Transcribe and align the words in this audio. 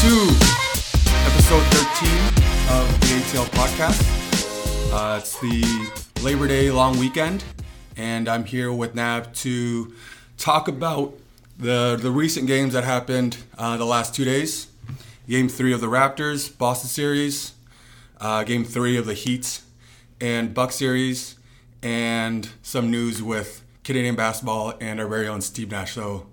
to 0.00 0.06
episode 1.26 1.62
13 1.74 2.08
of 2.70 3.00
the 3.00 3.06
ATL 3.20 3.44
podcast. 3.50 4.00
Uh, 4.90 5.18
it's 5.18 5.38
the 5.40 6.22
Labor 6.22 6.48
Day 6.48 6.70
long 6.70 6.98
weekend, 6.98 7.44
and 7.98 8.26
I'm 8.26 8.44
here 8.44 8.72
with 8.72 8.94
Nav 8.94 9.30
to 9.34 9.92
talk 10.38 10.68
about 10.68 11.12
the, 11.58 11.98
the 12.00 12.10
recent 12.10 12.46
games 12.46 12.72
that 12.72 12.84
happened 12.84 13.36
uh, 13.58 13.76
the 13.76 13.84
last 13.84 14.14
two 14.14 14.24
days. 14.24 14.68
Game 15.28 15.50
three 15.50 15.74
of 15.74 15.82
the 15.82 15.88
Raptors, 15.88 16.56
Boston 16.56 16.88
series, 16.88 17.52
uh, 18.22 18.42
game 18.44 18.64
three 18.64 18.96
of 18.96 19.04
the 19.04 19.12
Heat 19.12 19.60
and 20.18 20.54
Buck 20.54 20.72
series, 20.72 21.36
and 21.82 22.48
some 22.62 22.90
news 22.90 23.22
with 23.22 23.62
Canadian 23.84 24.16
basketball 24.16 24.72
and 24.80 24.98
our 24.98 25.06
very 25.06 25.28
own 25.28 25.42
Steve 25.42 25.70
Nash. 25.70 25.92
So 25.92 26.26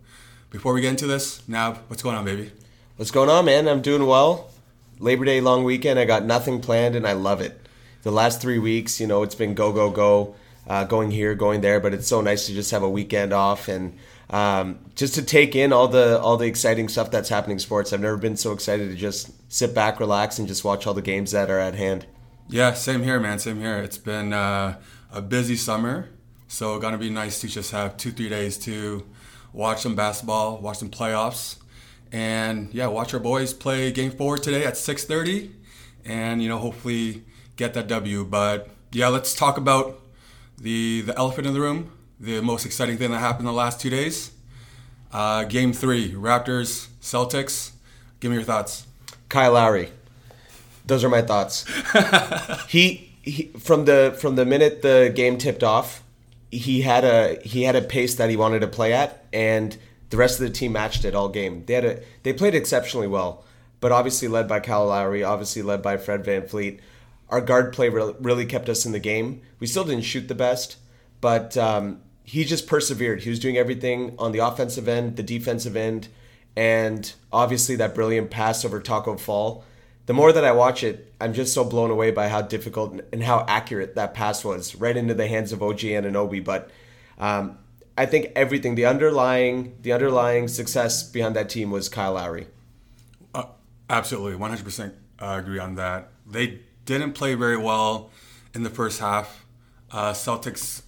before 0.51 0.71
we 0.71 0.79
get 0.79 0.91
into 0.91 1.05
this, 1.05 1.45
Nav, 1.49 1.79
what's 1.89 2.01
going 2.01 2.15
on, 2.15 2.23
baby? 2.23 2.53
What's 2.97 3.11
going 3.11 3.29
on, 3.29 3.45
man? 3.45 3.67
I'm 3.67 3.83
doing 3.83 4.07
well. 4.07 4.49
Labor 4.97 5.23
Day 5.23 5.39
long 5.39 5.63
weekend. 5.63 5.99
I 5.99 6.05
got 6.05 6.25
nothing 6.25 6.61
planned, 6.61 6.95
and 6.95 7.05
I 7.05 7.13
love 7.13 7.41
it. 7.41 7.61
The 8.01 8.09
last 8.09 8.41
three 8.41 8.57
weeks, 8.57 8.99
you 8.99 9.05
know, 9.05 9.21
it's 9.21 9.35
been 9.35 9.53
go 9.53 9.71
go 9.71 9.91
go, 9.91 10.33
uh, 10.65 10.83
going 10.83 11.11
here, 11.11 11.35
going 11.35 11.61
there. 11.61 11.79
But 11.79 11.93
it's 11.93 12.07
so 12.07 12.21
nice 12.21 12.47
to 12.47 12.55
just 12.55 12.71
have 12.71 12.81
a 12.81 12.89
weekend 12.89 13.33
off 13.33 13.67
and 13.67 13.95
um, 14.31 14.79
just 14.95 15.13
to 15.13 15.21
take 15.21 15.55
in 15.55 15.71
all 15.73 15.87
the 15.87 16.19
all 16.19 16.37
the 16.37 16.47
exciting 16.47 16.89
stuff 16.89 17.11
that's 17.11 17.29
happening 17.29 17.57
in 17.57 17.59
sports. 17.59 17.93
I've 17.93 18.01
never 18.01 18.17
been 18.17 18.35
so 18.35 18.51
excited 18.51 18.89
to 18.89 18.95
just 18.95 19.29
sit 19.47 19.75
back, 19.75 19.99
relax, 19.99 20.39
and 20.39 20.47
just 20.47 20.63
watch 20.63 20.87
all 20.87 20.95
the 20.95 21.03
games 21.03 21.29
that 21.33 21.51
are 21.51 21.59
at 21.59 21.75
hand. 21.75 22.07
Yeah, 22.49 22.73
same 22.73 23.03
here, 23.03 23.19
man. 23.19 23.37
Same 23.37 23.59
here. 23.59 23.77
It's 23.77 23.99
been 23.99 24.33
uh, 24.33 24.79
a 25.11 25.21
busy 25.21 25.55
summer, 25.55 26.09
so 26.47 26.73
it's 26.73 26.81
gonna 26.81 26.97
be 26.97 27.11
nice 27.11 27.41
to 27.41 27.47
just 27.47 27.69
have 27.69 27.95
two, 27.95 28.09
three 28.09 28.29
days 28.29 28.57
to 28.65 29.05
watch 29.53 29.81
some 29.81 29.95
basketball, 29.95 30.57
watch 30.57 30.79
some 30.79 30.89
playoffs 30.89 31.57
and 32.11 32.73
yeah, 32.73 32.87
watch 32.87 33.13
our 33.13 33.19
boys 33.19 33.53
play 33.53 33.91
game 33.91 34.11
four 34.11 34.37
today 34.37 34.65
at 34.65 34.73
6:30, 34.75 35.51
and 36.05 36.41
you 36.41 36.49
know 36.49 36.57
hopefully 36.57 37.23
get 37.55 37.73
that 37.73 37.87
W. 37.87 38.23
But 38.23 38.69
yeah, 38.91 39.07
let's 39.07 39.33
talk 39.35 39.57
about 39.57 39.99
the 40.57 41.01
the 41.01 41.17
elephant 41.17 41.47
in 41.47 41.53
the 41.53 41.61
room, 41.61 41.91
the 42.19 42.41
most 42.41 42.65
exciting 42.65 42.97
thing 42.97 43.11
that 43.11 43.19
happened 43.19 43.47
in 43.47 43.53
the 43.53 43.57
last 43.57 43.79
two 43.79 43.89
days. 43.89 44.31
Uh, 45.11 45.43
game 45.45 45.73
three, 45.73 46.11
Raptors 46.11 46.87
Celtics. 47.01 47.71
Give 48.19 48.31
me 48.31 48.37
your 48.37 48.43
thoughts. 48.43 48.87
Kyle 49.29 49.53
Lowry. 49.53 49.89
Those 50.85 51.03
are 51.03 51.09
my 51.09 51.21
thoughts. 51.21 51.65
he, 52.69 53.11
he 53.21 53.51
from 53.59 53.85
the 53.85 54.15
from 54.19 54.35
the 54.35 54.45
minute 54.45 54.81
the 54.81 55.11
game 55.13 55.37
tipped 55.37 55.63
off, 55.63 56.03
he 56.49 56.81
had 56.81 57.03
a 57.03 57.39
he 57.43 57.63
had 57.63 57.75
a 57.75 57.81
pace 57.81 58.15
that 58.15 58.29
he 58.29 58.37
wanted 58.37 58.59
to 58.59 58.67
play 58.67 58.93
at, 58.93 59.25
and 59.33 59.77
the 60.09 60.17
rest 60.17 60.39
of 60.39 60.47
the 60.47 60.53
team 60.53 60.73
matched 60.73 61.05
it 61.05 61.15
all 61.15 61.29
game. 61.29 61.63
They 61.65 61.73
had 61.73 61.85
a 61.85 62.01
they 62.23 62.33
played 62.33 62.55
exceptionally 62.55 63.07
well, 63.07 63.43
but 63.79 63.91
obviously 63.91 64.27
led 64.27 64.47
by 64.47 64.59
Kyle 64.59 64.87
Lowry, 64.87 65.23
obviously 65.23 65.61
led 65.61 65.81
by 65.81 65.97
Fred 65.97 66.23
VanVleet. 66.23 66.79
Our 67.29 67.41
guard 67.41 67.73
play 67.73 67.89
really 67.89 68.45
kept 68.45 68.69
us 68.69 68.85
in 68.85 68.93
the 68.93 68.99
game. 68.99 69.41
We 69.59 69.67
still 69.67 69.83
didn't 69.83 70.05
shoot 70.05 70.27
the 70.27 70.35
best, 70.35 70.77
but 71.19 71.57
um, 71.57 72.01
he 72.23 72.45
just 72.45 72.67
persevered. 72.67 73.23
He 73.23 73.29
was 73.29 73.39
doing 73.39 73.57
everything 73.57 74.15
on 74.17 74.31
the 74.31 74.39
offensive 74.39 74.87
end, 74.87 75.17
the 75.17 75.23
defensive 75.23 75.75
end, 75.75 76.07
and 76.55 77.13
obviously 77.31 77.75
that 77.77 77.95
brilliant 77.95 78.31
pass 78.31 78.63
over 78.63 78.79
Tacko 78.79 79.17
Fall. 79.17 79.65
The 80.07 80.13
more 80.13 80.31
that 80.31 80.45
I 80.45 80.53
watch 80.53 80.83
it, 80.83 81.13
I'm 81.19 81.33
just 81.33 81.53
so 81.53 81.65
blown 81.65 81.91
away 81.91 82.11
by 82.11 82.29
how 82.29 82.41
difficult 82.41 83.01
and 83.11 83.21
how 83.21 83.45
accurate 83.47 83.95
that 83.95 84.13
pass 84.13 84.45
was, 84.45 84.73
right 84.75 84.95
into 84.95 85.13
the 85.13 85.27
hands 85.27 85.51
of 85.51 85.61
OG 85.61 85.79
Anunoby. 85.79 86.43
But 86.43 86.71
um, 87.17 87.57
I 87.97 88.05
think 88.05 88.31
everything, 88.35 88.75
the 88.75 88.85
underlying, 88.85 89.75
the 89.81 89.91
underlying 89.91 90.47
success 90.47 91.03
behind 91.03 91.35
that 91.35 91.49
team 91.49 91.71
was 91.71 91.89
Kyle 91.89 92.13
Lowry. 92.13 92.47
Uh, 93.33 93.45
absolutely, 93.89 94.37
100% 94.37 94.93
uh, 95.19 95.35
agree 95.39 95.57
on 95.57 95.75
that. 95.75 96.09
They 96.25 96.61
didn't 96.85 97.13
play 97.13 97.33
very 97.33 97.57
well 97.57 98.11
in 98.53 98.61
the 98.61 98.69
first 98.69 98.99
half. 98.99 99.45
Uh, 99.91 100.13
Celtics 100.13 100.83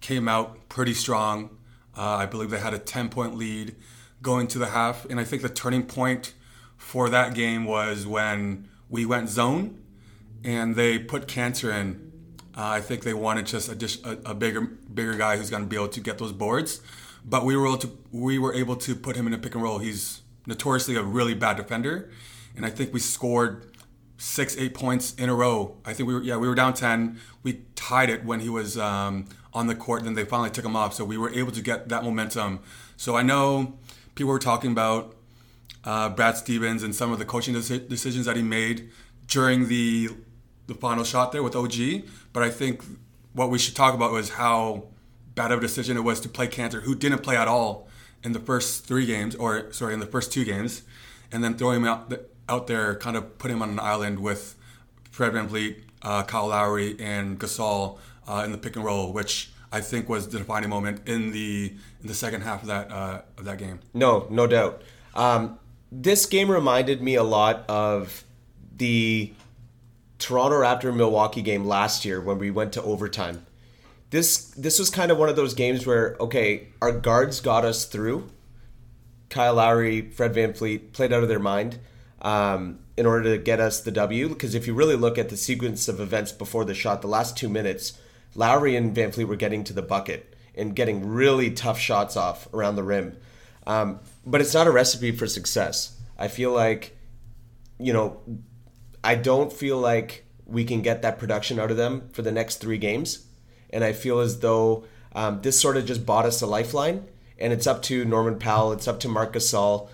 came 0.00 0.26
out 0.26 0.68
pretty 0.70 0.94
strong. 0.94 1.50
Uh, 1.96 2.16
I 2.16 2.26
believe 2.26 2.50
they 2.50 2.60
had 2.60 2.74
a 2.74 2.78
10 2.78 3.10
point 3.10 3.36
lead 3.36 3.76
going 4.22 4.46
to 4.48 4.58
the 4.58 4.68
half. 4.68 5.04
And 5.04 5.20
I 5.20 5.24
think 5.24 5.42
the 5.42 5.48
turning 5.48 5.84
point 5.84 6.32
for 6.76 7.10
that 7.10 7.34
game 7.34 7.64
was 7.64 8.06
when 8.06 8.68
we 8.88 9.04
went 9.04 9.28
zone 9.28 9.82
and 10.42 10.76
they 10.76 10.98
put 10.98 11.26
Kanter 11.26 11.72
in 11.72 12.12
uh, 12.56 12.62
I 12.66 12.80
think 12.80 13.02
they 13.02 13.14
wanted 13.14 13.46
just 13.46 13.68
a, 14.04 14.18
a, 14.24 14.34
bigger 14.34 14.60
bigger 14.60 15.14
guy 15.14 15.36
who's 15.36 15.50
going 15.50 15.64
to 15.64 15.68
be 15.68 15.76
able 15.76 15.88
to 15.88 16.00
get 16.00 16.18
those 16.18 16.32
boards. 16.32 16.80
But 17.24 17.44
we 17.44 17.56
were 17.56 17.66
able 17.66 17.78
to 17.78 17.98
we 18.12 18.38
were 18.38 18.54
able 18.54 18.76
to 18.76 18.94
put 18.94 19.16
him 19.16 19.26
in 19.26 19.32
a 19.32 19.38
pick 19.38 19.54
and 19.54 19.62
roll. 19.62 19.78
He's 19.78 20.20
notoriously 20.46 20.94
a 20.96 21.02
really 21.02 21.34
bad 21.34 21.56
defender, 21.56 22.10
and 22.56 22.64
I 22.64 22.70
think 22.70 22.92
we 22.92 23.00
scored 23.00 23.74
six 24.18 24.56
eight 24.56 24.74
points 24.74 25.14
in 25.14 25.28
a 25.28 25.34
row. 25.34 25.76
I 25.84 25.94
think 25.94 26.06
we 26.06 26.14
were 26.14 26.22
yeah 26.22 26.36
we 26.36 26.46
were 26.46 26.54
down 26.54 26.74
ten. 26.74 27.18
We 27.42 27.62
tied 27.74 28.08
it 28.08 28.24
when 28.24 28.40
he 28.40 28.48
was 28.48 28.78
um, 28.78 29.26
on 29.52 29.66
the 29.66 29.74
court. 29.74 30.04
Then 30.04 30.14
they 30.14 30.24
finally 30.24 30.50
took 30.50 30.64
him 30.64 30.76
off, 30.76 30.94
so 30.94 31.04
we 31.04 31.18
were 31.18 31.30
able 31.30 31.50
to 31.52 31.62
get 31.62 31.88
that 31.88 32.04
momentum. 32.04 32.60
So 32.96 33.16
I 33.16 33.22
know 33.22 33.78
people 34.14 34.32
were 34.32 34.38
talking 34.38 34.70
about 34.70 35.16
uh, 35.82 36.08
Brad 36.10 36.36
Stevens 36.36 36.82
and 36.82 36.94
some 36.94 37.10
of 37.10 37.18
the 37.18 37.24
coaching 37.24 37.54
decisions 37.54 38.26
that 38.26 38.36
he 38.36 38.42
made 38.42 38.90
during 39.26 39.68
the 39.68 40.10
the 40.66 40.74
final 40.74 41.04
shot 41.04 41.32
there 41.32 41.42
with 41.42 41.56
OG. 41.56 42.04
But 42.32 42.42
I 42.42 42.50
think 42.50 42.82
what 43.32 43.50
we 43.50 43.58
should 43.58 43.76
talk 43.76 43.94
about 43.94 44.12
was 44.12 44.30
how 44.30 44.84
bad 45.34 45.50
of 45.52 45.58
a 45.58 45.62
decision 45.62 45.96
it 45.96 46.02
was 46.02 46.20
to 46.20 46.28
play 46.28 46.46
Kanter, 46.46 46.82
who 46.82 46.94
didn't 46.94 47.22
play 47.22 47.36
at 47.36 47.48
all 47.48 47.88
in 48.22 48.32
the 48.32 48.40
first 48.40 48.86
three 48.86 49.06
games, 49.06 49.34
or 49.34 49.72
sorry, 49.72 49.92
in 49.92 50.00
the 50.00 50.06
first 50.06 50.32
two 50.32 50.44
games, 50.44 50.82
and 51.32 51.42
then 51.42 51.54
throwing 51.54 51.82
him 51.82 51.86
out, 51.86 52.12
out 52.48 52.66
there, 52.66 52.94
kind 52.96 53.16
of 53.16 53.38
put 53.38 53.50
him 53.50 53.60
on 53.60 53.70
an 53.70 53.80
island 53.80 54.20
with 54.20 54.56
Fred 55.10 55.32
VanVleet, 55.32 55.82
uh, 56.02 56.22
Kyle 56.22 56.48
Lowry, 56.48 56.96
and 56.98 57.38
Gasol 57.38 57.98
uh, 58.26 58.42
in 58.44 58.52
the 58.52 58.58
pick 58.58 58.76
and 58.76 58.84
roll, 58.84 59.12
which 59.12 59.50
I 59.72 59.80
think 59.80 60.08
was 60.08 60.28
the 60.28 60.38
defining 60.38 60.70
moment 60.70 61.06
in 61.08 61.32
the 61.32 61.74
in 62.00 62.08
the 62.08 62.14
second 62.14 62.42
half 62.42 62.62
of 62.62 62.68
that 62.68 62.90
uh, 62.90 63.22
of 63.36 63.44
that 63.44 63.58
game. 63.58 63.80
No, 63.92 64.26
no 64.30 64.46
doubt. 64.46 64.82
Um, 65.14 65.58
this 65.90 66.26
game 66.26 66.50
reminded 66.50 67.02
me 67.02 67.14
a 67.14 67.22
lot 67.22 67.64
of 67.68 68.24
the 68.76 69.32
Toronto 70.24 70.56
Raptor 70.56 70.96
Milwaukee 70.96 71.42
game 71.42 71.66
last 71.66 72.06
year 72.06 72.18
when 72.18 72.38
we 72.38 72.50
went 72.50 72.72
to 72.72 72.82
overtime. 72.82 73.44
This 74.08 74.46
this 74.52 74.78
was 74.78 74.88
kind 74.88 75.10
of 75.10 75.18
one 75.18 75.28
of 75.28 75.36
those 75.36 75.52
games 75.52 75.86
where 75.86 76.16
okay, 76.18 76.68
our 76.80 76.92
guards 76.92 77.42
got 77.42 77.62
us 77.62 77.84
through. 77.84 78.30
Kyle 79.28 79.56
Lowry, 79.56 80.00
Fred 80.12 80.32
VanVleet 80.32 80.92
played 80.92 81.12
out 81.12 81.22
of 81.22 81.28
their 81.28 81.38
mind 81.38 81.78
um, 82.22 82.78
in 82.96 83.04
order 83.04 83.36
to 83.36 83.42
get 83.42 83.60
us 83.60 83.82
the 83.82 83.90
W. 83.90 84.30
Because 84.30 84.54
if 84.54 84.66
you 84.66 84.72
really 84.72 84.96
look 84.96 85.18
at 85.18 85.28
the 85.28 85.36
sequence 85.36 85.88
of 85.88 86.00
events 86.00 86.32
before 86.32 86.64
the 86.64 86.74
shot, 86.74 87.02
the 87.02 87.08
last 87.08 87.36
two 87.36 87.50
minutes, 87.50 87.98
Lowry 88.34 88.76
and 88.76 88.96
VanVleet 88.96 89.28
were 89.28 89.36
getting 89.36 89.62
to 89.64 89.74
the 89.74 89.82
bucket 89.82 90.34
and 90.54 90.74
getting 90.74 91.06
really 91.06 91.50
tough 91.50 91.78
shots 91.78 92.16
off 92.16 92.48
around 92.54 92.76
the 92.76 92.82
rim. 92.82 93.18
Um, 93.66 94.00
but 94.24 94.40
it's 94.40 94.54
not 94.54 94.66
a 94.66 94.70
recipe 94.70 95.12
for 95.12 95.26
success. 95.26 96.00
I 96.18 96.28
feel 96.28 96.52
like, 96.52 96.96
you 97.78 97.92
know, 97.92 98.20
I 99.04 99.14
don't 99.14 99.52
feel 99.52 99.78
like 99.78 100.24
we 100.46 100.64
can 100.64 100.82
get 100.82 101.02
that 101.02 101.18
production 101.18 101.60
out 101.60 101.70
of 101.70 101.76
them 101.76 102.08
for 102.12 102.22
the 102.22 102.32
next 102.32 102.56
three 102.56 102.78
games. 102.78 103.26
And 103.70 103.84
I 103.84 103.92
feel 103.92 104.20
as 104.20 104.40
though 104.40 104.84
um, 105.14 105.42
this 105.42 105.60
sort 105.60 105.76
of 105.76 105.86
just 105.86 106.06
bought 106.06 106.24
us 106.24 106.40
a 106.40 106.46
lifeline. 106.46 107.06
And 107.38 107.52
it's 107.52 107.66
up 107.66 107.82
to 107.82 108.04
Norman 108.04 108.38
Powell, 108.38 108.72
it's 108.72 108.88
up 108.88 109.00
to 109.00 109.08
Marc 109.08 109.34
Gasol, 109.34 109.88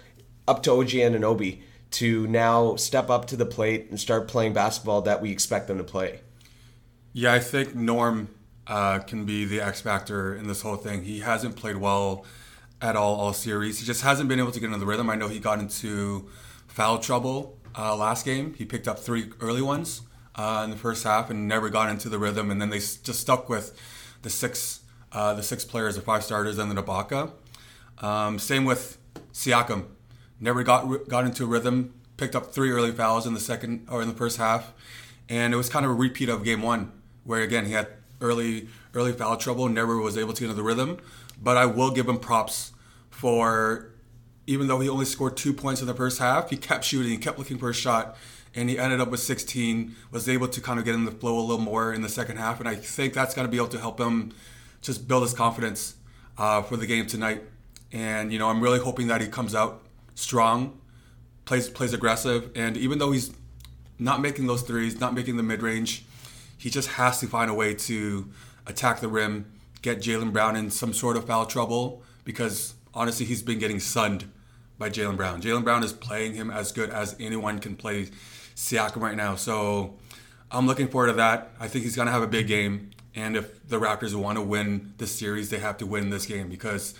up 0.46 0.62
to 0.62 0.72
OG 0.72 0.88
Anunoby 0.90 1.62
to 1.92 2.26
now 2.28 2.76
step 2.76 3.10
up 3.10 3.26
to 3.26 3.36
the 3.36 3.46
plate 3.46 3.88
and 3.90 3.98
start 3.98 4.28
playing 4.28 4.52
basketball 4.52 5.02
that 5.02 5.20
we 5.20 5.32
expect 5.32 5.66
them 5.66 5.78
to 5.78 5.84
play. 5.84 6.20
Yeah, 7.12 7.32
I 7.32 7.40
think 7.40 7.74
Norm 7.74 8.28
uh, 8.66 9.00
can 9.00 9.24
be 9.24 9.44
the 9.44 9.60
X 9.60 9.80
factor 9.80 10.34
in 10.34 10.46
this 10.46 10.62
whole 10.62 10.76
thing. 10.76 11.02
He 11.02 11.20
hasn't 11.20 11.56
played 11.56 11.76
well 11.76 12.24
at 12.80 12.94
all 12.94 13.16
all 13.16 13.32
series. 13.32 13.80
He 13.80 13.86
just 13.86 14.02
hasn't 14.02 14.28
been 14.28 14.38
able 14.38 14.52
to 14.52 14.60
get 14.60 14.66
into 14.66 14.78
the 14.78 14.86
rhythm. 14.86 15.10
I 15.10 15.16
know 15.16 15.28
he 15.28 15.40
got 15.40 15.58
into 15.58 16.28
foul 16.68 16.98
trouble 16.98 17.58
uh, 17.76 17.96
last 17.96 18.24
game. 18.24 18.54
He 18.54 18.64
picked 18.64 18.88
up 18.88 18.98
three 18.98 19.30
early 19.40 19.62
ones 19.62 20.02
uh, 20.34 20.62
in 20.64 20.70
the 20.70 20.76
first 20.76 21.04
half 21.04 21.30
and 21.30 21.46
never 21.48 21.68
got 21.68 21.88
into 21.90 22.08
the 22.08 22.18
rhythm. 22.18 22.50
And 22.50 22.60
then 22.60 22.70
they 22.70 22.78
just 22.78 23.14
stuck 23.14 23.48
with 23.48 23.78
the 24.22 24.30
six 24.30 24.80
uh, 25.12 25.34
the 25.34 25.42
six 25.42 25.64
players, 25.64 25.96
the 25.96 26.00
five 26.00 26.22
starters, 26.22 26.58
and 26.58 26.70
the 26.70 26.82
Ibaka. 26.82 27.32
Um, 27.98 28.38
same 28.38 28.64
with 28.64 28.98
Siakam. 29.32 29.86
Never 30.38 30.62
got 30.62 31.08
got 31.08 31.24
into 31.24 31.44
a 31.44 31.46
rhythm. 31.46 31.94
Picked 32.16 32.36
up 32.36 32.52
three 32.52 32.70
early 32.70 32.92
fouls 32.92 33.26
in 33.26 33.34
the 33.34 33.40
second 33.40 33.86
or 33.90 34.02
in 34.02 34.08
the 34.08 34.14
first 34.14 34.36
half, 34.36 34.72
and 35.28 35.54
it 35.54 35.56
was 35.56 35.68
kind 35.68 35.84
of 35.84 35.90
a 35.90 35.94
repeat 35.94 36.28
of 36.28 36.44
game 36.44 36.62
one, 36.62 36.92
where 37.24 37.42
again 37.42 37.66
he 37.66 37.72
had 37.72 37.88
early 38.20 38.68
early 38.94 39.12
foul 39.12 39.36
trouble, 39.36 39.68
never 39.68 39.96
was 39.98 40.18
able 40.18 40.32
to 40.34 40.40
get 40.40 40.50
into 40.50 40.56
the 40.56 40.62
rhythm. 40.62 40.98
But 41.42 41.56
I 41.56 41.66
will 41.66 41.90
give 41.90 42.08
him 42.08 42.18
props 42.18 42.72
for 43.08 43.89
even 44.50 44.66
though 44.66 44.80
he 44.80 44.88
only 44.88 45.04
scored 45.04 45.36
two 45.36 45.52
points 45.52 45.80
in 45.80 45.86
the 45.86 45.94
first 45.94 46.18
half, 46.18 46.50
he 46.50 46.56
kept 46.56 46.84
shooting, 46.84 47.12
he 47.12 47.18
kept 47.18 47.38
looking 47.38 47.56
for 47.56 47.70
a 47.70 47.74
shot, 47.74 48.16
and 48.52 48.68
he 48.68 48.76
ended 48.76 49.00
up 49.00 49.08
with 49.08 49.20
16. 49.20 49.94
Was 50.10 50.28
able 50.28 50.48
to 50.48 50.60
kind 50.60 50.80
of 50.80 50.84
get 50.84 50.96
in 50.96 51.04
the 51.04 51.12
flow 51.12 51.38
a 51.38 51.40
little 51.40 51.64
more 51.64 51.94
in 51.94 52.02
the 52.02 52.08
second 52.08 52.36
half, 52.36 52.58
and 52.58 52.68
I 52.68 52.74
think 52.74 53.14
that's 53.14 53.32
going 53.32 53.46
to 53.46 53.50
be 53.50 53.58
able 53.58 53.68
to 53.68 53.78
help 53.78 54.00
him 54.00 54.32
just 54.82 55.06
build 55.06 55.22
his 55.22 55.34
confidence 55.34 55.94
uh, 56.36 56.62
for 56.62 56.76
the 56.76 56.86
game 56.86 57.06
tonight. 57.06 57.44
And 57.92 58.32
you 58.32 58.40
know, 58.40 58.48
I'm 58.48 58.60
really 58.60 58.80
hoping 58.80 59.06
that 59.06 59.20
he 59.20 59.28
comes 59.28 59.54
out 59.54 59.84
strong, 60.16 60.80
plays 61.44 61.68
plays 61.68 61.92
aggressive, 61.92 62.50
and 62.56 62.76
even 62.76 62.98
though 62.98 63.12
he's 63.12 63.32
not 64.00 64.20
making 64.20 64.48
those 64.48 64.62
threes, 64.62 64.98
not 64.98 65.14
making 65.14 65.36
the 65.36 65.44
mid 65.44 65.62
range, 65.62 66.04
he 66.58 66.70
just 66.70 66.88
has 66.88 67.20
to 67.20 67.28
find 67.28 67.52
a 67.52 67.54
way 67.54 67.72
to 67.74 68.28
attack 68.66 68.98
the 68.98 69.08
rim, 69.08 69.46
get 69.80 69.98
Jaylen 69.98 70.32
Brown 70.32 70.56
in 70.56 70.72
some 70.72 70.92
sort 70.92 71.16
of 71.16 71.24
foul 71.28 71.46
trouble 71.46 72.02
because 72.24 72.74
honestly, 72.92 73.26
he's 73.26 73.44
been 73.44 73.60
getting 73.60 73.78
sunned 73.78 74.28
by 74.80 74.88
Jaylen 74.88 75.16
Brown. 75.16 75.42
Jaylen 75.42 75.62
Brown 75.62 75.84
is 75.84 75.92
playing 75.92 76.34
him 76.34 76.50
as 76.50 76.72
good 76.72 76.88
as 76.88 77.14
anyone 77.20 77.58
can 77.58 77.76
play 77.76 78.08
Siakam 78.56 79.02
right 79.02 79.16
now. 79.16 79.36
So 79.36 79.98
I'm 80.50 80.66
looking 80.66 80.88
forward 80.88 81.08
to 81.08 81.12
that. 81.12 81.50
I 81.60 81.68
think 81.68 81.84
he's 81.84 81.94
going 81.94 82.06
to 82.06 82.12
have 82.12 82.22
a 82.22 82.26
big 82.26 82.48
game. 82.48 82.90
And 83.14 83.36
if 83.36 83.68
the 83.68 83.78
Raptors 83.78 84.14
want 84.14 84.38
to 84.38 84.42
win 84.42 84.94
this 84.96 85.12
series, 85.16 85.50
they 85.50 85.58
have 85.58 85.76
to 85.78 85.86
win 85.86 86.08
this 86.08 86.24
game 86.24 86.48
because 86.48 86.94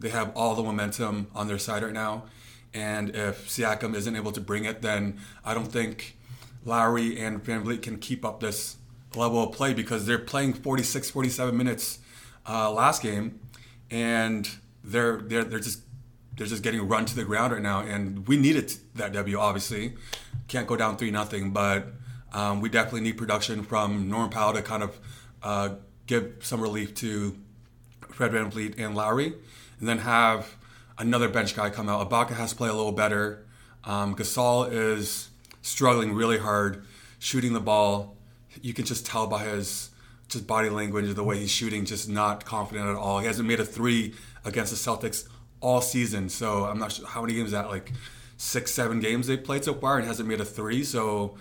they 0.00 0.08
have 0.08 0.34
all 0.34 0.54
the 0.54 0.62
momentum 0.62 1.28
on 1.34 1.46
their 1.46 1.58
side 1.58 1.82
right 1.82 1.92
now. 1.92 2.24
And 2.72 3.14
if 3.14 3.48
Siakam 3.48 3.94
isn't 3.94 4.16
able 4.16 4.32
to 4.32 4.40
bring 4.40 4.64
it, 4.64 4.80
then 4.80 5.20
I 5.44 5.52
don't 5.52 5.70
think 5.70 6.16
Lowry 6.64 7.20
and 7.20 7.44
VanVleet 7.44 7.82
can 7.82 7.98
keep 7.98 8.24
up 8.24 8.40
this 8.40 8.76
level 9.14 9.42
of 9.42 9.52
play 9.52 9.74
because 9.74 10.06
they're 10.06 10.18
playing 10.18 10.54
46, 10.54 11.10
47 11.10 11.54
minutes 11.56 11.98
uh, 12.48 12.70
last 12.70 13.02
game, 13.02 13.40
and 13.90 14.48
they're 14.82 15.18
they're 15.18 15.44
they're 15.44 15.58
just 15.58 15.80
they're 16.36 16.46
just 16.46 16.62
getting 16.62 16.86
run 16.86 17.04
to 17.06 17.16
the 17.16 17.24
ground 17.24 17.52
right 17.52 17.62
now. 17.62 17.80
And 17.80 18.26
we 18.28 18.36
needed 18.36 18.72
that 18.94 19.12
W, 19.12 19.38
obviously. 19.38 19.94
Can't 20.48 20.66
go 20.66 20.76
down 20.76 20.96
three 20.96 21.10
nothing, 21.10 21.50
but 21.52 21.88
um, 22.32 22.60
we 22.60 22.68
definitely 22.68 23.00
need 23.00 23.16
production 23.16 23.62
from 23.62 24.08
Norman 24.08 24.30
Powell 24.30 24.52
to 24.52 24.62
kind 24.62 24.82
of 24.82 24.98
uh, 25.42 25.70
give 26.06 26.34
some 26.40 26.60
relief 26.60 26.94
to 26.96 27.36
Fred 28.10 28.32
VanVleet 28.32 28.78
and 28.78 28.94
Lowry, 28.94 29.34
and 29.78 29.88
then 29.88 29.98
have 29.98 30.56
another 30.98 31.28
bench 31.28 31.54
guy 31.54 31.70
come 31.70 31.88
out. 31.88 32.08
Ibaka 32.08 32.30
has 32.30 32.50
to 32.50 32.56
play 32.56 32.68
a 32.68 32.74
little 32.74 32.92
better. 32.92 33.44
Um, 33.84 34.14
Gasol 34.14 34.72
is 34.72 35.30
struggling 35.62 36.14
really 36.14 36.38
hard 36.38 36.84
shooting 37.18 37.52
the 37.52 37.60
ball. 37.60 38.16
You 38.62 38.72
can 38.72 38.84
just 38.84 39.04
tell 39.06 39.26
by 39.26 39.44
his 39.44 39.90
just 40.28 40.46
body 40.46 40.68
language, 40.68 41.12
the 41.14 41.24
way 41.24 41.38
he's 41.38 41.50
shooting, 41.50 41.84
just 41.84 42.08
not 42.08 42.44
confident 42.44 42.88
at 42.88 42.96
all. 42.96 43.20
He 43.20 43.26
hasn't 43.26 43.46
made 43.46 43.60
a 43.60 43.64
three 43.64 44.14
against 44.44 44.72
the 44.72 44.90
Celtics 44.90 45.28
all 45.60 45.80
season. 45.80 46.28
So 46.28 46.64
I'm 46.64 46.78
not 46.78 46.92
sure 46.92 47.06
how 47.06 47.22
many 47.22 47.34
games 47.34 47.52
that 47.52 47.68
like 47.68 47.92
six, 48.36 48.70
seven 48.70 49.00
games 49.00 49.26
they've 49.26 49.42
played 49.42 49.64
so 49.64 49.74
far 49.74 49.98
and 49.98 50.06
hasn't 50.06 50.28
made 50.28 50.40
a 50.40 50.44
three. 50.44 50.84
So 50.84 51.36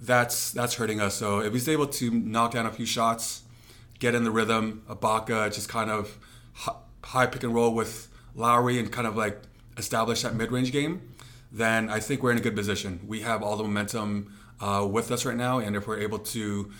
that's 0.00 0.52
that's 0.52 0.74
hurting 0.74 1.00
us. 1.00 1.14
So 1.14 1.40
if 1.40 1.52
he's 1.52 1.68
able 1.68 1.86
to 1.86 2.10
knock 2.10 2.52
down 2.52 2.66
a 2.66 2.72
few 2.72 2.86
shots, 2.86 3.42
get 3.98 4.14
in 4.14 4.24
the 4.24 4.30
rhythm, 4.30 4.82
Ibaka 4.88 5.52
just 5.54 5.68
kind 5.68 5.90
of 5.90 6.18
high 7.02 7.26
pick 7.26 7.42
and 7.42 7.54
roll 7.54 7.74
with 7.74 8.08
Lowry 8.34 8.78
and 8.78 8.90
kind 8.90 9.06
of 9.06 9.16
like 9.16 9.40
establish 9.76 10.22
that 10.22 10.34
mid 10.34 10.52
range 10.52 10.72
game, 10.72 11.14
then 11.52 11.88
I 11.88 12.00
think 12.00 12.22
we're 12.22 12.32
in 12.32 12.38
a 12.38 12.42
good 12.42 12.56
position. 12.56 13.00
We 13.06 13.20
have 13.20 13.42
all 13.42 13.56
the 13.56 13.62
momentum 13.62 14.34
uh, 14.60 14.86
with 14.90 15.10
us 15.10 15.24
right 15.24 15.36
now, 15.36 15.58
and 15.58 15.76
if 15.76 15.86
we're 15.86 16.00
able 16.00 16.18
to 16.18 16.72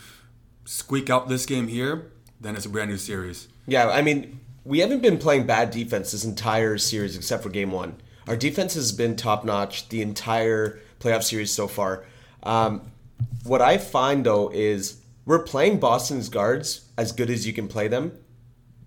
squeak 0.65 1.11
out 1.11 1.29
this 1.29 1.47
game 1.47 1.69
here, 1.69 2.11
then 2.41 2.57
it's 2.57 2.67
a 2.67 2.69
brand 2.69 2.91
new 2.91 2.97
series. 2.97 3.49
Yeah, 3.67 3.89
I 3.89 4.03
mean, 4.03 4.41
we 4.67 4.81
haven't 4.81 5.01
been 5.01 5.17
playing 5.17 5.47
bad 5.47 5.71
defense 5.71 6.11
this 6.11 6.25
entire 6.25 6.77
series 6.77 7.17
except 7.17 7.43
for 7.43 7.51
game 7.51 7.71
one. 7.71 7.97
Our 8.27 8.37
defense 8.37 8.75
has 8.75 8.91
been 8.91 9.15
top 9.15 9.45
notch 9.45 9.89
the 9.89 10.03
entire 10.03 10.81
playoff 10.99 11.23
series 11.23 11.53
so 11.53 11.69
far. 11.69 12.05
Um, 12.43 12.91
what 13.45 13.63
I 13.63 13.79
find 13.79 14.27
though 14.27 14.51
is 14.53 15.01
we're 15.25 15.43
playing 15.43 15.79
Boston's 15.79 16.29
guards 16.29 16.87
as 16.99 17.13
good 17.13 17.31
as 17.31 17.47
you 17.47 17.53
can 17.53 17.69
play 17.69 17.87
them. 17.87 18.13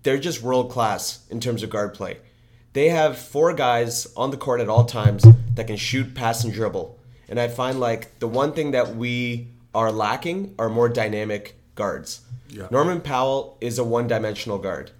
They're 0.02 0.18
just 0.18 0.42
world 0.42 0.70
class 0.70 1.26
in 1.30 1.40
terms 1.40 1.62
of 1.62 1.70
guard 1.70 1.94
play. 1.94 2.18
They 2.74 2.90
have 2.90 3.18
four 3.18 3.52
guys 3.54 4.06
on 4.16 4.30
the 4.30 4.36
court 4.36 4.60
at 4.60 4.68
all 4.68 4.84
times 4.84 5.24
that 5.54 5.66
can 5.66 5.76
shoot, 5.76 6.14
pass, 6.14 6.44
and 6.44 6.52
dribble. 6.52 6.98
And 7.28 7.40
I 7.40 7.48
find 7.48 7.80
like 7.80 8.18
the 8.18 8.28
one 8.28 8.52
thing 8.52 8.72
that 8.72 8.96
we 8.96 9.48
are 9.74 9.90
lacking 9.90 10.54
are 10.58 10.68
more 10.68 10.88
dynamic 10.88 11.56
guards. 11.74 12.20
Yeah. 12.48 12.68
Norman 12.70 13.00
Powell 13.00 13.56
is 13.60 13.78
a 13.78 13.84
one-dimensional 13.84 14.58
guard. 14.58 14.90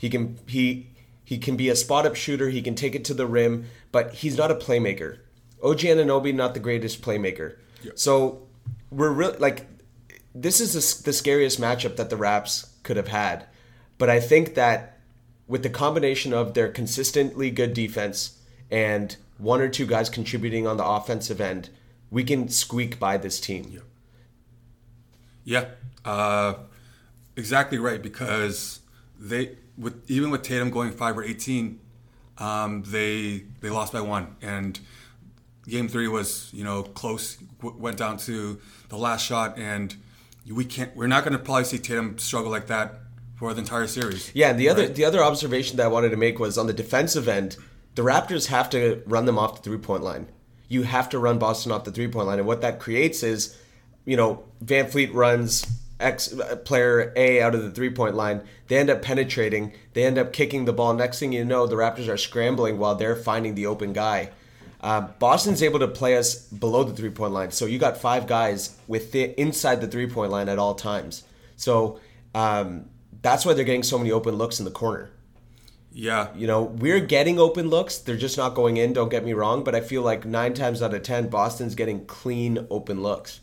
He 0.00 0.08
can 0.08 0.38
he 0.46 0.86
he 1.24 1.36
can 1.36 1.58
be 1.58 1.68
a 1.68 1.76
spot 1.76 2.06
up 2.06 2.16
shooter. 2.16 2.48
He 2.48 2.62
can 2.62 2.74
take 2.74 2.94
it 2.94 3.04
to 3.04 3.12
the 3.12 3.26
rim, 3.26 3.66
but 3.92 4.14
he's 4.14 4.38
not 4.38 4.50
a 4.50 4.54
playmaker. 4.54 5.18
OG 5.62 5.80
Anunoby 5.80 6.34
not 6.34 6.54
the 6.54 6.60
greatest 6.60 7.02
playmaker. 7.02 7.56
Yeah. 7.82 7.92
So 7.96 8.46
we're 8.90 9.10
really 9.10 9.36
like 9.36 9.66
this 10.34 10.58
is 10.58 10.72
the, 10.72 11.04
the 11.04 11.12
scariest 11.12 11.60
matchup 11.60 11.96
that 11.96 12.08
the 12.08 12.16
Raps 12.16 12.70
could 12.82 12.96
have 12.96 13.08
had. 13.08 13.44
But 13.98 14.08
I 14.08 14.20
think 14.20 14.54
that 14.54 15.00
with 15.46 15.62
the 15.62 15.68
combination 15.68 16.32
of 16.32 16.54
their 16.54 16.70
consistently 16.70 17.50
good 17.50 17.74
defense 17.74 18.38
and 18.70 19.14
one 19.36 19.60
or 19.60 19.68
two 19.68 19.84
guys 19.84 20.08
contributing 20.08 20.66
on 20.66 20.78
the 20.78 20.86
offensive 20.86 21.42
end, 21.42 21.68
we 22.10 22.24
can 22.24 22.48
squeak 22.48 22.98
by 22.98 23.18
this 23.18 23.38
team. 23.38 23.66
Yeah. 23.70 23.80
Yeah, 25.44 25.64
uh, 26.06 26.54
exactly 27.36 27.76
right. 27.76 28.00
Because 28.00 28.80
they, 29.18 29.56
with 29.80 30.08
even 30.10 30.30
with 30.30 30.42
Tatum 30.42 30.70
going 30.70 30.92
five 30.92 31.16
or 31.16 31.24
eighteen, 31.24 31.80
um, 32.38 32.82
they 32.86 33.44
they 33.60 33.70
lost 33.70 33.92
by 33.92 34.00
one, 34.00 34.36
and 34.42 34.78
game 35.66 35.88
three 35.88 36.08
was 36.08 36.50
you 36.52 36.64
know 36.64 36.82
close. 36.82 37.38
went 37.62 37.96
down 37.96 38.18
to 38.18 38.60
the 38.88 38.96
last 38.96 39.24
shot, 39.24 39.58
and 39.58 39.96
we 40.48 40.64
can't. 40.64 40.94
We're 40.94 41.06
not 41.06 41.24
going 41.24 41.32
to 41.32 41.38
probably 41.38 41.64
see 41.64 41.78
Tatum 41.78 42.18
struggle 42.18 42.50
like 42.50 42.66
that 42.66 43.00
for 43.36 43.54
the 43.54 43.60
entire 43.60 43.86
series. 43.86 44.30
Yeah, 44.34 44.50
and 44.50 44.60
the 44.60 44.68
other 44.68 44.82
right? 44.82 44.94
the 44.94 45.04
other 45.04 45.22
observation 45.22 45.78
that 45.78 45.84
I 45.84 45.88
wanted 45.88 46.10
to 46.10 46.16
make 46.16 46.38
was 46.38 46.58
on 46.58 46.66
the 46.66 46.74
defensive 46.74 47.26
end, 47.26 47.56
the 47.94 48.02
Raptors 48.02 48.46
have 48.48 48.68
to 48.70 49.02
run 49.06 49.24
them 49.24 49.38
off 49.38 49.56
the 49.56 49.62
three 49.62 49.78
point 49.78 50.02
line. 50.02 50.28
You 50.68 50.82
have 50.84 51.08
to 51.08 51.18
run 51.18 51.38
Boston 51.38 51.72
off 51.72 51.84
the 51.84 51.90
three 51.90 52.08
point 52.08 52.26
line, 52.26 52.38
and 52.38 52.46
what 52.46 52.60
that 52.60 52.78
creates 52.78 53.22
is, 53.22 53.56
you 54.04 54.16
know, 54.16 54.44
VanVleet 54.64 55.14
runs 55.14 55.66
X 56.00 56.32
uh, 56.32 56.56
player 56.56 57.12
A 57.16 57.40
out 57.40 57.54
of 57.54 57.62
the 57.62 57.70
three 57.70 57.90
point 57.90 58.14
line. 58.14 58.42
They 58.68 58.78
end 58.78 58.90
up 58.90 59.02
penetrating. 59.02 59.72
They 59.92 60.04
end 60.04 60.18
up 60.18 60.32
kicking 60.32 60.64
the 60.64 60.72
ball. 60.72 60.94
Next 60.94 61.18
thing 61.18 61.32
you 61.32 61.44
know, 61.44 61.66
the 61.66 61.76
Raptors 61.76 62.08
are 62.08 62.16
scrambling 62.16 62.78
while 62.78 62.94
they're 62.94 63.16
finding 63.16 63.54
the 63.54 63.66
open 63.66 63.92
guy. 63.92 64.30
Uh, 64.80 65.02
Boston's 65.02 65.62
able 65.62 65.78
to 65.80 65.88
play 65.88 66.16
us 66.16 66.36
below 66.36 66.84
the 66.84 66.94
three 66.94 67.10
point 67.10 67.32
line. 67.32 67.50
So 67.50 67.66
you 67.66 67.78
got 67.78 67.98
five 67.98 68.26
guys 68.26 68.76
with 68.88 69.12
the, 69.12 69.38
inside 69.40 69.80
the 69.80 69.88
three 69.88 70.06
point 70.06 70.30
line 70.30 70.48
at 70.48 70.58
all 70.58 70.74
times. 70.74 71.24
So 71.56 72.00
um, 72.34 72.86
that's 73.20 73.44
why 73.44 73.52
they're 73.52 73.64
getting 73.64 73.82
so 73.82 73.98
many 73.98 74.10
open 74.10 74.36
looks 74.36 74.58
in 74.58 74.64
the 74.64 74.70
corner. 74.70 75.10
Yeah. 75.92 76.28
You 76.34 76.46
know, 76.46 76.62
we're 76.62 77.00
getting 77.00 77.38
open 77.38 77.68
looks. 77.68 77.98
They're 77.98 78.16
just 78.16 78.38
not 78.38 78.54
going 78.54 78.76
in, 78.76 78.92
don't 78.92 79.10
get 79.10 79.24
me 79.24 79.32
wrong. 79.32 79.64
But 79.64 79.74
I 79.74 79.80
feel 79.80 80.02
like 80.02 80.24
nine 80.24 80.54
times 80.54 80.82
out 80.82 80.94
of 80.94 81.02
10, 81.02 81.28
Boston's 81.28 81.74
getting 81.74 82.06
clean 82.06 82.66
open 82.70 83.02
looks. 83.02 83.40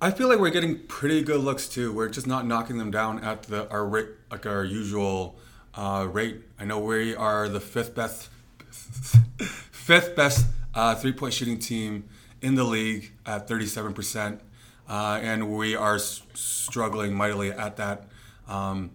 I 0.00 0.12
feel 0.12 0.28
like 0.28 0.38
we're 0.38 0.50
getting 0.50 0.78
pretty 0.86 1.22
good 1.22 1.40
looks 1.40 1.68
too. 1.68 1.92
We're 1.92 2.08
just 2.08 2.26
not 2.26 2.46
knocking 2.46 2.78
them 2.78 2.92
down 2.92 3.18
at 3.18 3.44
the 3.44 3.68
our 3.68 3.84
rate, 3.84 4.10
like 4.30 4.46
our 4.46 4.64
usual 4.64 5.36
uh, 5.74 6.06
rate. 6.08 6.42
I 6.58 6.64
know 6.66 6.78
we 6.78 7.16
are 7.16 7.48
the 7.48 7.58
fifth 7.58 7.96
best, 7.96 8.28
fifth 8.70 10.14
best 10.14 10.46
uh, 10.72 10.94
three 10.94 11.12
point 11.12 11.34
shooting 11.34 11.58
team 11.58 12.08
in 12.40 12.54
the 12.54 12.62
league 12.62 13.10
at 13.26 13.48
37 13.48 13.92
percent, 13.92 14.40
uh, 14.88 15.18
and 15.20 15.50
we 15.50 15.74
are 15.74 15.96
s- 15.96 16.22
struggling 16.32 17.12
mightily 17.12 17.50
at 17.50 17.76
that 17.78 18.04
um, 18.46 18.92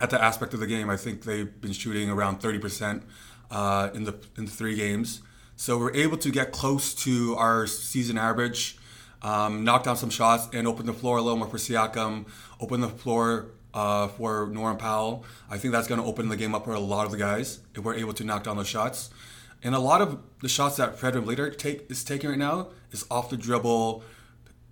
at 0.00 0.08
that 0.08 0.22
aspect 0.22 0.54
of 0.54 0.60
the 0.60 0.66
game. 0.66 0.88
I 0.88 0.96
think 0.96 1.24
they've 1.24 1.60
been 1.60 1.72
shooting 1.72 2.08
around 2.08 2.40
30 2.40 2.58
percent 2.58 3.02
uh, 3.50 3.90
in 3.92 4.04
the 4.04 4.14
in 4.38 4.46
the 4.46 4.50
three 4.50 4.76
games. 4.76 5.20
So 5.56 5.76
we're 5.76 5.92
able 5.94 6.16
to 6.16 6.30
get 6.30 6.52
close 6.52 6.94
to 6.94 7.36
our 7.36 7.66
season 7.66 8.16
average 8.16 8.77
um, 9.22 9.64
knock 9.64 9.84
down 9.84 9.96
some 9.96 10.10
shots 10.10 10.48
and 10.52 10.66
opened 10.66 10.88
the 10.88 10.92
floor 10.92 11.18
a 11.18 11.22
little 11.22 11.38
more 11.38 11.48
for 11.48 11.56
Siakam, 11.56 12.26
opened 12.60 12.82
the 12.82 12.88
floor 12.88 13.46
uh, 13.74 14.08
for 14.08 14.48
Norman 14.48 14.78
Powell. 14.78 15.24
I 15.50 15.58
think 15.58 15.72
that's 15.72 15.88
going 15.88 16.00
to 16.00 16.06
open 16.06 16.28
the 16.28 16.36
game 16.36 16.54
up 16.54 16.64
for 16.64 16.72
a 16.72 16.80
lot 16.80 17.04
of 17.04 17.12
the 17.12 17.18
guys 17.18 17.60
if 17.74 17.84
we're 17.84 17.94
able 17.94 18.12
to 18.14 18.24
knock 18.24 18.44
down 18.44 18.56
those 18.56 18.68
shots. 18.68 19.10
And 19.62 19.74
a 19.74 19.80
lot 19.80 20.00
of 20.00 20.20
the 20.40 20.48
shots 20.48 20.76
that 20.76 20.98
Fred 20.98 21.14
VanVleet 21.14 21.58
take 21.58 21.90
is 21.90 22.04
taking 22.04 22.30
right 22.30 22.38
now 22.38 22.68
is 22.92 23.04
off 23.10 23.28
the 23.28 23.36
dribble. 23.36 24.04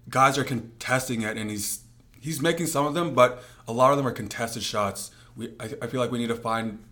Guys 0.08 0.38
are 0.38 0.44
contesting 0.44 1.22
it, 1.22 1.36
and 1.36 1.50
he's 1.50 1.80
he's 2.20 2.40
making 2.40 2.66
some 2.66 2.86
of 2.86 2.94
them, 2.94 3.12
but 3.12 3.42
a 3.66 3.72
lot 3.72 3.90
of 3.90 3.96
them 3.96 4.06
are 4.06 4.12
contested 4.12 4.62
shots. 4.62 5.10
We 5.36 5.48
I, 5.58 5.70
I 5.82 5.86
feel 5.88 6.00
like 6.00 6.12
we 6.12 6.18
need 6.18 6.28
to 6.28 6.36
find 6.36 6.84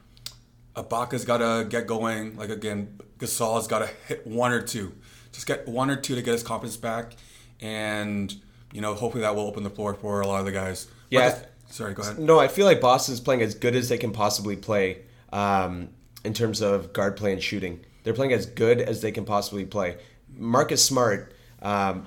Ibaka's 0.75 1.25
got 1.25 1.39
to 1.39 1.69
get 1.69 1.87
going. 1.87 2.37
Like 2.37 2.51
again, 2.51 2.99
Gasol's 3.19 3.69
got 3.69 3.79
to 3.79 3.87
hit 4.09 4.27
one 4.27 4.51
or 4.51 4.61
two. 4.61 4.93
Just 5.31 5.47
get 5.47 5.69
one 5.69 5.89
or 5.89 5.97
two 5.97 6.17
to 6.17 6.23
get 6.23 6.33
his 6.33 6.43
confidence 6.43 6.77
back 6.77 7.15
and 7.61 8.35
you 8.73 8.81
know 8.81 8.95
hopefully 8.95 9.23
that 9.23 9.35
will 9.35 9.47
open 9.47 9.63
the 9.63 9.71
floor 9.71 9.95
for 9.95 10.21
a 10.21 10.27
lot 10.27 10.41
of 10.41 10.47
the 10.47 10.53
guys. 10.53 10.89
Yeah. 11.11 11.39
Sorry, 11.71 11.93
go 11.93 12.03
ahead. 12.03 12.19
No, 12.21 12.39
I 12.39 12.47
feel 12.47 12.67
like 12.67 12.81
Boston's 12.81 13.21
playing 13.21 13.43
as 13.43 13.55
good 13.57 13.75
as 13.75 13.89
they 13.89 13.99
can 13.99 14.13
possibly 14.13 14.55
play 14.55 15.03
um, 15.33 15.89
in 16.25 16.33
terms 16.33 16.61
of 16.61 16.93
guard 16.93 17.17
play 17.17 17.33
and 17.33 17.43
shooting. 17.43 17.85
They're 18.05 18.15
playing 18.15 18.33
as 18.33 18.47
good 18.47 18.81
as 18.81 19.01
they 19.01 19.11
can 19.11 19.25
possibly 19.25 19.65
play. 19.65 19.97
Marcus 20.37 20.85
Smart, 20.85 21.35
um, 21.63 22.07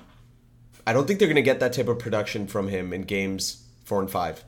I 0.86 0.92
don't 0.94 1.06
think 1.06 1.18
they're 1.18 1.28
going 1.28 1.36
to 1.36 1.42
get 1.42 1.60
that 1.60 1.74
type 1.74 1.88
of 1.88 1.98
production 1.98 2.46
from 2.46 2.68
him 2.68 2.92
in 2.94 3.02
games 3.02 3.64
four 3.84 4.00
and 4.00 4.10
five. 4.10 4.42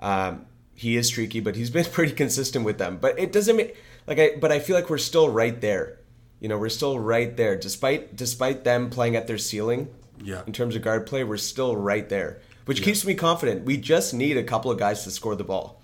Um, 0.00 0.46
he 0.74 0.96
is 0.96 1.08
streaky, 1.08 1.40
but 1.40 1.56
he's 1.56 1.70
been 1.78 1.84
pretty 1.84 2.12
consistent 2.12 2.64
with 2.64 2.78
them. 2.78 2.98
But 3.00 3.18
it 3.18 3.32
doesn't 3.32 3.56
make 3.56 3.76
like 4.06 4.18
I. 4.18 4.36
But 4.40 4.50
I 4.52 4.60
feel 4.60 4.76
like 4.76 4.88
we're 4.88 4.98
still 4.98 5.28
right 5.28 5.60
there 5.60 5.98
You 6.40 6.48
know, 6.48 6.58
we're 6.58 6.68
still 6.68 6.98
right 6.98 7.36
there, 7.36 7.56
despite 7.56 8.16
despite 8.16 8.64
them 8.64 8.88
playing 8.90 9.16
at 9.16 9.26
their 9.26 9.38
ceiling. 9.38 9.88
Yeah. 10.22 10.42
In 10.46 10.52
terms 10.52 10.76
of 10.76 10.82
guard 10.82 11.06
play, 11.06 11.24
we're 11.24 11.36
still 11.36 11.76
right 11.76 12.08
there, 12.08 12.40
which 12.66 12.82
keeps 12.82 13.04
me 13.04 13.14
confident. 13.14 13.64
We 13.64 13.76
just 13.76 14.14
need 14.14 14.36
a 14.36 14.44
couple 14.44 14.70
of 14.70 14.78
guys 14.78 15.04
to 15.04 15.10
score 15.10 15.34
the 15.34 15.44
ball. 15.44 15.82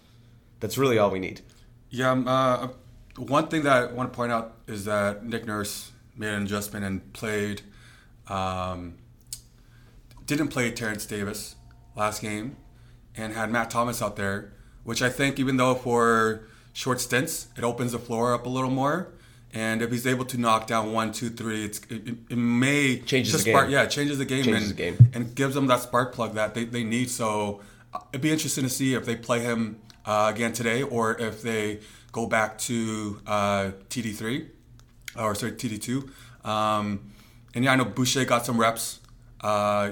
That's 0.60 0.78
really 0.78 0.98
all 0.98 1.10
we 1.10 1.18
need. 1.18 1.40
Yeah. 1.90 2.10
um, 2.10 2.28
Uh, 2.28 2.68
one 3.16 3.48
thing 3.48 3.62
that 3.64 3.90
I 3.90 3.92
want 3.92 4.12
to 4.12 4.16
point 4.16 4.32
out 4.32 4.56
is 4.66 4.84
that 4.84 5.24
Nick 5.24 5.44
Nurse 5.46 5.90
made 6.16 6.32
an 6.32 6.42
adjustment 6.44 6.84
and 6.84 7.12
played. 7.12 7.62
Um, 8.28 8.94
didn't 10.26 10.48
play 10.48 10.70
Terrence 10.70 11.04
Davis 11.04 11.56
last 11.96 12.22
game, 12.22 12.56
and 13.16 13.32
had 13.34 13.50
Matt 13.50 13.70
Thomas 13.70 14.00
out 14.00 14.16
there, 14.16 14.52
which 14.84 15.02
I 15.02 15.10
think, 15.10 15.38
even 15.38 15.56
though 15.56 15.74
for 15.74 16.42
short 16.72 17.00
stints, 17.00 17.48
it 17.58 17.64
opens 17.64 17.92
the 17.92 17.98
floor 17.98 18.32
up 18.32 18.46
a 18.46 18.48
little 18.48 18.70
more. 18.70 19.12
And 19.52 19.82
if 19.82 19.90
he's 19.90 20.06
able 20.06 20.24
to 20.26 20.38
knock 20.38 20.66
down 20.68 20.92
one, 20.92 21.10
two, 21.12 21.28
three, 21.30 21.64
it's, 21.64 21.80
it, 21.90 22.08
it- 22.30 22.36
may 22.38 22.98
Changes 23.00 23.32
just 23.32 23.44
the 23.44 23.50
spark, 23.50 23.66
game. 23.66 23.72
yeah, 23.74 23.82
it 23.82 23.90
changes 23.90 24.18
the 24.18 24.24
game 24.24 24.44
Changes 24.44 24.70
and 24.70 24.78
the 24.78 24.82
game. 24.82 25.10
and 25.12 25.34
gives 25.34 25.54
them 25.54 25.66
that 25.66 25.80
spark 25.80 26.14
plug 26.14 26.34
that 26.34 26.54
they, 26.54 26.64
they 26.64 26.84
need. 26.84 27.10
So 27.10 27.60
uh, 27.92 27.98
it'd 28.12 28.20
be 28.22 28.30
interesting 28.30 28.64
to 28.64 28.70
see 28.70 28.94
if 28.94 29.04
they 29.04 29.16
play 29.16 29.40
him 29.40 29.80
uh, 30.06 30.30
again 30.32 30.52
today 30.52 30.82
or 30.82 31.18
if 31.20 31.42
they 31.42 31.80
go 32.12 32.26
back 32.26 32.58
to 32.58 33.20
uh, 33.26 33.70
TD3 33.88 34.46
or 35.18 35.34
sorry 35.34 35.52
TD2. 35.52 36.08
Um, 36.46 37.10
and 37.54 37.64
yeah, 37.64 37.72
I 37.72 37.76
know 37.76 37.84
Boucher 37.84 38.24
got 38.24 38.46
some 38.46 38.58
reps 38.60 39.00
uh, 39.42 39.90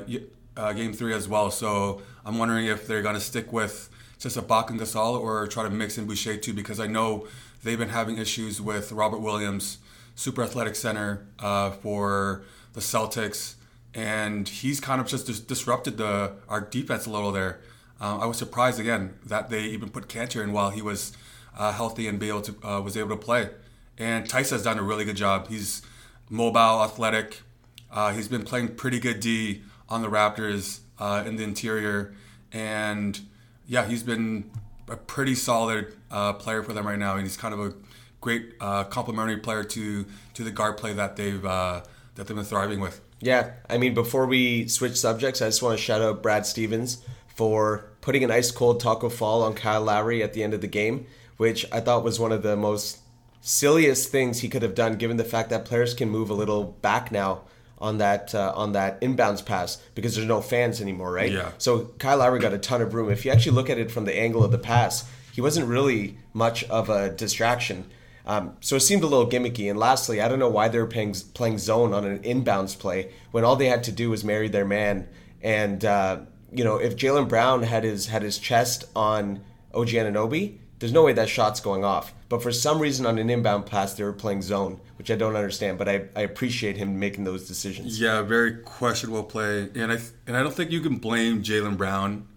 uh, 0.57 0.73
game 0.73 0.93
three 0.93 1.13
as 1.15 1.29
well. 1.29 1.51
So 1.51 2.03
I'm 2.25 2.39
wondering 2.39 2.67
if 2.67 2.87
they're 2.87 3.03
gonna 3.03 3.19
stick 3.21 3.53
with 3.53 3.91
just 4.21 4.37
Ibaka 4.37 4.71
and 4.71 4.81
Gasol 4.81 5.21
or 5.21 5.47
try 5.49 5.65
to 5.65 5.71
mix 5.71 5.99
in 5.99 6.07
Boucher 6.07 6.37
too 6.37 6.53
because 6.53 6.79
I 6.81 6.87
know 6.87 7.27
they've 7.63 7.79
been 7.79 7.89
having 7.89 8.19
issues 8.19 8.61
with 8.61 8.93
Robert 8.93 9.19
Williams, 9.21 9.79
super 10.15 10.43
athletic 10.43 10.77
center 10.77 11.27
uh, 11.39 11.71
for 11.71 12.43
the 12.73 12.81
Celtics, 12.81 13.55
and 13.95 14.49
he's 14.49 14.81
kind 14.81 15.01
of 15.01 15.07
just 15.07 15.27
dis- 15.27 15.41
disrupted 15.41 15.97
the 15.97 16.33
our 16.49 16.61
defense 16.61 17.07
a 17.07 17.11
little 17.11 17.33
there. 17.33 17.61
Uh, 18.01 18.19
I 18.19 18.27
was 18.27 18.37
surprised 18.37 18.79
again 18.79 19.15
that 19.27 19.51
they 19.51 19.63
even 19.65 19.89
put 19.91 20.09
Kanter 20.09 20.43
in 20.43 20.53
while 20.53 20.71
he 20.71 20.83
was 20.83 21.13
uh, 21.57 21.73
healthy 21.73 22.07
and 22.07 22.19
be 22.19 22.29
able 22.29 22.43
to 22.43 22.69
uh, 22.69 22.81
was 22.81 22.97
able 22.97 23.11
to 23.11 23.17
play. 23.17 23.51
And 23.97 24.29
Tice 24.29 24.51
has 24.51 24.63
done 24.63 24.79
a 24.79 24.83
really 24.83 25.05
good 25.05 25.17
job. 25.17 25.49
He's 25.49 25.83
mobile, 26.31 26.83
athletic. 26.85 27.43
Uh, 27.91 28.13
he's 28.13 28.29
been 28.29 28.45
playing 28.45 28.77
pretty 28.77 29.01
good 29.01 29.19
D 29.21 29.63
on 29.89 30.03
the 30.03 30.09
Raptors 30.09 30.81
uh, 30.99 31.25
in 31.27 31.37
the 31.37 31.43
interior, 31.43 32.15
and 32.53 33.21
yeah, 33.67 33.87
he's 33.87 34.03
been 34.03 34.51
a 34.89 34.97
pretty 34.97 35.35
solid 35.35 35.95
uh, 36.11 36.33
player 36.35 36.63
for 36.63 36.73
them 36.73 36.87
right 36.87 36.99
now. 36.99 37.15
And 37.15 37.23
he's 37.23 37.37
kind 37.37 37.55
of 37.55 37.61
a 37.61 37.75
great 38.21 38.55
uh, 38.61 38.85
complementary 38.85 39.39
player 39.39 39.65
to 39.65 40.07
to 40.35 40.45
the 40.45 40.51
guard 40.51 40.77
play 40.77 40.93
that 40.93 41.17
they've 41.17 41.45
uh, 41.45 41.83
that 42.15 42.27
they've 42.27 42.37
been 42.37 42.45
thriving 42.45 42.81
with. 42.81 43.01
Yeah, 43.21 43.53
I 43.69 43.79
mean, 43.79 43.95
before 43.95 44.27
we 44.27 44.69
switch 44.69 44.97
subjects, 44.97 45.43
I 45.43 45.47
just 45.47 45.63
want 45.63 45.77
to 45.77 45.83
shout 45.83 46.01
out 46.01 46.23
Brad 46.23 46.47
Stevens 46.47 47.03
for 47.27 47.91
putting 48.01 48.23
an 48.23 48.31
ice 48.31 48.51
cold 48.51 48.81
Tacko 48.81 49.11
Fall 49.11 49.43
on 49.43 49.55
Kyle 49.55 49.83
Lowry 49.83 50.23
at 50.23 50.35
the 50.35 50.43
end 50.43 50.55
of 50.55 50.61
the 50.61 50.69
game, 50.69 51.07
which 51.37 51.67
I 51.73 51.81
thought 51.81 52.05
was 52.05 52.21
one 52.21 52.31
of 52.31 52.43
the 52.43 52.57
most 52.57 52.99
silliest 53.41 54.11
things 54.11 54.41
he 54.41 54.49
could 54.49 54.63
have 54.63 54.75
done, 54.75 54.97
given 54.97 55.17
the 55.17 55.25
fact 55.25 55.51
that 55.51 55.65
players 55.65 55.95
can 55.95 56.11
move 56.11 56.31
a 56.31 56.35
little 56.35 56.65
back 56.65 57.11
now 57.11 57.43
on 57.81 57.99
that 57.99 58.35
uh, 58.35 58.53
on 58.55 58.73
that 58.73 59.01
inbounds 59.01 59.45
pass 59.45 59.77
because 59.95 60.15
there's 60.15 60.27
no 60.27 60.41
fans 60.41 60.81
anymore, 60.81 61.13
right? 61.13 61.31
Yeah. 61.33 61.53
So 61.59 61.87
Kyle 61.99 62.19
Lowry 62.19 62.41
got 62.41 62.53
a 62.53 62.59
ton 62.59 62.83
of 62.83 62.95
room. 62.95 63.11
If 63.11 63.25
you 63.25 63.31
actually 63.31 63.53
look 63.53 63.71
at 63.71 63.79
it 63.79 63.91
from 63.91 64.05
the 64.05 64.17
angle 64.17 64.45
of 64.45 64.51
the 64.51 64.59
pass, 64.59 65.09
he 65.33 65.41
wasn't 65.41 65.69
really 65.69 66.19
much 66.33 66.65
of 66.65 66.91
a 66.91 67.11
distraction. 67.11 67.85
Um, 68.27 68.57
so 68.61 68.77
it 68.77 68.81
seemed 68.81 69.03
a 69.05 69.07
little 69.07 69.29
gimmicky. 69.29 69.71
And 69.71 69.79
lastly, 69.79 70.21
I 70.21 70.29
don't 70.29 70.39
know 70.39 70.51
why 70.51 70.69
they 70.69 70.79
were 70.79 70.87
playing, 70.87 71.15
playing 71.33 71.59
zone 71.59 71.95
on 71.95 72.05
an 72.05 72.19
inbounds 72.19 72.79
play 72.79 73.13
when 73.31 73.43
all 73.43 73.57
they 73.57 73.67
had 73.67 73.85
to 73.85 73.93
do 73.93 74.11
was 74.11 74.23
marry 74.23 74.49
their 74.49 74.67
man. 74.67 75.09
And 75.43 75.85
uh, 75.85 76.21
you 76.53 76.65
know, 76.65 76.77
if 76.77 76.97
Jaylen 76.97 77.29
Brown 77.29 77.63
had 77.63 77.85
his 77.85 78.07
had 78.07 78.23
his 78.23 78.39
chest 78.39 78.85
on 78.95 79.45
OG 79.73 79.89
Anunoby, 79.89 80.59
there's 80.79 80.93
no 80.93 81.05
way 81.05 81.13
that 81.15 81.29
shot's 81.29 81.61
going 81.61 81.85
off. 81.85 82.13
But 82.29 82.43
for 82.43 82.53
some 82.53 82.79
reason, 82.79 83.07
on 83.07 83.19
an 83.19 83.31
inbound 83.31 83.67
pass, 83.67 83.95
they 83.95 84.05
were 84.05 84.13
playing 84.13 84.43
zone, 84.43 84.81
which 84.99 85.11
I 85.11 85.17
don't 85.17 85.35
understand. 85.35 85.79
But 85.79 85.89
I, 85.89 86.05
I 86.15 86.23
appreciate 86.23 86.77
him 86.77 86.99
making 86.99 87.25
those 87.25 87.49
decisions. 87.49 87.99
Yeah, 87.99 88.21
very 88.23 88.57
questionable 88.57 89.25
play, 89.25 89.71
and 89.75 89.91
I 89.91 89.99
and 90.27 90.37
I 90.37 90.43
don't 90.43 90.55
think 90.55 90.71
you 90.71 90.81
can 90.81 90.97
blame 90.97 91.43
Jaylen 91.43 91.77
Brown 91.77 92.29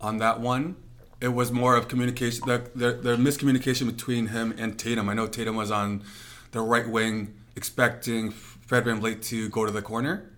on 0.00 0.18
that 0.18 0.40
one. 0.40 0.76
It 1.20 1.28
was 1.28 1.52
more 1.52 1.76
of 1.76 1.88
communication, 1.88 2.46
the, 2.46 2.70
the 2.74 2.92
the 2.92 3.16
miscommunication 3.16 3.86
between 3.86 4.28
him 4.28 4.54
and 4.56 4.78
Tatum. 4.78 5.08
I 5.08 5.14
know 5.14 5.26
Tatum 5.26 5.56
was 5.56 5.70
on 5.70 6.04
the 6.52 6.60
right 6.60 6.88
wing, 6.88 7.34
expecting 7.56 8.30
Fred 8.30 8.84
VanVleet 8.84 9.24
to 9.26 9.48
go 9.48 9.66
to 9.66 9.72
the 9.72 9.82
corner, 9.82 10.30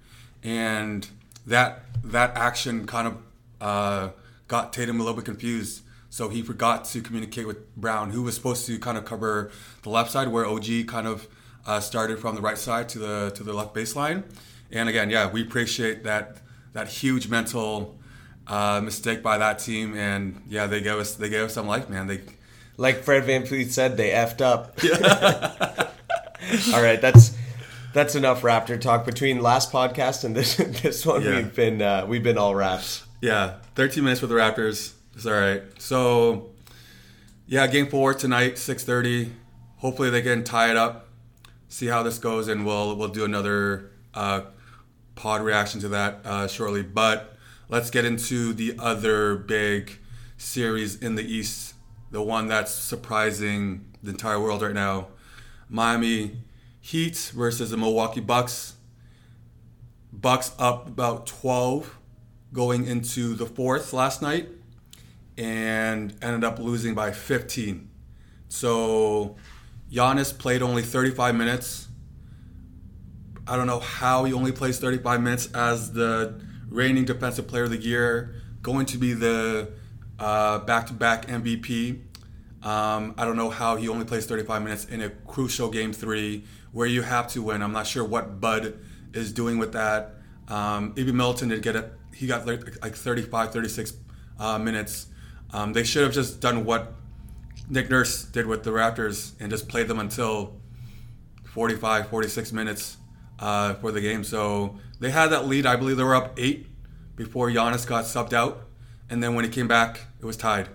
and 0.42 1.06
that 1.46 1.84
that 2.02 2.34
action 2.34 2.86
kind 2.86 3.08
of 3.08 3.18
uh, 3.60 4.08
got 4.48 4.72
Tatum 4.72 5.00
a 5.00 5.02
little 5.02 5.16
bit 5.16 5.26
confused. 5.26 5.82
So 6.12 6.28
he 6.28 6.42
forgot 6.42 6.84
to 6.92 7.00
communicate 7.00 7.46
with 7.46 7.74
Brown, 7.74 8.10
who 8.10 8.22
was 8.22 8.34
supposed 8.34 8.66
to 8.66 8.78
kind 8.78 8.98
of 8.98 9.06
cover 9.06 9.50
the 9.82 9.88
left 9.88 10.10
side, 10.10 10.28
where 10.28 10.44
OG 10.44 10.86
kind 10.86 11.06
of 11.06 11.26
uh, 11.66 11.80
started 11.80 12.18
from 12.18 12.34
the 12.34 12.42
right 12.42 12.58
side 12.58 12.90
to 12.90 12.98
the 12.98 13.32
to 13.34 13.42
the 13.42 13.54
left 13.54 13.74
baseline. 13.74 14.22
And 14.70 14.90
again, 14.90 15.08
yeah, 15.08 15.30
we 15.30 15.40
appreciate 15.40 16.04
that 16.04 16.36
that 16.74 16.88
huge 16.88 17.28
mental 17.28 17.98
uh, 18.46 18.82
mistake 18.84 19.22
by 19.22 19.38
that 19.38 19.58
team. 19.58 19.96
And 19.96 20.42
yeah, 20.50 20.66
they 20.66 20.82
gave 20.82 20.98
us 20.98 21.14
they 21.14 21.30
gave 21.30 21.44
us 21.46 21.54
some 21.54 21.66
life, 21.66 21.88
man. 21.88 22.08
They 22.08 22.20
Like 22.76 23.04
Fred 23.04 23.24
VanVleet 23.24 23.70
said, 23.70 23.96
they 23.96 24.10
effed 24.10 24.42
up. 24.42 24.78
All 26.74 26.82
right, 26.82 27.00
that's 27.00 27.34
that's 27.94 28.14
enough 28.14 28.42
Raptor 28.42 28.78
talk. 28.78 29.06
Between 29.06 29.40
last 29.40 29.72
podcast 29.72 30.24
and 30.24 30.36
this 30.36 30.56
this 30.82 31.06
one, 31.06 31.22
Yeah. 31.22 31.36
we've 31.36 31.54
been 31.56 31.80
uh, 31.80 32.04
we've 32.06 32.22
been 32.22 32.36
all 32.36 32.54
raps. 32.54 33.02
Yeah, 33.22 33.54
13 33.76 34.04
minutes 34.04 34.20
with 34.20 34.28
the 34.28 34.36
Raptors. 34.36 34.92
It's 35.14 35.26
all 35.26 35.34
right. 35.34 35.62
So, 35.78 36.50
yeah, 37.46 37.66
game 37.66 37.88
four 37.88 38.14
tonight, 38.14 38.54
6:30. 38.54 39.30
Hopefully 39.76 40.10
they 40.10 40.22
can 40.22 40.42
tie 40.42 40.70
it 40.70 40.76
up. 40.76 41.08
See 41.68 41.86
how 41.86 42.02
this 42.02 42.18
goes, 42.18 42.48
and 42.48 42.64
we'll 42.64 42.96
we'll 42.96 43.08
do 43.08 43.24
another 43.24 43.90
uh, 44.14 44.42
pod 45.14 45.42
reaction 45.42 45.80
to 45.80 45.88
that 45.88 46.20
uh, 46.24 46.48
shortly. 46.48 46.82
But 46.82 47.36
let's 47.68 47.90
get 47.90 48.04
into 48.04 48.54
the 48.54 48.74
other 48.78 49.36
big 49.36 49.98
series 50.38 50.96
in 50.96 51.14
the 51.14 51.24
East, 51.24 51.74
the 52.10 52.22
one 52.22 52.48
that's 52.48 52.72
surprising 52.72 53.84
the 54.02 54.10
entire 54.10 54.40
world 54.40 54.62
right 54.62 54.74
now. 54.74 55.08
Miami 55.68 56.38
Heat 56.80 57.30
versus 57.34 57.70
the 57.70 57.76
Milwaukee 57.76 58.20
Bucks. 58.20 58.74
Bucks 60.12 60.52
up 60.58 60.88
about 60.88 61.26
12 61.26 61.98
going 62.52 62.86
into 62.86 63.34
the 63.34 63.46
fourth 63.46 63.92
last 63.92 64.20
night 64.20 64.48
and 65.42 66.14
ended 66.22 66.44
up 66.44 66.58
losing 66.58 66.94
by 66.94 67.10
15. 67.10 67.90
So 68.48 69.36
Giannis 69.90 70.36
played 70.36 70.62
only 70.62 70.82
35 70.82 71.34
minutes. 71.34 71.88
I 73.46 73.56
don't 73.56 73.66
know 73.66 73.80
how 73.80 74.24
he 74.24 74.32
only 74.32 74.52
plays 74.52 74.78
35 74.78 75.20
minutes 75.20 75.52
as 75.52 75.92
the 75.92 76.40
reigning 76.68 77.04
defensive 77.04 77.48
player 77.48 77.64
of 77.64 77.70
the 77.70 77.76
year, 77.76 78.34
going 78.62 78.86
to 78.86 78.98
be 78.98 79.14
the 79.14 79.72
uh, 80.18 80.60
back-to-back 80.60 81.26
MVP. 81.26 82.00
Um, 82.62 83.14
I 83.18 83.24
don't 83.24 83.36
know 83.36 83.50
how 83.50 83.74
he 83.74 83.88
only 83.88 84.04
plays 84.04 84.26
35 84.26 84.62
minutes 84.62 84.84
in 84.84 85.02
a 85.02 85.10
crucial 85.10 85.68
game 85.68 85.92
three 85.92 86.44
where 86.70 86.86
you 86.86 87.02
have 87.02 87.26
to 87.32 87.42
win. 87.42 87.62
I'm 87.62 87.72
not 87.72 87.88
sure 87.88 88.04
what 88.04 88.40
Bud 88.40 88.78
is 89.12 89.32
doing 89.32 89.58
with 89.58 89.72
that. 89.72 90.14
Um, 90.46 90.94
Ibi 90.96 91.12
did 91.48 91.62
get 91.62 91.74
it. 91.74 91.92
He 92.14 92.28
got 92.28 92.46
like 92.46 92.82
like 92.82 92.94
35, 92.94 93.52
36 93.52 93.94
uh, 94.38 94.58
minutes. 94.58 95.06
Um, 95.52 95.72
they 95.72 95.84
should 95.84 96.02
have 96.02 96.12
just 96.12 96.40
done 96.40 96.64
what 96.64 96.94
Nick 97.68 97.90
Nurse 97.90 98.24
did 98.24 98.46
with 98.46 98.64
the 98.64 98.70
Raptors 98.70 99.32
and 99.40 99.50
just 99.50 99.68
played 99.68 99.88
them 99.88 99.98
until 99.98 100.60
45, 101.44 102.08
46 102.08 102.52
minutes 102.52 102.96
uh, 103.38 103.74
for 103.74 103.92
the 103.92 104.00
game. 104.00 104.24
So 104.24 104.78
they 105.00 105.10
had 105.10 105.28
that 105.28 105.46
lead. 105.46 105.66
I 105.66 105.76
believe 105.76 105.96
they 105.96 106.04
were 106.04 106.14
up 106.14 106.34
eight 106.38 106.66
before 107.16 107.50
Giannis 107.50 107.86
got 107.86 108.04
subbed 108.04 108.32
out, 108.32 108.68
and 109.10 109.22
then 109.22 109.34
when 109.34 109.44
he 109.44 109.50
came 109.50 109.68
back, 109.68 110.00
it 110.20 110.24
was 110.24 110.36
tied, 110.36 110.68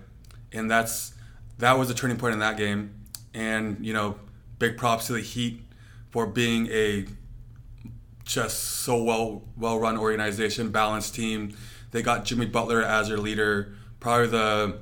and 0.52 0.70
that's 0.70 1.14
that 1.58 1.78
was 1.78 1.88
the 1.88 1.94
turning 1.94 2.16
point 2.16 2.34
in 2.34 2.38
that 2.38 2.56
game. 2.56 2.94
And 3.34 3.84
you 3.84 3.92
know, 3.92 4.18
big 4.58 4.76
props 4.76 5.06
to 5.08 5.14
the 5.14 5.20
Heat 5.20 5.62
for 6.10 6.26
being 6.26 6.68
a 6.68 7.06
just 8.24 8.62
so 8.62 9.02
well 9.02 9.42
well 9.56 9.78
run 9.78 9.96
organization, 9.96 10.70
balanced 10.70 11.14
team. 11.14 11.56
They 11.90 12.02
got 12.02 12.24
Jimmy 12.24 12.46
Butler 12.46 12.82
as 12.82 13.08
their 13.08 13.16
leader, 13.16 13.74
probably 14.00 14.28
the 14.28 14.78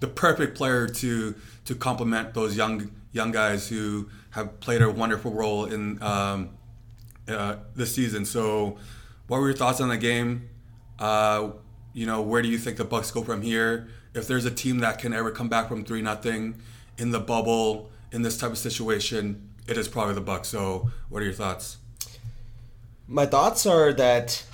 the 0.00 0.08
perfect 0.08 0.56
player 0.56 0.88
to 0.88 1.34
to 1.64 1.74
complement 1.74 2.34
those 2.34 2.56
young 2.56 2.90
young 3.12 3.30
guys 3.30 3.68
who 3.68 4.08
have 4.30 4.60
played 4.60 4.82
a 4.82 4.90
wonderful 4.90 5.32
role 5.32 5.66
in 5.66 6.02
um, 6.02 6.50
uh, 7.28 7.56
this 7.74 7.94
season. 7.94 8.24
So, 8.24 8.78
what 9.26 9.40
were 9.40 9.48
your 9.48 9.56
thoughts 9.56 9.80
on 9.80 9.88
the 9.88 9.96
game? 9.96 10.48
Uh, 10.98 11.50
you 11.92 12.06
know, 12.06 12.22
where 12.22 12.42
do 12.42 12.48
you 12.48 12.58
think 12.58 12.78
the 12.78 12.84
Bucks 12.84 13.10
go 13.10 13.22
from 13.22 13.42
here? 13.42 13.88
If 14.14 14.26
there's 14.26 14.44
a 14.44 14.50
team 14.50 14.78
that 14.78 14.98
can 14.98 15.12
ever 15.12 15.30
come 15.30 15.48
back 15.48 15.68
from 15.68 15.84
three 15.84 16.02
nothing 16.02 16.60
in 16.98 17.10
the 17.10 17.20
bubble 17.20 17.90
in 18.10 18.22
this 18.22 18.36
type 18.36 18.50
of 18.50 18.58
situation, 18.58 19.50
it 19.66 19.76
is 19.78 19.88
probably 19.88 20.14
the 20.14 20.20
Bucks. 20.20 20.48
So, 20.48 20.90
what 21.08 21.22
are 21.22 21.24
your 21.24 21.34
thoughts? 21.34 21.78
My 23.06 23.26
thoughts 23.26 23.66
are 23.66 23.92
that 23.92 24.44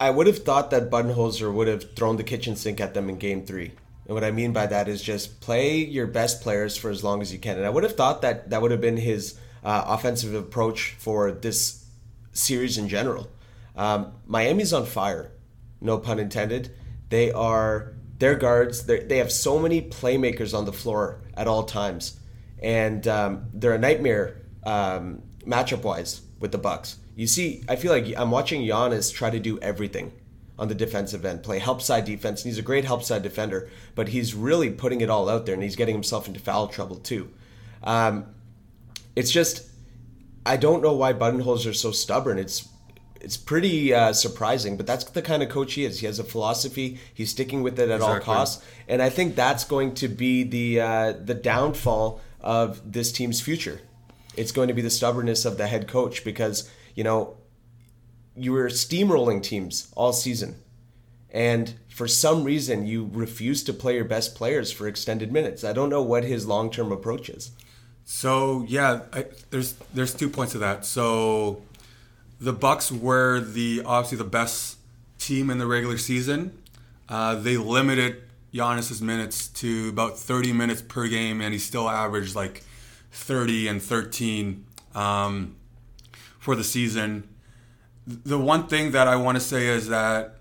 I 0.00 0.10
would 0.10 0.26
have 0.26 0.38
thought 0.38 0.70
that 0.70 0.90
Budenholzer 0.90 1.52
would 1.52 1.68
have 1.68 1.94
thrown 1.94 2.16
the 2.16 2.24
kitchen 2.24 2.56
sink 2.56 2.80
at 2.80 2.94
them 2.94 3.08
in 3.08 3.18
Game 3.18 3.44
Three. 3.44 3.72
And 4.06 4.14
what 4.14 4.24
I 4.24 4.30
mean 4.30 4.52
by 4.52 4.66
that 4.66 4.88
is 4.88 5.02
just 5.02 5.40
play 5.40 5.78
your 5.78 6.06
best 6.06 6.42
players 6.42 6.76
for 6.76 6.90
as 6.90 7.02
long 7.02 7.22
as 7.22 7.32
you 7.32 7.38
can. 7.38 7.56
And 7.56 7.66
I 7.66 7.70
would 7.70 7.84
have 7.84 7.96
thought 7.96 8.22
that 8.22 8.50
that 8.50 8.60
would 8.60 8.70
have 8.70 8.80
been 8.80 8.98
his 8.98 9.38
uh, 9.64 9.84
offensive 9.86 10.34
approach 10.34 10.94
for 10.98 11.32
this 11.32 11.86
series 12.32 12.76
in 12.76 12.88
general. 12.88 13.30
Um, 13.76 14.12
Miami's 14.26 14.72
on 14.72 14.86
fire, 14.86 15.32
no 15.80 15.98
pun 15.98 16.18
intended. 16.18 16.70
They 17.08 17.32
are 17.32 17.94
their 18.18 18.34
guards. 18.34 18.84
They 18.86 19.18
have 19.18 19.32
so 19.32 19.58
many 19.58 19.82
playmakers 19.82 20.56
on 20.56 20.64
the 20.64 20.72
floor 20.72 21.22
at 21.34 21.48
all 21.48 21.64
times, 21.64 22.18
and 22.62 23.06
um, 23.08 23.46
they're 23.52 23.74
a 23.74 23.78
nightmare 23.78 24.42
um, 24.64 25.22
matchup 25.46 25.82
wise 25.82 26.20
with 26.38 26.52
the 26.52 26.58
Bucks. 26.58 26.96
You 27.16 27.26
see, 27.26 27.64
I 27.68 27.76
feel 27.76 27.92
like 27.92 28.12
I'm 28.16 28.30
watching 28.30 28.62
Giannis 28.62 29.12
try 29.12 29.30
to 29.30 29.38
do 29.38 29.58
everything 29.60 30.12
on 30.58 30.68
the 30.68 30.74
defensive 30.74 31.24
end, 31.24 31.42
play 31.42 31.58
help 31.58 31.82
side 31.82 32.04
defense, 32.04 32.42
and 32.42 32.50
he's 32.50 32.58
a 32.58 32.62
great 32.62 32.84
help 32.84 33.02
side 33.02 33.22
defender, 33.22 33.68
but 33.94 34.08
he's 34.08 34.34
really 34.34 34.70
putting 34.70 35.00
it 35.00 35.10
all 35.10 35.28
out 35.28 35.46
there, 35.46 35.54
and 35.54 35.62
he's 35.62 35.76
getting 35.76 35.94
himself 35.94 36.28
into 36.28 36.40
foul 36.40 36.68
trouble 36.68 36.96
too. 36.96 37.28
Um, 37.82 38.26
it's 39.16 39.30
just, 39.30 39.68
I 40.46 40.56
don't 40.56 40.82
know 40.82 40.92
why 40.92 41.12
Budenholzer 41.12 41.70
are 41.70 41.74
so 41.74 41.90
stubborn. 41.90 42.38
It's 42.38 42.68
it's 43.20 43.38
pretty 43.38 43.94
uh, 43.94 44.12
surprising, 44.12 44.76
but 44.76 44.86
that's 44.86 45.04
the 45.04 45.22
kind 45.22 45.42
of 45.42 45.48
coach 45.48 45.72
he 45.74 45.86
is. 45.86 46.00
He 46.00 46.06
has 46.06 46.18
a 46.18 46.24
philosophy. 46.24 46.98
He's 47.14 47.30
sticking 47.30 47.62
with 47.62 47.80
it 47.80 47.88
at 47.88 47.96
exactly. 47.96 48.14
all 48.14 48.20
costs, 48.20 48.62
and 48.86 49.00
I 49.00 49.08
think 49.08 49.34
that's 49.34 49.64
going 49.64 49.94
to 49.94 50.08
be 50.08 50.42
the 50.42 50.80
uh, 50.80 51.12
the 51.12 51.34
downfall 51.34 52.20
of 52.40 52.92
this 52.92 53.10
team's 53.12 53.40
future. 53.40 53.80
It's 54.36 54.52
going 54.52 54.68
to 54.68 54.74
be 54.74 54.82
the 54.82 54.90
stubbornness 54.90 55.44
of 55.44 55.56
the 55.56 55.66
head 55.66 55.88
coach 55.88 56.22
because 56.22 56.68
you 56.94 57.04
know 57.04 57.36
you 58.36 58.52
were 58.52 58.66
steamrolling 58.66 59.42
teams 59.42 59.92
all 59.96 60.12
season, 60.12 60.56
and 61.30 61.74
for 61.88 62.08
some 62.08 62.44
reason 62.44 62.86
you 62.86 63.08
refuse 63.12 63.62
to 63.64 63.72
play 63.72 63.94
your 63.94 64.04
best 64.04 64.34
players 64.34 64.72
for 64.72 64.88
extended 64.88 65.32
minutes. 65.32 65.64
I 65.64 65.72
don't 65.72 65.90
know 65.90 66.02
what 66.02 66.24
his 66.24 66.46
long 66.46 66.70
term 66.70 66.92
approach 66.92 67.28
is. 67.28 67.52
So 68.04 68.64
yeah, 68.68 69.02
I, 69.12 69.26
there's 69.50 69.74
there's 69.94 70.14
two 70.14 70.28
points 70.28 70.52
to 70.52 70.58
that. 70.58 70.84
So 70.84 71.62
the 72.40 72.52
Bucks 72.52 72.90
were 72.92 73.40
the 73.40 73.82
obviously 73.84 74.18
the 74.18 74.24
best 74.24 74.78
team 75.18 75.50
in 75.50 75.58
the 75.58 75.66
regular 75.66 75.98
season. 75.98 76.58
Uh, 77.08 77.34
they 77.34 77.56
limited 77.56 78.22
Giannis's 78.52 79.02
minutes 79.02 79.48
to 79.48 79.88
about 79.88 80.18
30 80.18 80.52
minutes 80.52 80.82
per 80.82 81.08
game, 81.08 81.40
and 81.40 81.52
he 81.52 81.58
still 81.58 81.88
averaged 81.88 82.34
like 82.34 82.62
30 83.12 83.68
and 83.68 83.82
13 83.82 84.64
um, 84.94 85.56
for 86.44 86.54
the 86.54 86.62
season. 86.62 87.26
The 88.06 88.38
one 88.38 88.66
thing 88.66 88.90
that 88.90 89.08
I 89.08 89.16
want 89.16 89.36
to 89.36 89.40
say 89.40 89.66
is 89.66 89.88
that 89.88 90.36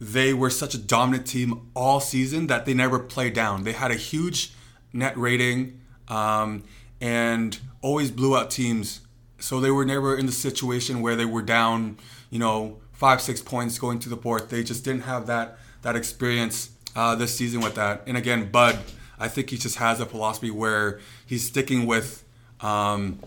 they 0.00 0.32
were 0.32 0.48
such 0.48 0.74
a 0.74 0.78
dominant 0.78 1.26
team 1.26 1.68
all 1.76 2.00
season 2.00 2.46
that 2.46 2.64
they 2.64 2.72
never 2.72 2.98
played 2.98 3.34
down. 3.34 3.64
They 3.64 3.72
had 3.72 3.90
a 3.90 3.96
huge 3.96 4.54
net 4.94 5.14
rating 5.18 5.78
um, 6.08 6.64
and 7.02 7.58
always 7.82 8.10
blew 8.10 8.34
out 8.34 8.50
teams 8.50 9.02
so 9.38 9.60
they 9.60 9.70
were 9.70 9.84
never 9.84 10.16
in 10.16 10.24
the 10.24 10.32
situation 10.32 11.02
where 11.02 11.16
they 11.16 11.26
were 11.26 11.42
down, 11.42 11.98
you 12.30 12.38
know, 12.38 12.78
five, 12.92 13.20
six 13.20 13.42
points 13.42 13.78
going 13.78 13.98
to 14.00 14.08
the 14.08 14.16
fourth. 14.16 14.48
They 14.48 14.62
just 14.62 14.84
didn't 14.84 15.02
have 15.02 15.26
that 15.26 15.58
that 15.82 15.96
experience 15.96 16.70
uh, 16.96 17.14
this 17.14 17.34
season 17.34 17.60
with 17.60 17.74
that. 17.74 18.02
And 18.06 18.16
again, 18.16 18.50
Bud, 18.50 18.78
I 19.18 19.28
think 19.28 19.50
he 19.50 19.56
just 19.58 19.76
has 19.76 20.00
a 20.00 20.06
philosophy 20.06 20.50
where 20.50 21.00
he's 21.26 21.46
sticking 21.46 21.86
with 21.86 22.24
um, 22.60 23.18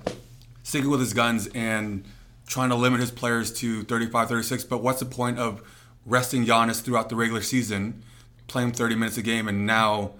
sticking 0.64 0.90
with 0.90 1.00
his 1.00 1.14
guns 1.14 1.48
and 1.54 2.06
trying 2.48 2.70
to 2.70 2.76
limit 2.76 3.00
his 3.00 3.12
players 3.12 3.52
to 3.54 3.84
35, 3.84 4.30
36. 4.30 4.64
But 4.64 4.82
what's 4.82 5.00
the 5.00 5.06
point 5.06 5.40
of 5.40 5.62
resting 6.06 6.46
Giannis 6.46 6.82
throughout 6.82 7.10
the 7.10 7.16
regular 7.16 7.42
season, 7.42 8.04
playing 8.48 8.72
30 8.72 8.96
minutes 8.96 9.18
a 9.18 9.22
game, 9.22 9.48
and 9.48 9.66
now 9.66 10.14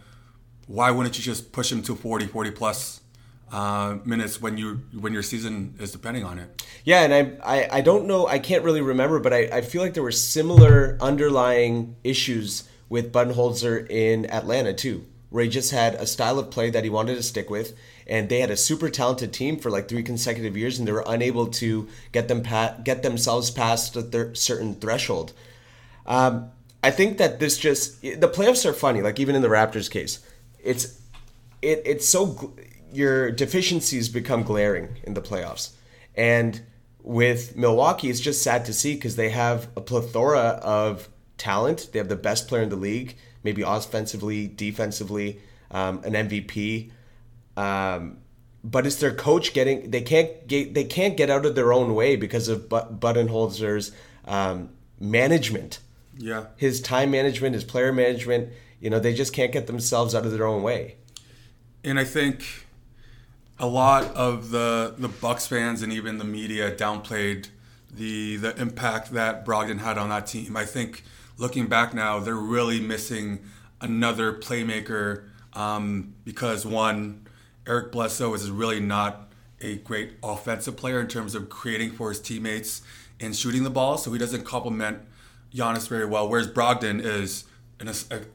why 0.68 0.92
wouldn't 0.92 1.18
you 1.18 1.24
just 1.24 1.52
push 1.52 1.72
him 1.72 1.82
to 1.84 1.96
40, 1.96 2.28
40 2.28 2.52
plus 2.52 3.02
uh, 3.52 3.98
minutes 4.04 4.42
when 4.42 4.58
you 4.58 4.82
when 5.00 5.14
your 5.14 5.22
season 5.22 5.76
is 5.80 5.92
depending 5.92 6.24
on 6.24 6.40
it. 6.40 6.66
Yeah, 6.84 7.04
and 7.04 7.14
I, 7.14 7.58
I 7.58 7.78
I 7.78 7.82
don't 7.82 8.08
know, 8.08 8.28
I 8.28 8.40
can't 8.40 8.64
really 8.64 8.82
remember, 8.82 9.20
but 9.20 9.32
I, 9.32 9.42
I 9.52 9.62
feel 9.62 9.82
like 9.82 9.94
there 9.94 10.04
were 10.04 10.12
similar 10.12 10.98
underlying 11.00 11.96
issues 12.04 12.68
with 12.90 13.12
Budenholzer 13.14 13.88
in 13.90 14.30
Atlanta 14.32 14.74
too, 14.74 15.06
where 15.30 15.44
he 15.44 15.50
just 15.50 15.72
had 15.72 15.94
a 15.96 16.08
style 16.08 16.40
of 16.40 16.50
play 16.50 16.72
that 16.72 16.84
he 16.84 16.90
wanted 16.90 17.16
to 17.16 17.24
stick 17.24 17.50
with, 17.52 17.78
and 18.08 18.30
they 18.30 18.40
had 18.40 18.52
a 18.52 18.58
super 18.58 18.90
talented 18.90 19.34
team 19.34 19.58
for 19.58 19.70
like 19.70 19.88
three 19.88 20.04
consecutive 20.04 20.58
years, 20.58 20.80
and 20.80 20.88
they 20.88 20.92
were 20.92 21.04
unable 21.08 21.48
to 21.48 21.88
get 22.12 22.28
them 22.28 22.44
pa- 22.44 22.76
get 22.84 23.04
themselves 23.04 23.52
past 23.52 23.96
a 23.96 24.36
certain 24.36 24.76
threshold. 24.76 25.34
Um, 26.06 26.52
I 26.84 26.92
think 26.92 27.18
that 27.18 27.40
this 27.40 27.58
just 27.58 28.02
the 28.02 28.28
playoffs 28.28 28.66
are 28.66 28.74
funny. 28.74 29.02
Like 29.02 29.20
even 29.20 29.36
in 29.36 29.42
the 29.42 29.48
Raptors 29.48 29.90
case, 29.90 30.20
it's 30.64 31.00
it 31.62 31.82
it's 31.86 32.08
so 32.08 32.54
your 32.92 33.32
deficiencies 33.32 34.10
become 34.10 34.44
glaring 34.44 34.98
in 35.04 35.14
the 35.14 35.22
playoffs. 35.22 35.72
And 36.16 36.62
with 37.02 37.56
Milwaukee, 37.56 38.10
it's 38.10 38.20
just 38.20 38.42
sad 38.42 38.66
to 38.66 38.74
see 38.74 38.96
because 38.96 39.16
they 39.16 39.30
have 39.30 39.68
a 39.76 39.82
plethora 39.82 40.60
of 40.62 41.10
talent. 41.38 41.90
They 41.92 42.00
have 42.00 42.10
the 42.10 42.16
best 42.16 42.48
player 42.48 42.64
in 42.64 42.70
the 42.70 42.76
league, 42.76 43.16
maybe 43.44 43.62
offensively, 43.62 44.48
defensively, 44.48 45.40
um, 45.72 46.02
an 46.04 46.14
MVP. 46.14 46.92
Um, 47.56 48.18
but 48.64 48.88
it's 48.88 48.96
their 48.96 49.14
coach 49.14 49.54
getting 49.54 49.92
they 49.92 50.02
can't 50.02 50.48
get 50.48 50.74
they 50.74 50.86
can't 50.86 51.18
get 51.18 51.30
out 51.30 51.46
of 51.46 51.56
their 51.56 51.74
own 51.74 51.94
way 51.94 52.16
because 52.16 52.48
of 52.48 52.70
Budenholzer's 52.70 53.92
um, 54.26 54.70
management. 55.00 55.80
Yeah, 56.18 56.46
his 56.56 56.82
time 56.82 57.12
management, 57.12 57.56
his 57.56 57.64
player 57.64 57.92
management. 57.92 58.50
You 58.80 58.90
know, 58.90 59.00
they 59.00 59.14
just 59.14 59.34
can't 59.34 59.52
get 59.52 59.68
themselves 59.68 60.14
out 60.14 60.26
of 60.26 60.32
their 60.32 60.46
own 60.46 60.62
way. 60.62 60.98
And 61.84 62.00
I 62.00 62.04
think 62.04 62.68
a 63.60 63.68
lot 63.68 64.06
of 64.16 64.52
the 64.52 64.96
the 64.98 65.10
Bucks 65.10 65.48
fans 65.48 65.82
and 65.82 65.92
even 65.92 66.18
the 66.18 66.26
media 66.26 66.74
downplayed 66.74 67.50
the 67.92 68.38
the 68.38 68.60
impact 68.60 69.12
that 69.12 69.46
Brogdon 69.46 69.80
had 69.80 69.98
on 69.98 70.10
that 70.10 70.28
team. 70.28 70.56
I 70.58 70.66
think 70.66 71.04
looking 71.38 71.68
back 71.68 71.94
now, 71.94 72.20
they're 72.20 72.36
really 72.36 72.80
missing 72.80 73.40
another 73.82 74.34
playmaker 74.34 75.30
um, 75.54 76.16
because 76.24 76.66
one, 76.66 77.23
Eric 77.68 77.92
Bledsoe 77.92 78.34
is 78.34 78.50
really 78.50 78.80
not 78.80 79.32
a 79.62 79.78
great 79.78 80.14
offensive 80.22 80.76
player 80.76 81.00
in 81.00 81.08
terms 81.08 81.36
of 81.36 81.50
creating 81.50 81.92
for 81.92 82.10
his 82.10 82.20
teammates 82.20 82.82
and 83.20 83.36
shooting 83.36 83.64
the 83.64 83.70
ball, 83.70 83.98
so 83.98 84.12
he 84.12 84.20
doesn't 84.20 84.44
complement 84.44 85.00
Giannis 85.54 85.88
very 85.88 86.06
well. 86.06 86.28
Whereas 86.28 86.48
Brogdon 86.48 87.00
is 87.04 87.46
an 87.80 87.88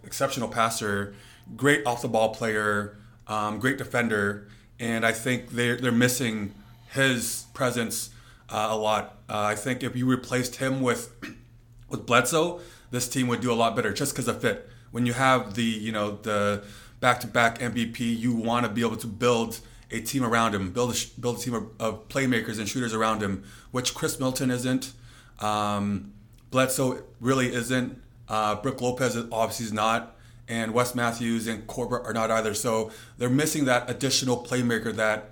exceptional 0.04 0.48
passer, 0.48 1.14
great 1.56 1.86
off 1.86 2.02
the 2.02 2.08
ball 2.08 2.34
player, 2.34 2.96
um, 3.26 3.58
great 3.58 3.76
defender 3.76 4.48
and 4.80 5.04
I 5.04 5.12
think 5.12 5.50
they're 5.50 5.76
they're 5.76 5.92
missing 5.92 6.54
his 6.92 7.46
presence 7.54 8.10
uh, 8.48 8.68
a 8.70 8.76
lot. 8.76 9.18
Uh, 9.28 9.40
I 9.42 9.54
think 9.54 9.82
if 9.82 9.96
you 9.96 10.06
replaced 10.06 10.56
him 10.56 10.80
with 10.80 11.12
with 11.88 12.06
Bledsoe, 12.06 12.60
this 12.90 13.08
team 13.08 13.26
would 13.28 13.40
do 13.40 13.52
a 13.52 13.54
lot 13.54 13.74
better 13.74 13.92
just 13.92 14.12
because 14.12 14.28
of 14.28 14.40
fit. 14.40 14.68
When 14.90 15.06
you 15.06 15.12
have 15.12 15.54
the 15.54 15.64
you 15.64 15.92
know 15.92 16.18
the 16.22 16.64
back-to-back 17.00 17.58
MVP, 17.58 18.00
you 18.00 18.34
want 18.34 18.66
to 18.66 18.72
be 18.72 18.80
able 18.80 18.96
to 18.96 19.06
build 19.06 19.60
a 19.90 20.00
team 20.00 20.24
around 20.24 20.54
him, 20.54 20.70
build 20.70 20.94
a, 20.94 21.20
build 21.20 21.38
a 21.38 21.40
team 21.40 21.54
of, 21.54 21.68
of 21.80 22.08
playmakers 22.08 22.58
and 22.58 22.68
shooters 22.68 22.94
around 22.94 23.22
him, 23.22 23.44
which 23.70 23.94
Khris 23.94 24.18
Middleton 24.18 24.50
isn't. 24.50 24.92
Um, 25.40 26.12
Bledsoe 26.50 27.02
really 27.20 27.52
isn't. 27.52 28.02
Uh, 28.28 28.56
Brook 28.56 28.80
Lopez 28.80 29.16
obviously 29.32 29.66
is 29.66 29.72
not 29.72 30.16
and 30.48 30.72
Wes 30.72 30.94
Matthews 30.94 31.46
and 31.46 31.66
Korver 31.66 32.02
are 32.04 32.12
not 32.12 32.30
either. 32.30 32.54
So 32.54 32.90
they're 33.18 33.28
missing 33.28 33.66
that 33.66 33.88
additional 33.88 34.42
playmaker 34.42 34.94
that 34.96 35.30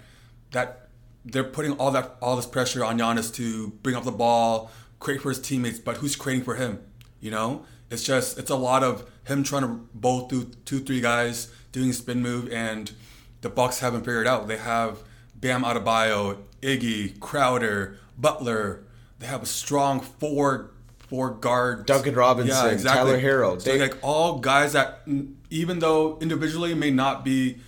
that 0.52 0.88
they're 1.24 1.44
putting 1.44 1.72
all 1.72 1.90
that 1.90 2.16
all 2.20 2.36
this 2.36 2.46
pressure 2.46 2.84
on 2.84 2.98
Giannis 2.98 3.34
to 3.34 3.68
bring 3.82 3.96
up 3.96 4.04
the 4.04 4.12
ball, 4.12 4.70
create 5.00 5.22
for 5.22 5.30
his 5.30 5.40
teammates, 5.40 5.78
but 5.78 5.96
who's 5.96 6.14
creating 6.14 6.44
for 6.44 6.54
him? 6.54 6.80
You 7.20 7.30
know, 7.30 7.64
it's 7.90 8.02
just 8.02 8.38
it's 8.38 8.50
a 8.50 8.56
lot 8.56 8.82
of 8.82 9.08
him 9.24 9.42
trying 9.42 9.62
to 9.62 9.68
bowl 9.94 10.28
through 10.28 10.50
two, 10.64 10.80
three 10.80 11.00
guys 11.00 11.52
doing 11.72 11.90
a 11.90 11.92
spin 11.92 12.22
move, 12.22 12.50
and 12.52 12.92
the 13.40 13.48
Bucks 13.48 13.80
haven't 13.80 14.00
figured 14.00 14.26
out. 14.26 14.48
They 14.48 14.56
have 14.56 14.98
Bam 15.34 15.62
Adebayo, 15.62 16.38
Iggy, 16.62 17.18
Crowder, 17.20 17.98
Butler. 18.18 18.84
They 19.18 19.26
have 19.26 19.42
a 19.42 19.46
strong 19.46 20.00
four 20.00 20.70
four 20.98 21.30
guards. 21.30 21.84
Duncan 21.84 22.14
Robinson, 22.14 22.66
yeah, 22.66 22.72
exactly. 22.72 23.12
Tyler 23.12 23.20
Herro. 23.20 23.60
So 23.60 23.74
like 23.76 23.96
all 24.02 24.38
guys 24.38 24.72
that, 24.72 25.02
even 25.50 25.78
though 25.78 26.18
individually 26.20 26.74
may 26.74 26.90
not 26.90 27.24
be, 27.24 27.58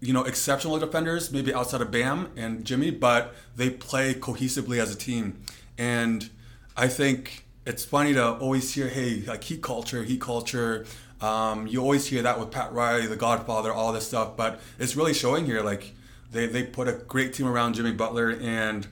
you 0.00 0.12
know, 0.12 0.22
exceptional 0.22 0.78
defenders, 0.78 1.32
maybe 1.32 1.52
outside 1.52 1.80
of 1.80 1.90
Bam 1.90 2.30
and 2.36 2.64
Jimmy, 2.64 2.90
but 2.90 3.34
they 3.56 3.70
play 3.70 4.14
cohesively 4.14 4.80
as 4.80 4.92
a 4.92 4.96
team. 4.96 5.42
And 5.76 6.30
I 6.76 6.88
think 6.88 7.43
it's 7.66 7.84
funny 7.84 8.12
to 8.14 8.34
always 8.34 8.72
hear, 8.74 8.88
hey, 8.88 9.22
like 9.26 9.44
heat 9.44 9.62
culture, 9.62 10.02
heat 10.02 10.20
culture. 10.20 10.84
Um, 11.20 11.66
you 11.66 11.80
always 11.80 12.06
hear 12.06 12.22
that 12.22 12.38
with 12.38 12.50
Pat 12.50 12.72
Riley, 12.72 13.06
The 13.06 13.16
Godfather, 13.16 13.72
all 13.72 13.92
this 13.92 14.06
stuff, 14.06 14.36
but 14.36 14.60
it's 14.78 14.96
really 14.96 15.14
showing 15.14 15.46
here. 15.46 15.62
Like 15.62 15.94
they 16.32 16.46
they 16.46 16.64
put 16.64 16.88
a 16.88 16.92
great 16.92 17.32
team 17.32 17.46
around 17.46 17.74
Jimmy 17.74 17.92
Butler, 17.92 18.30
and 18.30 18.86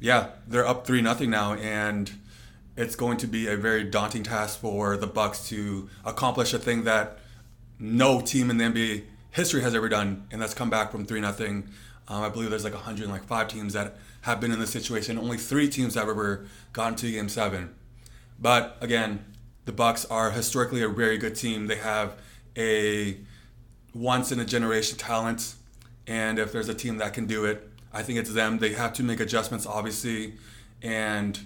yeah, 0.00 0.30
they're 0.48 0.66
up 0.66 0.86
three 0.86 1.00
nothing 1.00 1.30
now, 1.30 1.54
and 1.54 2.10
it's 2.76 2.96
going 2.96 3.18
to 3.18 3.26
be 3.26 3.46
a 3.46 3.56
very 3.56 3.84
daunting 3.84 4.22
task 4.22 4.58
for 4.58 4.96
the 4.96 5.06
Bucks 5.06 5.48
to 5.50 5.88
accomplish 6.04 6.52
a 6.54 6.58
thing 6.58 6.84
that 6.84 7.18
no 7.78 8.20
team 8.20 8.50
in 8.50 8.56
the 8.58 8.64
NBA 8.64 9.04
history 9.30 9.62
has 9.62 9.74
ever 9.74 9.88
done, 9.88 10.26
and 10.32 10.42
that's 10.42 10.54
come 10.54 10.70
back 10.70 10.90
from 10.90 11.04
three 11.04 11.20
nothing. 11.20 11.68
Um, 12.08 12.24
I 12.24 12.28
believe 12.28 12.50
there's 12.50 12.64
like 12.64 12.74
105 12.74 13.48
teams 13.48 13.74
that 13.74 13.96
have 14.22 14.40
been 14.40 14.50
in 14.50 14.58
this 14.58 14.70
situation. 14.70 15.16
Only 15.18 15.36
three 15.36 15.68
teams 15.68 15.94
have 15.94 16.08
ever 16.08 16.46
gotten 16.72 16.96
to 16.96 17.10
Game 17.12 17.28
Seven. 17.28 17.74
But 18.40 18.76
again, 18.80 19.24
the 19.64 19.72
Bucks 19.72 20.04
are 20.06 20.30
historically 20.30 20.82
a 20.82 20.88
very 20.88 21.18
good 21.18 21.36
team. 21.36 21.66
They 21.66 21.76
have 21.76 22.14
a 22.56 23.18
once 23.94 24.32
in 24.32 24.40
a 24.40 24.44
generation 24.44 24.96
talent, 24.96 25.54
and 26.06 26.38
if 26.38 26.52
there's 26.52 26.68
a 26.68 26.74
team 26.74 26.98
that 26.98 27.12
can 27.12 27.26
do 27.26 27.44
it, 27.44 27.68
I 27.92 28.02
think 28.02 28.18
it's 28.18 28.32
them. 28.32 28.58
They 28.58 28.72
have 28.72 28.92
to 28.94 29.02
make 29.02 29.20
adjustments, 29.20 29.66
obviously, 29.66 30.34
and 30.82 31.38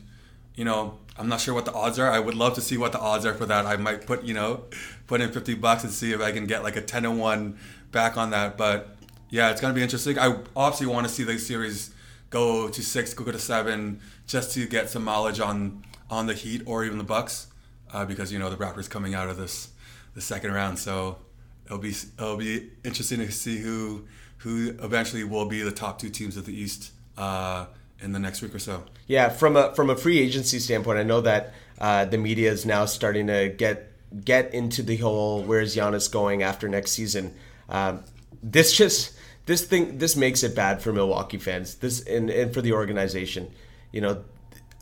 you 0.54 0.64
know, 0.64 0.98
I'm 1.18 1.28
not 1.28 1.40
sure 1.40 1.54
what 1.54 1.64
the 1.64 1.72
odds 1.72 1.98
are. 1.98 2.10
I 2.10 2.20
would 2.20 2.34
love 2.34 2.54
to 2.54 2.60
see 2.60 2.76
what 2.76 2.92
the 2.92 3.00
odds 3.00 3.26
are 3.26 3.34
for 3.34 3.46
that. 3.46 3.66
I 3.66 3.76
might 3.76 4.06
put, 4.06 4.24
you 4.24 4.34
know, 4.34 4.64
put 5.06 5.20
in 5.20 5.32
50 5.32 5.54
bucks 5.54 5.84
and 5.84 5.92
see 5.92 6.12
if 6.12 6.20
I 6.20 6.32
can 6.32 6.46
get 6.46 6.62
like 6.62 6.76
a 6.76 6.80
10 6.80 7.04
to 7.04 7.10
1 7.10 7.58
back 7.92 8.16
on 8.16 8.30
that. 8.30 8.56
But 8.56 8.96
yeah, 9.30 9.50
it's 9.50 9.60
to 9.60 9.72
be 9.72 9.82
interesting. 9.82 10.18
I 10.18 10.38
obviously 10.54 10.86
want 10.86 11.06
to 11.06 11.12
see 11.12 11.24
the 11.24 11.38
series 11.38 11.90
go 12.30 12.68
to 12.68 12.82
6, 12.82 13.14
go 13.14 13.30
to 13.30 13.38
7 13.38 14.00
just 14.26 14.52
to 14.54 14.66
get 14.66 14.90
some 14.90 15.04
knowledge 15.04 15.40
on 15.40 15.84
on 16.10 16.26
the 16.26 16.34
Heat 16.34 16.62
or 16.66 16.84
even 16.84 16.98
the 16.98 17.04
Bucks 17.04 17.48
uh, 17.92 18.04
because 18.04 18.32
you 18.32 18.38
know 18.38 18.50
the 18.50 18.56
Raptors 18.56 18.88
coming 18.88 19.14
out 19.14 19.28
of 19.28 19.36
this 19.36 19.70
the 20.14 20.20
second 20.20 20.52
round. 20.52 20.78
So 20.78 21.18
it'll 21.66 21.78
be 21.78 21.94
it'll 22.18 22.36
be 22.36 22.70
interesting 22.84 23.18
to 23.18 23.30
see 23.32 23.58
who 23.58 24.04
who 24.38 24.74
eventually 24.82 25.24
will 25.24 25.46
be 25.46 25.62
the 25.62 25.72
top 25.72 25.98
two 25.98 26.10
teams 26.10 26.36
of 26.36 26.46
the 26.46 26.54
East. 26.54 26.92
Uh, 27.16 27.66
in 28.00 28.12
the 28.12 28.18
next 28.18 28.42
week 28.42 28.54
or 28.54 28.58
so. 28.58 28.84
Yeah, 29.06 29.28
from 29.28 29.56
a 29.56 29.74
from 29.74 29.90
a 29.90 29.96
free 29.96 30.18
agency 30.18 30.58
standpoint, 30.58 30.98
I 30.98 31.02
know 31.02 31.20
that 31.22 31.54
uh, 31.80 32.04
the 32.04 32.18
media 32.18 32.50
is 32.50 32.64
now 32.66 32.84
starting 32.84 33.26
to 33.26 33.48
get 33.48 33.90
get 34.24 34.54
into 34.54 34.82
the 34.82 34.96
whole 34.98 35.42
where's 35.42 35.74
Giannis 35.74 36.10
going 36.10 36.42
after 36.42 36.68
next 36.68 36.92
season. 36.92 37.34
Um, 37.68 38.04
this 38.42 38.76
just 38.76 39.14
this 39.46 39.64
thing 39.64 39.98
this 39.98 40.16
makes 40.16 40.42
it 40.42 40.54
bad 40.54 40.82
for 40.82 40.92
Milwaukee 40.92 41.38
fans. 41.38 41.76
This 41.76 42.02
and, 42.02 42.30
and 42.30 42.52
for 42.52 42.62
the 42.62 42.72
organization. 42.72 43.50
You 43.92 44.00
know, 44.00 44.24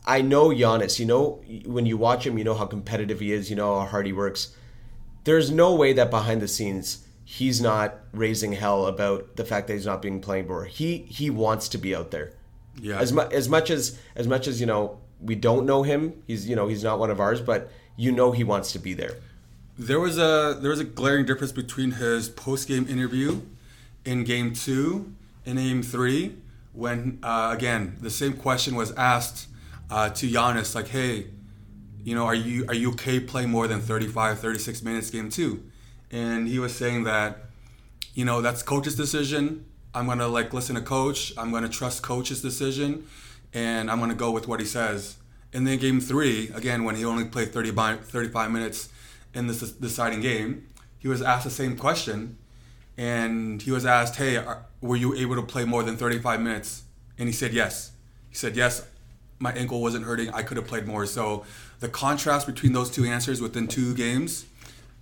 I 0.05 0.21
know 0.21 0.49
Giannis. 0.49 0.99
You 0.99 1.05
know 1.05 1.41
when 1.65 1.85
you 1.85 1.97
watch 1.97 2.25
him, 2.25 2.37
you 2.37 2.43
know 2.43 2.55
how 2.55 2.65
competitive 2.65 3.19
he 3.19 3.31
is. 3.31 3.49
You 3.49 3.55
know 3.55 3.79
how 3.79 3.87
hard 3.87 4.05
he 4.05 4.13
works. 4.13 4.55
There's 5.23 5.49
no 5.49 5.73
way 5.73 5.93
that 5.93 6.09
behind 6.09 6.41
the 6.41 6.47
scenes 6.47 7.03
he's 7.25 7.61
not 7.61 7.99
raising 8.11 8.53
hell 8.53 8.85
about 8.85 9.37
the 9.37 9.45
fact 9.45 9.67
that 9.67 9.73
he's 9.73 9.85
not 9.85 10.01
being 10.01 10.21
playing 10.21 10.47
more. 10.47 10.65
He 10.65 10.99
he 11.09 11.29
wants 11.29 11.69
to 11.69 11.77
be 11.77 11.95
out 11.95 12.11
there. 12.11 12.33
Yeah. 12.79 12.99
As 12.99 13.13
much 13.13 13.31
as 13.33 13.49
much 13.49 13.69
as 13.69 13.97
as 14.15 14.27
much 14.27 14.47
as 14.47 14.59
you 14.59 14.67
know, 14.67 14.99
we 15.21 15.35
don't 15.35 15.65
know 15.65 15.83
him. 15.83 16.21
He's 16.27 16.47
you 16.47 16.55
know 16.55 16.67
he's 16.67 16.83
not 16.83 16.99
one 16.99 17.09
of 17.09 17.19
ours, 17.19 17.41
but 17.41 17.71
you 17.95 18.11
know 18.11 18.31
he 18.31 18.43
wants 18.43 18.71
to 18.73 18.79
be 18.79 18.93
there. 18.93 19.17
There 19.77 19.99
was 19.99 20.17
a 20.17 20.57
there 20.59 20.69
was 20.69 20.79
a 20.79 20.83
glaring 20.85 21.25
difference 21.25 21.51
between 21.51 21.91
his 21.91 22.29
post 22.29 22.67
game 22.67 22.87
interview 22.87 23.41
in 24.05 24.23
game 24.23 24.53
two 24.53 25.13
and 25.45 25.57
game 25.57 25.81
three 25.81 26.35
when 26.73 27.19
uh, 27.23 27.51
again 27.55 27.97
the 28.01 28.09
same 28.09 28.33
question 28.33 28.75
was 28.75 28.91
asked 28.93 29.47
uh, 29.93 30.09
to 30.09 30.29
Giannis 30.29 30.75
like 30.75 30.87
hey 30.87 31.27
you 32.03 32.15
know 32.15 32.25
are 32.25 32.35
you 32.35 32.65
are 32.67 32.73
you 32.73 32.91
okay 32.91 33.19
playing 33.19 33.49
more 33.49 33.67
than 33.67 33.79
35 33.79 34.39
36 34.39 34.81
minutes 34.81 35.09
game 35.09 35.29
two 35.29 35.63
and 36.11 36.47
he 36.47 36.59
was 36.59 36.75
saying 36.75 37.03
that 37.03 37.45
you 38.13 38.25
know 38.25 38.41
that's 38.41 38.61
coach's 38.63 38.95
decision 38.95 39.65
I'm 39.95 40.07
gonna 40.07 40.27
like 40.27 40.53
listen 40.53 40.75
to 40.75 40.81
coach. 40.81 41.33
I'm 41.37 41.51
gonna 41.51 41.69
trust 41.69 42.01
coach's 42.01 42.41
decision, 42.41 43.07
and 43.53 43.91
I'm 43.91 43.99
gonna 43.99 44.15
go 44.15 44.31
with 44.31 44.47
what 44.47 44.59
he 44.59 44.65
says. 44.65 45.17
And 45.53 45.67
then 45.67 45.77
game 45.77 46.01
three, 46.01 46.49
again, 46.55 46.83
when 46.83 46.95
he 46.95 47.05
only 47.05 47.25
played 47.25 47.53
30 47.53 47.71
by, 47.71 47.95
35 47.97 48.49
minutes 48.49 48.89
in 49.35 49.45
this 49.45 49.59
deciding 49.73 50.21
game, 50.21 50.67
he 50.97 51.07
was 51.07 51.21
asked 51.21 51.43
the 51.43 51.51
same 51.51 51.77
question, 51.77 52.37
and 52.97 53.61
he 53.61 53.69
was 53.69 53.85
asked, 53.85 54.15
"Hey, 54.15 54.37
are, 54.37 54.65
were 54.81 54.95
you 54.95 55.13
able 55.13 55.35
to 55.35 55.43
play 55.43 55.63
more 55.63 55.83
than 55.83 55.95
35 55.95 56.41
minutes?" 56.41 56.83
And 57.19 57.29
he 57.29 57.33
said 57.33 57.53
yes. 57.53 57.91
He 58.29 58.35
said 58.35 58.55
yes. 58.55 58.87
My 59.43 59.51
ankle 59.51 59.81
wasn't 59.81 60.05
hurting. 60.05 60.29
I 60.29 60.41
could 60.41 60.55
have 60.55 60.67
played 60.67 60.87
more. 60.87 61.05
So 61.05 61.43
the 61.81 61.89
contrast 61.89 62.47
between 62.47 62.71
those 62.71 62.89
two 62.89 63.03
answers 63.03 63.41
within 63.41 63.67
two 63.67 63.93
games 63.93 64.45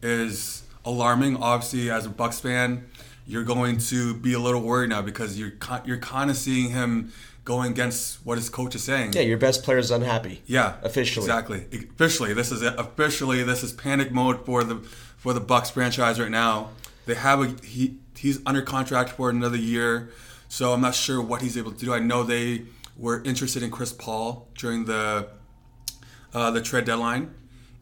is 0.02 0.64
alarming. 0.84 1.38
Obviously, 1.38 1.92
as 1.92 2.08
a 2.08 2.10
Bucks 2.10 2.40
fan, 2.40 2.90
you're 3.28 3.44
going 3.44 3.78
to 3.78 4.16
be 4.16 4.34
a 4.34 4.40
little 4.40 4.62
worried 4.62 4.90
now 4.90 5.04
because 5.04 5.38
you're 5.38 5.54
you're 5.86 6.00
kind 6.00 6.32
of 6.32 6.36
seeing 6.36 6.72
him 6.72 7.14
going 7.46 7.72
against 7.72 8.26
what 8.26 8.40
his 8.40 8.50
coach 8.50 8.74
is 8.74 8.84
saying. 8.84 9.14
Yeah, 9.14 9.22
your 9.22 9.38
best 9.38 9.62
player 9.62 9.78
is 9.78 9.92
unhappy. 9.92 10.42
Yeah, 10.48 10.78
officially. 10.82 11.24
Exactly. 11.24 11.66
Officially, 11.72 12.34
this 12.34 12.52
is 12.52 12.64
it. 12.64 12.74
officially 12.80 13.44
this 13.44 13.62
is 13.64 13.72
panic 13.72 14.12
mode 14.12 14.44
for 14.44 14.64
the 14.64 14.78
for 15.18 15.34
the 15.34 15.40
Bucks 15.40 15.70
franchise 15.70 16.20
right 16.20 16.32
now. 16.32 16.70
They 17.06 17.14
have 17.14 17.42
a 17.42 17.56
he 17.64 17.98
he's 18.18 18.40
under 18.44 18.64
contract 18.64 19.12
for 19.12 19.30
another 19.30 19.58
year, 19.58 20.10
so 20.50 20.74
I'm 20.74 20.82
not 20.82 20.96
sure 20.96 21.22
what 21.22 21.44
he's 21.44 21.58
able 21.58 21.74
to 21.74 21.86
do. 21.86 21.94
I 21.94 22.00
know 22.00 22.24
they 22.24 22.64
were 23.02 23.22
interested 23.24 23.64
in 23.64 23.72
Chris 23.72 23.92
Paul 23.92 24.48
during 24.58 24.86
the 24.86 25.28
uh, 26.34 26.52
the 26.52 26.62
trade 26.62 26.86
deadline, 26.86 27.34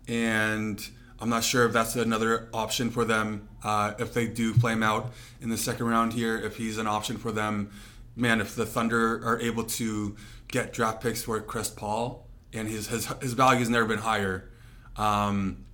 and 0.08 0.84
I'm 1.20 1.30
not 1.30 1.44
sure 1.44 1.66
if 1.66 1.74
that's 1.74 1.96
another 1.96 2.50
option 2.54 2.90
for 2.90 3.06
them 3.06 3.50
uh, 3.64 3.94
if 4.00 4.14
they 4.14 4.26
do 4.26 4.54
play 4.54 4.74
him 4.74 4.82
out 4.82 5.12
in 5.42 5.50
the 5.50 5.58
second 5.58 5.86
round 5.86 6.14
here. 6.14 6.38
If 6.38 6.56
he's 6.56 6.78
an 6.78 6.88
option 6.88 7.18
for 7.18 7.32
them, 7.32 7.70
man, 8.16 8.40
if 8.42 8.56
the 8.56 8.66
Thunder 8.66 9.24
are 9.24 9.40
able 9.40 9.66
to 9.66 10.16
get 10.48 10.74
draft 10.74 11.04
picks 11.04 11.22
for 11.22 11.40
Chris 11.42 11.70
Paul 11.70 12.26
and 12.54 12.68
his 12.68 12.88
his, 12.88 13.06
his 13.22 13.34
value 13.34 13.60
has 13.60 13.70
never 13.70 13.86
been 13.86 14.00
higher. 14.00 14.50
Um, 14.96 15.66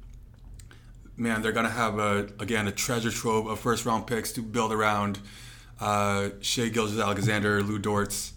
man, 1.15 1.43
they're 1.43 1.51
gonna 1.51 1.69
have 1.69 1.99
a 1.99 2.29
again 2.39 2.67
a 2.67 2.71
treasure 2.71 3.11
trove 3.11 3.45
of 3.45 3.59
first 3.59 3.85
round 3.85 4.07
picks 4.07 4.31
to 4.33 4.41
build 4.41 4.73
around 4.73 5.19
uh, 5.79 6.29
Shai 6.41 6.69
Gilgeous-Alexander, 6.69 7.61
Lou 7.61 7.79
Dortz. 7.79 8.31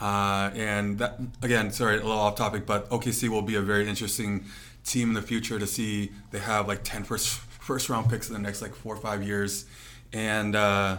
Uh, 0.00 0.50
and 0.54 0.98
that 0.98 1.20
again, 1.42 1.70
sorry, 1.70 1.94
a 1.94 2.02
little 2.02 2.12
off 2.12 2.34
topic, 2.36 2.66
but 2.66 2.88
OKC 2.90 3.28
will 3.28 3.42
be 3.42 3.54
a 3.54 3.62
very 3.62 3.88
interesting 3.88 4.44
team 4.84 5.08
in 5.08 5.14
the 5.14 5.22
future 5.22 5.58
to 5.58 5.66
see 5.66 6.10
they 6.30 6.38
have 6.38 6.68
like 6.68 6.80
10 6.82 7.04
first 7.04 7.28
first 7.38 7.88
round 7.88 8.10
picks 8.10 8.28
in 8.28 8.34
the 8.34 8.40
next 8.40 8.60
like 8.60 8.74
four 8.74 8.94
or 8.94 9.00
five 9.00 9.22
years, 9.22 9.66
and 10.12 10.56
uh, 10.56 10.98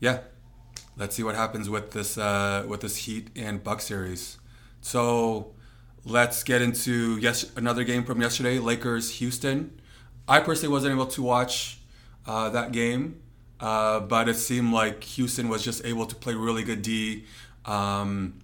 yeah, 0.00 0.20
let's 0.96 1.14
see 1.14 1.22
what 1.22 1.34
happens 1.34 1.68
with 1.68 1.92
this 1.92 2.16
uh, 2.16 2.64
with 2.66 2.80
this 2.80 2.96
Heat 2.96 3.28
and 3.36 3.62
Buck 3.62 3.80
series. 3.80 4.38
So 4.80 5.52
let's 6.04 6.42
get 6.42 6.62
into 6.62 7.18
yes 7.18 7.50
another 7.56 7.84
game 7.84 8.04
from 8.04 8.20
yesterday, 8.20 8.58
Lakers 8.58 9.18
Houston. 9.18 9.80
I 10.26 10.40
personally 10.40 10.72
wasn't 10.72 10.94
able 10.94 11.06
to 11.06 11.22
watch 11.22 11.78
uh, 12.26 12.50
that 12.50 12.72
game, 12.72 13.20
uh, 13.58 14.00
but 14.00 14.28
it 14.28 14.36
seemed 14.36 14.72
like 14.72 15.02
Houston 15.04 15.48
was 15.48 15.64
just 15.64 15.84
able 15.84 16.06
to 16.06 16.14
play 16.14 16.34
really 16.34 16.62
good 16.62 16.82
D. 16.82 17.24
Um, 17.64 18.40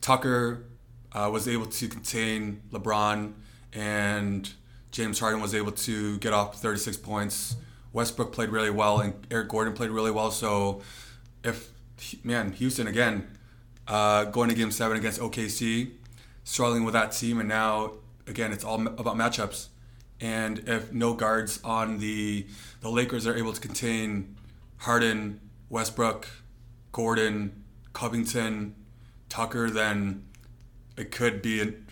Tucker 0.00 0.64
uh, 1.12 1.30
was 1.32 1.48
able 1.48 1.66
to 1.66 1.88
contain 1.88 2.62
LeBron 2.70 3.34
and 3.72 4.52
James 4.94 5.18
Harden 5.18 5.40
was 5.40 5.54
able 5.54 5.72
to 5.72 6.18
get 6.18 6.32
off 6.32 6.60
36 6.60 6.96
points. 6.98 7.56
Westbrook 7.92 8.32
played 8.32 8.50
really 8.50 8.70
well, 8.70 9.00
and 9.00 9.14
Eric 9.30 9.48
Gordon 9.48 9.72
played 9.72 9.90
really 9.90 10.10
well. 10.10 10.30
So, 10.30 10.82
if 11.42 11.70
man, 12.22 12.52
Houston 12.52 12.86
again 12.86 13.26
uh, 13.88 14.24
going 14.24 14.48
to 14.50 14.54
Game 14.54 14.70
Seven 14.70 14.96
against 14.96 15.20
OKC, 15.20 15.92
struggling 16.44 16.84
with 16.84 16.94
that 16.94 17.12
team, 17.12 17.40
and 17.40 17.48
now 17.48 17.94
again 18.26 18.52
it's 18.52 18.64
all 18.64 18.86
about 18.86 19.16
matchups. 19.16 19.68
And 20.20 20.60
if 20.68 20.92
no 20.92 21.14
guards 21.14 21.60
on 21.64 21.98
the 21.98 22.46
the 22.80 22.88
Lakers 22.88 23.26
are 23.26 23.36
able 23.36 23.52
to 23.52 23.60
contain 23.60 24.36
Harden, 24.78 25.40
Westbrook, 25.70 26.28
Gordon, 26.92 27.63
Covington, 27.94 28.74
Tucker, 29.30 29.70
then 29.70 30.26
it 30.98 31.10
could 31.10 31.40
be 31.40 31.60
an 31.60 31.86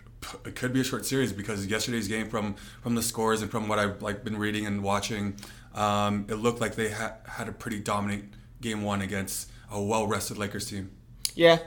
it 0.44 0.54
could 0.54 0.72
be 0.72 0.80
a 0.80 0.84
short 0.84 1.04
series 1.04 1.32
because 1.32 1.66
yesterday's 1.66 2.06
game 2.08 2.28
from 2.28 2.54
from 2.82 2.94
the 2.94 3.02
scores 3.02 3.40
and 3.42 3.50
from 3.50 3.68
what 3.68 3.78
I've 3.78 4.02
like 4.02 4.22
been 4.22 4.36
reading 4.36 4.66
and 4.66 4.82
watching, 4.82 5.36
um, 5.74 6.26
it 6.28 6.34
looked 6.34 6.60
like 6.60 6.74
they 6.74 6.90
ha- 6.90 7.16
had 7.26 7.48
a 7.48 7.52
pretty 7.52 7.80
dominant 7.80 8.34
game 8.60 8.82
one 8.82 9.00
against 9.00 9.50
a 9.70 9.82
well 9.82 10.06
rested 10.06 10.38
Lakers 10.38 10.68
team. 10.68 10.90
Yeah. 11.34 11.58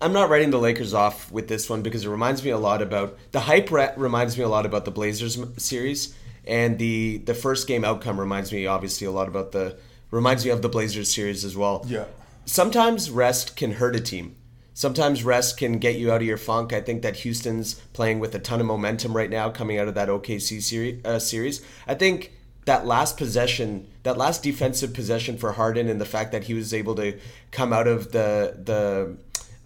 I'm 0.00 0.14
not 0.14 0.30
writing 0.30 0.50
the 0.50 0.58
Lakers 0.58 0.94
off 0.94 1.30
with 1.30 1.48
this 1.48 1.68
one 1.68 1.82
because 1.82 2.06
it 2.06 2.08
reminds 2.08 2.42
me 2.42 2.50
a 2.50 2.58
lot 2.58 2.80
about 2.80 3.18
the 3.32 3.40
hype 3.40 3.70
re- 3.70 3.92
reminds 3.96 4.38
me 4.38 4.44
a 4.44 4.48
lot 4.48 4.64
about 4.64 4.86
the 4.86 4.90
Blazers 4.90 5.38
series 5.58 6.14
and 6.46 6.78
the 6.78 7.18
the 7.18 7.34
first 7.34 7.66
game 7.66 7.84
outcome 7.84 8.18
reminds 8.18 8.50
me 8.52 8.66
obviously 8.66 9.06
a 9.06 9.10
lot 9.10 9.28
about 9.28 9.52
the 9.52 9.78
reminds 10.10 10.44
me 10.44 10.50
of 10.50 10.62
the 10.62 10.70
Blazers 10.70 11.12
series 11.12 11.44
as 11.44 11.56
well. 11.56 11.84
Yeah. 11.86 12.04
Sometimes 12.50 13.10
rest 13.10 13.56
can 13.56 13.72
hurt 13.72 13.94
a 13.94 14.00
team 14.00 14.36
sometimes 14.80 15.22
rest 15.22 15.58
can 15.58 15.78
get 15.78 15.96
you 15.96 16.10
out 16.10 16.22
of 16.22 16.26
your 16.26 16.38
funk. 16.38 16.72
I 16.72 16.80
think 16.80 17.02
that 17.02 17.16
Houston's 17.16 17.74
playing 17.92 18.18
with 18.18 18.34
a 18.34 18.38
ton 18.38 18.60
of 18.60 18.66
momentum 18.66 19.14
right 19.14 19.28
now 19.28 19.50
coming 19.50 19.78
out 19.78 19.88
of 19.88 19.94
that 19.94 20.08
OKC 20.08 20.62
series. 20.62 21.04
Uh, 21.04 21.18
series. 21.18 21.60
I 21.86 21.94
think 21.94 22.32
that 22.64 22.86
last 22.86 23.18
possession, 23.18 23.86
that 24.04 24.16
last 24.16 24.42
defensive 24.42 24.94
possession 24.94 25.36
for 25.36 25.52
Harden, 25.52 25.86
and 25.88 26.00
the 26.00 26.06
fact 26.06 26.32
that 26.32 26.44
he 26.44 26.54
was 26.54 26.72
able 26.72 26.94
to 26.94 27.18
come 27.50 27.74
out 27.74 27.86
of 27.86 28.12
the 28.12 28.56
the 28.64 29.18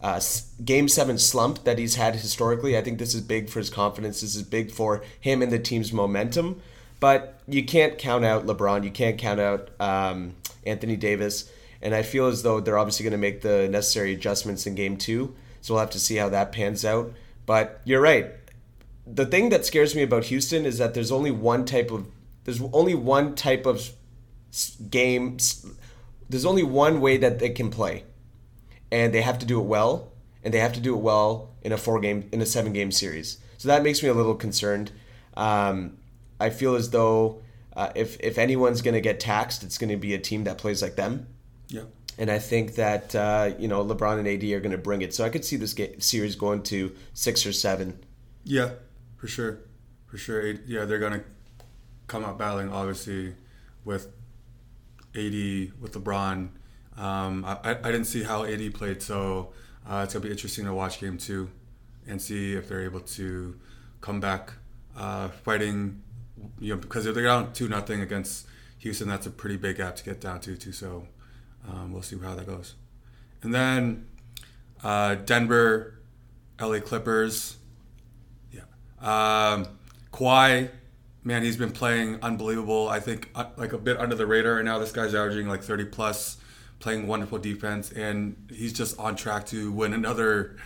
uh, 0.03 0.21
game 0.65 0.89
seven 0.89 1.17
slump 1.17 1.63
that 1.63 1.79
he's 1.79 1.95
had 1.95 2.17
historically. 2.17 2.77
I 2.77 2.83
think 2.83 2.99
this 2.99 3.15
is 3.15 3.21
big 3.21 3.49
for 3.49 3.61
his 3.61 3.71
confidence. 3.71 4.21
This 4.21 4.35
is 4.35 4.43
big 4.43 4.73
for 4.73 5.05
him 5.21 5.43
and 5.43 5.53
the 5.53 5.61
team's 5.61 5.93
momentum. 5.93 6.61
But 6.99 7.41
you 7.47 7.65
can't 7.65 7.99
count 7.99 8.25
out 8.25 8.47
LeBron. 8.47 8.83
You 8.83 8.91
can't 8.91 9.17
count 9.17 9.39
out 9.39 9.71
um, 9.79 10.35
Anthony 10.67 10.97
Davis. 10.97 11.51
And 11.85 11.95
I 11.95 12.03
feel 12.03 12.27
as 12.27 12.43
though 12.43 12.59
they're 12.59 12.79
obviously 12.79 13.05
going 13.05 13.13
to 13.13 13.19
make 13.19 13.43
the 13.43 13.69
necessary 13.69 14.15
adjustments 14.15 14.67
in 14.67 14.75
game 14.75 14.97
two. 14.97 15.37
So 15.61 15.75
we'll 15.75 15.81
have 15.81 15.91
to 15.91 16.01
see 16.01 16.17
how 16.17 16.31
that 16.31 16.51
pans 16.51 16.85
out. 16.85 17.13
But 17.47 17.81
you're 17.85 18.01
right. 18.01 18.33
The 19.07 19.27
thing 19.27 19.51
that 19.51 19.67
scares 19.67 19.95
me 19.95 20.03
about 20.03 20.25
Houston 20.25 20.65
is 20.65 20.79
that 20.79 20.95
there's 20.95 21.13
only 21.13 21.31
one 21.31 21.65
type 21.65 21.91
of 21.91 22.07
there's 22.45 22.61
only 22.73 22.95
one 22.95 23.35
type 23.35 23.67
of 23.67 23.91
game. 24.91 25.39
There's 26.29 26.45
only 26.45 26.63
one 26.63 27.01
way 27.01 27.17
that 27.19 27.39
they 27.39 27.51
can 27.51 27.71
play, 27.71 28.05
and 28.91 29.13
they 29.13 29.23
have 29.23 29.39
to 29.39 29.47
do 29.47 29.61
it 29.61 29.65
well, 29.65 30.13
and 30.43 30.53
they 30.53 30.59
have 30.59 30.73
to 30.75 30.81
do 30.81 30.95
it 30.95 31.01
well 31.01 31.51
in 31.63 31.73
a 31.73 31.77
four 31.77 32.01
game 32.01 32.29
in 32.33 32.41
a 32.41 32.47
seven 32.47 32.73
game 32.73 32.91
series. 32.91 33.39
So 33.59 33.69
that 33.69 33.83
makes 33.83 34.03
me 34.03 34.09
a 34.09 34.15
little 34.15 34.35
concerned. 34.35 34.91
Um, 35.37 35.99
I 36.41 36.51
feel 36.51 36.75
as 36.75 36.91
though 36.91 37.43
uh, 37.75 37.91
if 37.95 38.19
if 38.21 38.39
anyone's 38.39 38.83
going 38.83 38.95
to 38.95 39.01
get 39.01 39.21
taxed, 39.21 39.63
it's 39.63 39.79
going 39.79 39.91
to 39.91 39.97
be 39.97 40.15
a 40.15 40.19
team 40.19 40.45
that 40.45 40.59
plays 40.59 40.83
like 40.83 40.97
them. 40.97 41.27
Yeah. 41.69 41.83
And 42.17 42.31
I 42.31 42.39
think 42.39 42.77
that 42.77 43.15
uh, 43.15 43.53
you 43.59 43.67
know 43.69 43.85
LeBron 43.85 44.19
and 44.19 44.29
AD 44.29 44.45
are 44.53 44.61
going 44.61 44.71
to 44.73 44.79
bring 44.79 45.03
it. 45.03 45.15
So 45.15 45.25
I 45.25 45.29
could 45.29 45.45
see 45.45 45.57
this 45.57 45.75
game, 45.75 46.01
series 46.01 46.37
going 46.37 46.63
to 46.65 46.95
six 47.13 47.45
or 47.45 47.53
seven. 47.53 47.99
Yeah, 48.45 48.71
for 49.17 49.27
sure, 49.27 49.59
for 50.07 50.17
sure. 50.17 50.47
Yeah, 50.67 50.85
they're 50.85 51.01
going 51.01 51.15
to 51.15 51.25
come 52.07 52.25
out 52.25 52.39
battling 52.39 52.71
obviously 52.71 53.35
with 53.85 54.07
AD 55.15 55.73
with 55.81 55.93
LeBron. 55.93 56.49
Um, 56.97 57.45
I, 57.45 57.59
I 57.71 57.91
didn't 57.91 58.05
see 58.05 58.23
how 58.23 58.45
AD 58.45 58.75
played, 58.75 59.03
so 59.03 59.53
uh, 59.89 60.03
it's 60.05 60.15
gonna 60.15 60.25
be 60.25 60.31
interesting 60.31 60.65
to 60.67 60.75
watch 60.75 61.01
game 61.01 61.19
two 61.19 61.51
and 62.07 62.21
see 62.21 62.55
if 62.55 62.69
they're 62.69 62.85
able 62.85 63.01
to 63.01 63.59
come 64.01 64.21
back 64.21 64.53
uh, 64.97 65.29
fighting. 65.29 66.03
You 66.61 66.75
know, 66.75 66.81
because 66.81 67.07
if 67.07 67.15
they're 67.15 67.25
down 67.25 67.53
two 67.53 67.69
nothing 67.69 68.01
against 68.01 68.47
Houston, 68.79 69.09
that's 69.09 69.27
a 69.27 69.31
pretty 69.31 69.57
big 69.57 69.79
gap 69.79 69.97
to 69.97 70.05
get 70.05 70.21
down 70.21 70.41
to 70.41 70.57
too. 70.57 70.73
So 70.73 71.07
um, 71.69 71.93
we'll 71.93 72.03
see 72.03 72.19
how 72.19 72.35
that 72.35 72.47
goes. 72.47 72.75
And 73.43 73.55
then 73.55 74.07
uh, 74.83 75.17
Denver, 75.17 76.01
LA 76.61 76.81
Clippers. 76.81 77.57
Yeah, 78.53 78.63
um, 79.01 79.67
Kawhi 80.13 80.71
man, 81.25 81.43
he's 81.43 81.57
been 81.57 81.73
playing 81.73 82.19
unbelievable. 82.23 82.89
I 82.89 83.01
think 83.01 83.31
uh, 83.35 83.47
like 83.57 83.73
a 83.73 83.79
bit 83.79 83.99
under 83.99 84.15
the 84.15 84.27
radar 84.27 84.57
right 84.57 84.65
now. 84.65 84.79
This 84.79 84.93
guy's 84.93 85.15
averaging 85.15 85.49
like 85.49 85.63
30 85.63 85.87
plus, 85.87 86.37
playing 86.79 87.07
wonderful 87.07 87.39
defense, 87.39 87.91
and 87.91 88.37
he's 88.53 88.73
just 88.73 88.99
on 88.99 89.17
track 89.17 89.47
to 89.47 89.73
win 89.73 89.95
another 89.95 90.57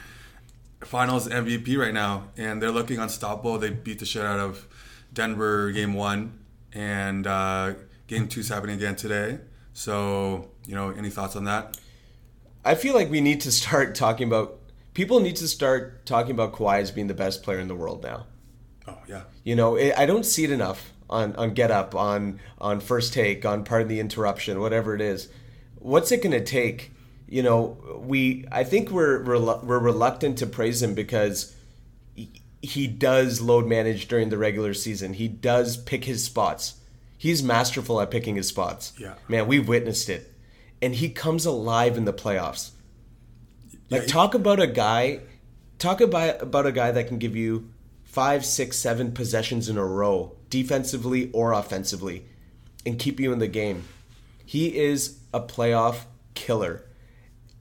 Finals 0.81 1.29
MVP 1.29 1.79
right 1.79 1.95
now. 1.95 2.29
And 2.37 2.61
they're 2.61 2.73
looking 2.73 2.99
unstoppable. 2.99 3.59
They 3.59 3.71
beat 3.71 4.01
the 4.01 4.07
shit 4.07 4.25
out 4.25 4.41
of 4.41 4.67
Denver 5.13 5.71
game 5.71 5.95
one, 5.95 6.39
and 6.73 7.27
uh, 7.27 7.75
game 8.09 8.29
two's 8.29 8.49
happening 8.49 8.77
again 8.77 8.97
today. 8.97 9.39
So, 9.79 10.51
you 10.67 10.75
know, 10.75 10.91
any 10.91 11.09
thoughts 11.09 11.37
on 11.37 11.45
that? 11.45 11.79
I 12.65 12.75
feel 12.75 12.97
like 12.97 13.13
we 13.13 13.21
need 13.21 13.41
to 13.43 13.53
start 13.53 13.95
talking 13.95 14.27
about. 14.27 14.59
People 14.93 15.21
need 15.21 15.37
to 15.37 15.47
start 15.47 16.05
talking 16.05 16.33
about 16.33 16.53
Kawhi 16.53 16.81
as 16.81 16.91
being 16.91 17.07
the 17.07 17.15
best 17.15 17.45
player 17.45 17.61
in 17.61 17.69
the 17.69 17.77
world 17.77 18.03
now. 18.03 18.27
Oh 18.89 18.99
yeah. 19.07 19.23
You 19.45 19.55
know, 19.55 19.77
it, 19.77 19.95
I 19.97 20.05
don't 20.05 20.27
see 20.27 20.43
it 20.43 20.51
enough 20.51 20.93
on 21.09 21.37
on 21.37 21.55
Get 21.55 21.71
Up, 21.71 21.95
on 21.95 22.41
on 22.61 22.81
First 22.81 23.13
Take, 23.13 23.47
on 23.47 23.63
Pardon 23.63 23.87
the 23.87 24.01
Interruption, 24.01 24.59
whatever 24.59 24.97
it 24.97 25.01
is. 25.01 25.29
What's 25.79 26.11
it 26.11 26.25
going 26.25 26.33
to 26.33 26.45
take? 26.45 26.91
You 27.29 27.45
know, 27.45 28.01
we 28.05 28.47
I 28.51 28.65
think 28.65 28.91
we're 28.91 29.23
we're 29.23 29.79
reluctant 29.79 30.39
to 30.39 30.47
praise 30.49 30.83
him 30.83 30.95
because 30.95 31.55
he, 32.17 32.43
he 32.63 32.89
does 32.89 33.41
load 33.41 33.69
manage 33.69 34.09
during 34.09 34.31
the 34.31 34.39
regular 34.39 34.75
season. 34.75 35.13
He 35.13 35.29
does 35.29 35.77
pick 35.77 36.05
his 36.05 36.25
spots. 36.25 36.78
He's 37.19 37.43
masterful 37.43 38.01
at 38.01 38.11
picking 38.11 38.37
his 38.37 38.49
spots. 38.49 38.93
Yeah. 38.97 39.15
Man, 39.29 39.47
we've 39.47 39.69
witnessed 39.69 40.09
it. 40.09 40.33
And 40.81 40.95
he 40.95 41.11
comes 41.11 41.45
alive 41.45 41.97
in 41.97 42.05
the 42.05 42.13
playoffs. 42.13 42.71
Like 43.91 44.03
yeah, 44.03 44.07
he, 44.07 44.07
talk 44.07 44.35
about 44.35 44.61
a 44.61 44.67
guy 44.67 45.21
talk 45.79 46.01
about 46.01 46.43
about 46.43 46.67
a 46.67 46.73
guy 46.73 46.91
that 46.91 47.09
can 47.09 47.19
give 47.19 47.37
you 47.37 47.71
five, 48.05 48.45
six, 48.45 48.77
seven 48.77 49.13
possessions 49.13 49.69
in 49.69 49.79
a 49.79 49.85
row, 49.85 50.37
defensively 50.51 51.31
or 51.33 51.53
offensively, 51.53 52.25
and 52.85 52.99
keep 52.99 53.21
you 53.21 53.33
in 53.33 53.39
the 53.39 53.49
game. 53.49 53.85
He 54.45 54.77
is 54.79 55.19
a 55.33 55.41
playoff 55.41 56.05
killer. 56.35 56.85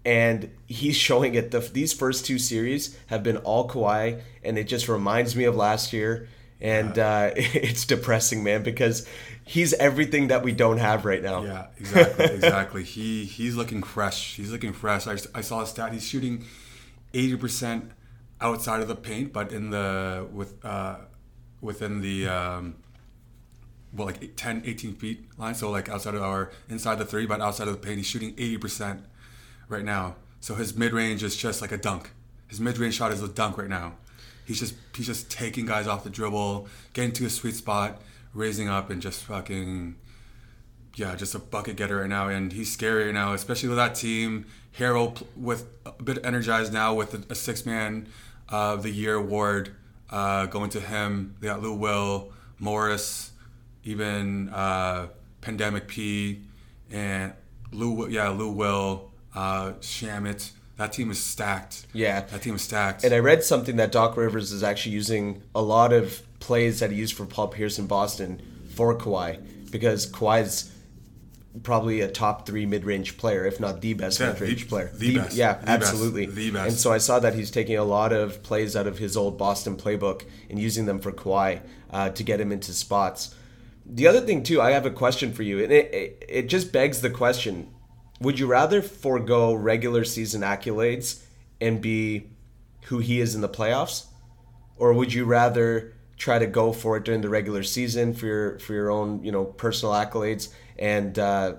And 0.05 0.51
he's 0.67 0.95
showing 1.07 1.35
it. 1.35 1.51
The, 1.51 1.59
these 1.59 1.93
first 1.93 2.25
two 2.25 2.39
series 2.39 2.97
have 3.07 3.23
been 3.23 3.37
all 3.37 3.69
Kawhi, 3.69 4.21
and 4.43 4.57
it 4.57 4.65
just 4.65 4.87
reminds 4.87 5.35
me 5.35 5.43
of 5.43 5.55
last 5.55 5.93
year. 5.93 6.29
And 6.59 6.97
uh, 6.97 7.31
it's 7.35 7.85
depressing, 7.85 8.43
man, 8.43 8.63
because 8.63 9.07
he's 9.43 9.73
everything 9.73 10.27
that 10.27 10.43
we 10.43 10.51
don't 10.51 10.77
have 10.79 11.05
right 11.05 11.21
now. 11.21 11.43
Yeah, 11.43 11.67
exactly, 11.77 12.25
exactly. 12.35 12.83
he 12.83 13.25
he's 13.25 13.55
looking 13.55 13.83
fresh. 13.83 14.35
He's 14.35 14.51
looking 14.51 14.73
fresh. 14.73 15.07
I, 15.07 15.17
I 15.35 15.41
saw 15.41 15.61
a 15.61 15.67
stat. 15.67 15.93
He's 15.93 16.07
shooting 16.07 16.45
eighty 17.13 17.35
percent 17.35 17.91
outside 18.41 18.81
of 18.81 18.87
the 18.87 18.95
paint, 18.95 19.33
but 19.33 19.51
in 19.51 19.69
the 19.69 20.27
with 20.31 20.63
uh, 20.65 20.97
within 21.61 22.01
the 22.01 22.27
um, 22.27 22.75
well 23.93 24.07
like 24.07 24.35
10 24.35 24.63
18 24.65 24.95
feet 24.95 25.25
line 25.37 25.55
so 25.55 25.69
like 25.69 25.89
outside 25.89 26.15
of 26.15 26.21
our 26.21 26.51
inside 26.69 26.95
the 26.95 27.05
three 27.05 27.25
but 27.25 27.41
outside 27.41 27.67
of 27.67 27.73
the 27.73 27.79
paint 27.79 27.97
he's 27.97 28.05
shooting 28.05 28.33
80% 28.35 29.01
right 29.69 29.83
now 29.83 30.15
so 30.39 30.55
his 30.55 30.75
mid-range 30.75 31.23
is 31.23 31.35
just 31.35 31.61
like 31.61 31.71
a 31.71 31.77
dunk 31.77 32.11
his 32.47 32.59
mid-range 32.59 32.95
shot 32.95 33.11
is 33.11 33.21
a 33.21 33.27
dunk 33.27 33.57
right 33.57 33.69
now 33.69 33.95
he's 34.47 34.59
just 34.59 34.73
he's 34.95 35.05
just 35.05 35.29
taking 35.29 35.65
guys 35.65 35.85
off 35.85 36.03
the 36.03 36.09
dribble 36.09 36.67
getting 36.93 37.11
to 37.11 37.25
a 37.25 37.29
sweet 37.29 37.53
spot 37.53 38.01
raising 38.33 38.67
up 38.67 38.89
and 38.89 39.01
just 39.01 39.23
fucking 39.23 39.95
yeah 40.95 41.15
just 41.15 41.35
a 41.35 41.39
bucket 41.39 41.75
getter 41.75 41.97
right 41.97 42.09
now 42.09 42.27
and 42.27 42.53
he's 42.53 42.71
scary 42.71 43.05
right 43.05 43.13
now 43.13 43.33
especially 43.33 43.69
with 43.69 43.77
that 43.77 43.93
team 43.93 44.45
Harrell 44.79 45.25
with 45.35 45.67
a 45.85 46.03
bit 46.03 46.19
energized 46.23 46.71
now 46.71 46.93
with 46.93 47.13
a, 47.13 47.31
a 47.31 47.35
six-man 47.35 48.07
of 48.49 48.83
the 48.83 48.89
year 48.89 49.15
award 49.15 49.75
uh, 50.09 50.45
going 50.45 50.69
to 50.71 50.79
him. 50.79 51.35
They 51.39 51.47
got 51.47 51.61
Lou 51.61 51.73
Will, 51.73 52.31
Morris, 52.59 53.31
even 53.83 54.49
uh, 54.49 55.07
Pandemic 55.41 55.87
P, 55.87 56.43
and 56.91 57.33
Lou. 57.71 58.07
Yeah, 58.07 58.29
Lou 58.29 58.51
Will, 58.51 59.11
uh, 59.35 59.73
Shamet. 59.81 60.51
That 60.77 60.93
team 60.93 61.09
is 61.09 61.21
stacked. 61.21 61.87
Yeah, 61.91 62.21
that 62.21 62.41
team 62.43 62.55
is 62.55 62.61
stacked. 62.61 63.03
And 63.03 63.13
I 63.13 63.19
read 63.19 63.43
something 63.43 63.77
that 63.77 63.91
Doc 63.91 64.15
Rivers 64.15 64.51
is 64.51 64.63
actually 64.63 64.93
using 64.93 65.41
a 65.55 65.61
lot 65.61 65.91
of 65.91 66.21
plays 66.39 66.79
that 66.79 66.91
he 66.91 66.97
used 66.97 67.15
for 67.15 67.25
Paul 67.25 67.47
Pierce 67.47 67.79
in 67.79 67.87
Boston 67.87 68.41
for 68.75 68.95
Kawhi 68.95 69.71
because 69.71 70.09
Kawhi's 70.09 70.71
probably 71.63 72.01
a 72.01 72.07
top 72.07 72.45
three 72.45 72.65
mid 72.65 72.85
range 72.85 73.17
player, 73.17 73.45
if 73.45 73.59
not 73.59 73.81
the 73.81 73.93
best 73.93 74.19
yeah, 74.19 74.33
mid 74.33 74.41
range 74.41 74.67
player. 74.67 74.91
The, 74.93 75.07
the, 75.07 75.19
best. 75.19 75.35
Yeah, 75.35 75.53
the 75.53 75.69
absolutely. 75.69 76.25
Best. 76.27 76.37
The 76.37 76.51
best. 76.51 76.67
And 76.67 76.77
so 76.77 76.91
I 76.93 76.99
saw 76.99 77.19
that 77.19 77.33
he's 77.33 77.51
taking 77.51 77.77
a 77.77 77.83
lot 77.83 78.13
of 78.13 78.43
plays 78.43 78.75
out 78.75 78.87
of 78.87 78.99
his 78.99 79.17
old 79.17 79.37
Boston 79.37 79.77
playbook 79.77 80.25
and 80.49 80.59
using 80.59 80.85
them 80.85 80.99
for 80.99 81.11
Kawhi 81.11 81.61
uh, 81.91 82.09
to 82.11 82.23
get 82.23 82.39
him 82.39 82.51
into 82.51 82.73
spots. 82.73 83.33
The 83.85 84.07
other 84.07 84.21
thing 84.21 84.43
too, 84.43 84.61
I 84.61 84.71
have 84.71 84.85
a 84.85 84.91
question 84.91 85.33
for 85.33 85.43
you, 85.43 85.63
and 85.63 85.71
it, 85.71 85.93
it 85.93 86.25
it 86.27 86.49
just 86.49 86.71
begs 86.71 87.01
the 87.01 87.09
question: 87.09 87.73
Would 88.19 88.39
you 88.39 88.47
rather 88.47 88.81
forego 88.81 89.53
regular 89.53 90.03
season 90.03 90.41
accolades 90.41 91.21
and 91.61 91.81
be 91.81 92.29
who 92.85 92.99
he 92.99 93.19
is 93.19 93.35
in 93.35 93.41
the 93.41 93.49
playoffs, 93.49 94.05
or 94.77 94.93
would 94.93 95.13
you 95.13 95.25
rather 95.25 95.93
try 96.17 96.39
to 96.39 96.47
go 96.47 96.73
for 96.73 96.97
it 96.97 97.03
during 97.03 97.21
the 97.21 97.29
regular 97.29 97.61
season 97.63 98.13
for 98.13 98.25
your 98.25 98.59
for 98.59 98.73
your 98.73 98.89
own 98.89 99.23
you 99.23 99.31
know 99.31 99.45
personal 99.45 99.93
accolades 99.93 100.49
and 100.79 101.19
uh, 101.19 101.55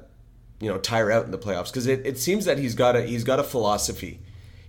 you 0.61 0.69
know 0.69 0.79
tire 0.79 1.11
out 1.11 1.25
in 1.25 1.31
the 1.31 1.39
playoffs? 1.39 1.67
Because 1.67 1.87
it, 1.87 2.05
it 2.05 2.19
seems 2.19 2.45
that 2.45 2.59
he's 2.59 2.75
got 2.75 2.97
a 2.97 3.03
he's 3.03 3.25
got 3.25 3.39
a 3.39 3.45
philosophy. 3.45 4.21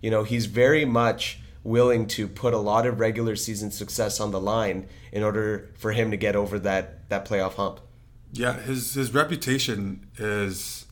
You 0.02 0.12
know 0.12 0.24
he's 0.24 0.46
very 0.46 0.86
much 0.86 1.40
willing 1.64 2.08
to 2.08 2.28
put 2.28 2.54
a 2.54 2.58
lot 2.58 2.86
of 2.86 3.00
regular 3.00 3.36
season 3.36 3.72
success 3.72 4.20
on 4.20 4.32
the 4.32 4.40
line 4.40 4.88
in 5.12 5.24
order 5.24 5.70
for 5.76 5.92
him 5.92 6.12
to 6.12 6.18
get 6.18 6.36
over 6.36 6.60
that 6.60 7.10
that 7.10 7.26
playoff 7.28 7.56
hump. 7.56 7.80
Yeah 8.32 8.54
his 8.54 8.94
his 8.94 9.14
reputation 9.14 10.08
is 10.18 10.86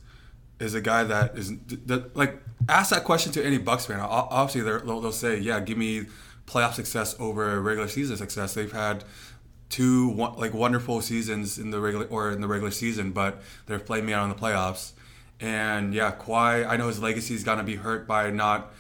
is 0.59 0.73
a 0.73 0.81
guy 0.81 1.03
that 1.03 1.37
is 1.37 1.53
that, 1.85 2.15
like 2.15 2.41
ask 2.67 2.89
that 2.89 3.03
question 3.03 3.31
to 3.31 3.45
any 3.45 3.57
bucks 3.57 3.85
fan 3.85 3.99
obviously 3.99 4.61
they'll, 4.61 5.01
they'll 5.01 5.11
say 5.11 5.37
yeah 5.37 5.59
give 5.59 5.77
me 5.77 6.05
playoff 6.47 6.73
success 6.73 7.15
over 7.19 7.61
regular 7.61 7.87
season 7.87 8.17
success. 8.17 8.53
They've 8.53 8.71
had 8.71 9.03
two 9.69 10.13
like 10.37 10.53
wonderful 10.53 11.01
seasons 11.01 11.59
in 11.59 11.69
the 11.71 11.79
regular 11.79 12.07
or 12.07 12.31
in 12.31 12.41
the 12.41 12.47
regular 12.47 12.71
season, 12.71 13.11
but 13.11 13.41
they're 13.67 13.79
playing 13.79 14.05
me 14.05 14.13
out 14.13 14.23
in 14.23 14.29
the 14.29 14.35
playoffs. 14.35 14.93
And 15.39 15.93
yeah, 15.93 16.13
Kawhi, 16.13 16.65
I 16.65 16.77
know 16.77 16.87
his 16.87 16.99
legacy 16.99 17.35
is 17.35 17.43
gonna 17.43 17.63
be 17.63 17.75
hurt 17.75 18.07
by 18.07 18.31
not, 18.31 18.73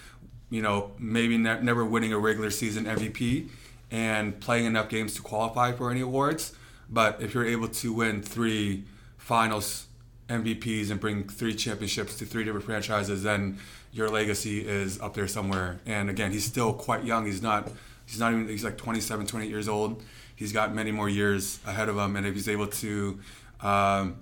you 0.49 0.61
know, 0.61 0.91
maybe 0.97 1.37
ne- 1.37 1.61
never 1.61 1.85
winning 1.85 2.13
a 2.13 2.17
regular 2.17 2.49
season 2.49 2.85
MVP 2.85 3.49
and 3.91 4.39
playing 4.39 4.65
enough 4.65 4.89
games 4.89 5.13
to 5.15 5.21
qualify 5.21 5.73
for 5.73 5.91
any 5.91 6.01
awards. 6.01 6.53
But 6.89 7.21
if 7.21 7.33
you're 7.33 7.45
able 7.45 7.67
to 7.67 7.93
win 7.93 8.21
three 8.21 8.85
finals 9.17 9.86
MVPs 10.29 10.91
and 10.91 10.99
bring 10.99 11.27
three 11.27 11.55
championships 11.55 12.17
to 12.17 12.25
three 12.25 12.43
different 12.43 12.65
franchises, 12.65 13.23
then 13.23 13.59
your 13.91 14.09
legacy 14.09 14.67
is 14.67 14.99
up 14.99 15.13
there 15.13 15.27
somewhere. 15.27 15.79
And 15.85 16.09
again, 16.09 16.31
he's 16.31 16.45
still 16.45 16.73
quite 16.73 17.03
young. 17.03 17.25
He's 17.25 17.41
not 17.41 17.69
he's 18.05 18.19
not 18.19 18.33
even 18.33 18.47
he's 18.47 18.63
like 18.63 18.77
27, 18.77 19.25
28 19.25 19.49
years 19.49 19.67
old. 19.67 20.03
He's 20.35 20.51
got 20.51 20.73
many 20.73 20.91
more 20.91 21.09
years 21.09 21.59
ahead 21.65 21.89
of 21.89 21.97
him, 21.97 22.15
and 22.15 22.27
if 22.27 22.35
he's 22.35 22.47
able 22.47 22.67
to 22.67 23.19
um, 23.61 24.17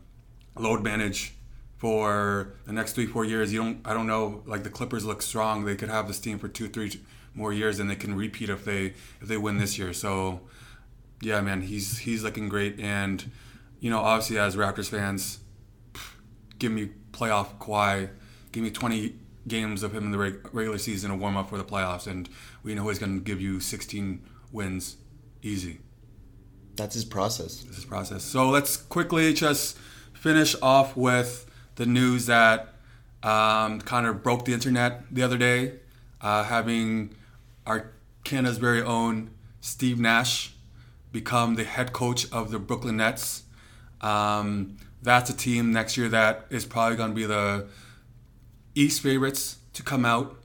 load 0.58 0.82
manage 0.84 1.34
for 1.78 2.54
the 2.66 2.72
next 2.74 2.94
three 2.94 3.06
four 3.06 3.26
years, 3.26 3.52
you 3.52 3.62
don't 3.62 3.82
I 3.86 3.94
don't 3.94 4.08
know 4.08 4.44
like 4.46 4.64
the 4.64 4.70
Clippers 4.70 5.06
look 5.06 5.22
strong. 5.22 5.66
They 5.66 5.76
could 5.76 5.90
have 5.90 6.08
this 6.08 6.20
team 6.20 6.40
for 6.40 6.48
two 6.48 6.68
three 6.70 7.02
more 7.34 7.52
years, 7.52 7.80
and 7.80 7.90
they 7.90 7.96
can 7.96 8.16
repeat 8.16 8.50
if 8.50 8.64
they 8.64 8.94
if 9.22 9.28
they 9.28 9.38
win 9.38 9.58
this 9.58 9.78
year. 9.78 9.92
So 9.92 10.42
yeah, 11.22 11.42
man, 11.42 11.62
he's 11.62 12.00
he's 12.00 12.24
looking 12.24 12.48
great, 12.48 12.80
and 12.80 13.30
you 13.80 13.90
know 13.90 14.00
obviously 14.00 14.38
as 14.38 14.56
Raptors 14.56 14.90
fans, 14.90 15.40
give 16.60 16.72
me 16.72 16.90
playoff 17.12 17.58
Kawhi, 17.60 18.10
give 18.52 18.64
me 18.64 18.72
20 18.72 19.16
games 19.48 19.84
of 19.84 19.94
him 19.94 20.06
in 20.06 20.12
the 20.12 20.18
regular 20.18 20.78
season 20.78 21.12
and 21.12 21.20
warm 21.20 21.38
up 21.38 21.50
for 21.50 21.58
the 21.58 21.64
playoffs, 21.64 22.08
and 22.08 22.30
we 22.64 22.74
know 22.76 22.88
he's 22.88 23.00
going 23.00 23.20
to 23.20 23.24
give 23.24 23.40
you 23.40 23.60
16 23.60 24.22
wins 24.52 24.98
easy. 25.42 25.80
That's 26.76 26.96
his 26.96 27.06
process. 27.06 27.64
That's 27.64 27.76
his 27.76 27.86
process. 27.86 28.24
So 28.24 28.50
let's 28.50 28.76
quickly 28.76 29.34
just 29.34 29.78
finish 30.14 30.56
off 30.62 30.98
with 30.98 31.50
the 31.76 31.86
news 31.86 32.26
that 32.26 32.76
um, 33.24 33.82
kind 33.82 34.08
of 34.08 34.24
broke 34.24 34.46
the 34.46 34.54
internet 34.54 35.04
the 35.12 35.24
other 35.24 35.38
day, 35.38 35.80
uh, 36.22 36.44
having 36.44 37.16
our 37.66 37.92
Canada's 38.24 38.58
very 38.58 38.82
own 38.82 39.32
Steve 39.62 40.00
Nash 40.00 40.54
become 41.12 41.56
the 41.56 41.64
head 41.64 41.94
coach 41.94 42.32
of 42.32 42.52
the 42.52 42.60
Brooklyn 42.60 42.98
Nets. 42.98 43.44
Um, 44.02 44.78
that's 45.06 45.30
a 45.30 45.38
team 45.38 45.72
next 45.72 45.98
year 45.98 46.10
that 46.10 46.48
is 46.50 46.66
probably 46.66 46.98
going 46.98 47.12
to 47.12 47.16
be 47.16 47.26
the 47.26 47.68
East 48.74 49.02
favorites 49.02 49.60
to 49.74 49.84
come 49.84 50.04
out 50.04 50.36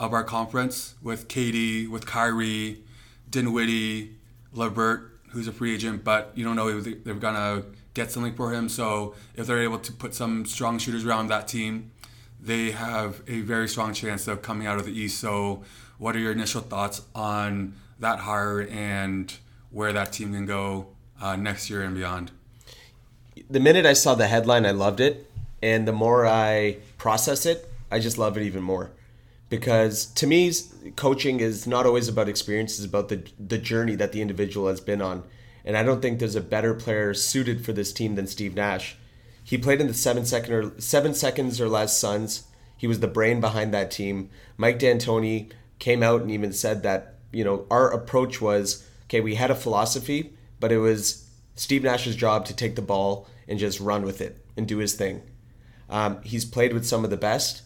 of 0.00 0.12
our 0.12 0.24
conference 0.24 0.96
with 1.00 1.28
KD, 1.28 1.88
with 1.88 2.06
Kyrie, 2.06 2.82
Dinwiddie, 3.30 4.16
LeVert, 4.52 5.20
who's 5.30 5.46
a 5.46 5.52
free 5.52 5.72
agent, 5.74 6.02
but 6.02 6.32
you 6.34 6.44
don't 6.44 6.56
know 6.56 6.68
if 6.68 7.04
they're 7.04 7.14
going 7.14 7.34
to 7.36 7.64
get 7.94 8.10
something 8.10 8.34
for 8.34 8.52
him. 8.52 8.68
So 8.68 9.14
if 9.36 9.46
they're 9.46 9.62
able 9.62 9.78
to 9.78 9.92
put 9.92 10.12
some 10.12 10.44
strong 10.44 10.78
shooters 10.78 11.04
around 11.04 11.28
that 11.28 11.46
team, 11.46 11.92
they 12.40 12.72
have 12.72 13.22
a 13.28 13.42
very 13.42 13.68
strong 13.68 13.94
chance 13.94 14.26
of 14.26 14.42
coming 14.42 14.66
out 14.66 14.78
of 14.78 14.86
the 14.86 14.92
East. 14.92 15.20
So 15.20 15.62
what 15.98 16.16
are 16.16 16.18
your 16.18 16.32
initial 16.32 16.62
thoughts 16.62 17.02
on 17.14 17.74
that 18.00 18.18
hire 18.20 18.62
and 18.62 19.32
where 19.70 19.92
that 19.92 20.12
team 20.12 20.32
can 20.32 20.46
go 20.46 20.88
uh, 21.20 21.36
next 21.36 21.70
year 21.70 21.82
and 21.82 21.94
beyond? 21.94 22.32
The 23.48 23.60
minute 23.60 23.86
I 23.86 23.94
saw 23.94 24.14
the 24.14 24.26
headline, 24.26 24.66
I 24.66 24.72
loved 24.72 25.00
it. 25.00 25.30
And 25.62 25.86
the 25.86 25.92
more 25.92 26.26
I 26.26 26.78
process 26.98 27.46
it, 27.46 27.70
I 27.90 27.98
just 27.98 28.18
love 28.18 28.36
it 28.36 28.42
even 28.42 28.62
more. 28.62 28.92
Because 29.48 30.06
to 30.06 30.26
me, 30.26 30.52
coaching 30.96 31.40
is 31.40 31.66
not 31.66 31.84
always 31.84 32.08
about 32.08 32.28
experience, 32.28 32.78
it's 32.78 32.86
about 32.86 33.08
the, 33.08 33.24
the 33.38 33.58
journey 33.58 33.96
that 33.96 34.12
the 34.12 34.22
individual 34.22 34.68
has 34.68 34.80
been 34.80 35.02
on. 35.02 35.24
And 35.64 35.76
I 35.76 35.82
don't 35.82 36.00
think 36.00 36.18
there's 36.18 36.36
a 36.36 36.40
better 36.40 36.72
player 36.72 37.12
suited 37.14 37.64
for 37.64 37.72
this 37.72 37.92
team 37.92 38.14
than 38.14 38.26
Steve 38.26 38.54
Nash. 38.54 38.96
He 39.42 39.58
played 39.58 39.80
in 39.80 39.88
the 39.88 39.94
seven 39.94 40.24
second 40.24 40.54
or 40.54 40.80
seven 40.80 41.14
seconds 41.14 41.60
or 41.60 41.68
less 41.68 41.98
Suns. 41.98 42.44
He 42.76 42.86
was 42.86 43.00
the 43.00 43.08
brain 43.08 43.40
behind 43.40 43.74
that 43.74 43.90
team. 43.90 44.30
Mike 44.56 44.78
D'Antoni 44.78 45.50
came 45.78 46.02
out 46.02 46.22
and 46.22 46.30
even 46.30 46.52
said 46.52 46.82
that 46.84 47.16
you 47.32 47.42
know 47.44 47.66
our 47.70 47.90
approach 47.90 48.40
was 48.40 48.86
okay. 49.04 49.20
We 49.20 49.34
had 49.34 49.50
a 49.50 49.56
philosophy, 49.56 50.32
but 50.60 50.72
it 50.72 50.78
was 50.78 51.26
Steve 51.60 51.82
Nash's 51.82 52.16
job 52.16 52.46
to 52.46 52.56
take 52.56 52.74
the 52.74 52.80
ball 52.80 53.28
and 53.46 53.58
just 53.58 53.80
run 53.80 54.02
with 54.02 54.22
it 54.22 54.42
and 54.56 54.66
do 54.66 54.78
his 54.78 54.94
thing. 54.94 55.20
Um, 55.90 56.22
he's 56.22 56.46
played 56.46 56.72
with 56.72 56.86
some 56.86 57.04
of 57.04 57.10
the 57.10 57.18
best. 57.18 57.60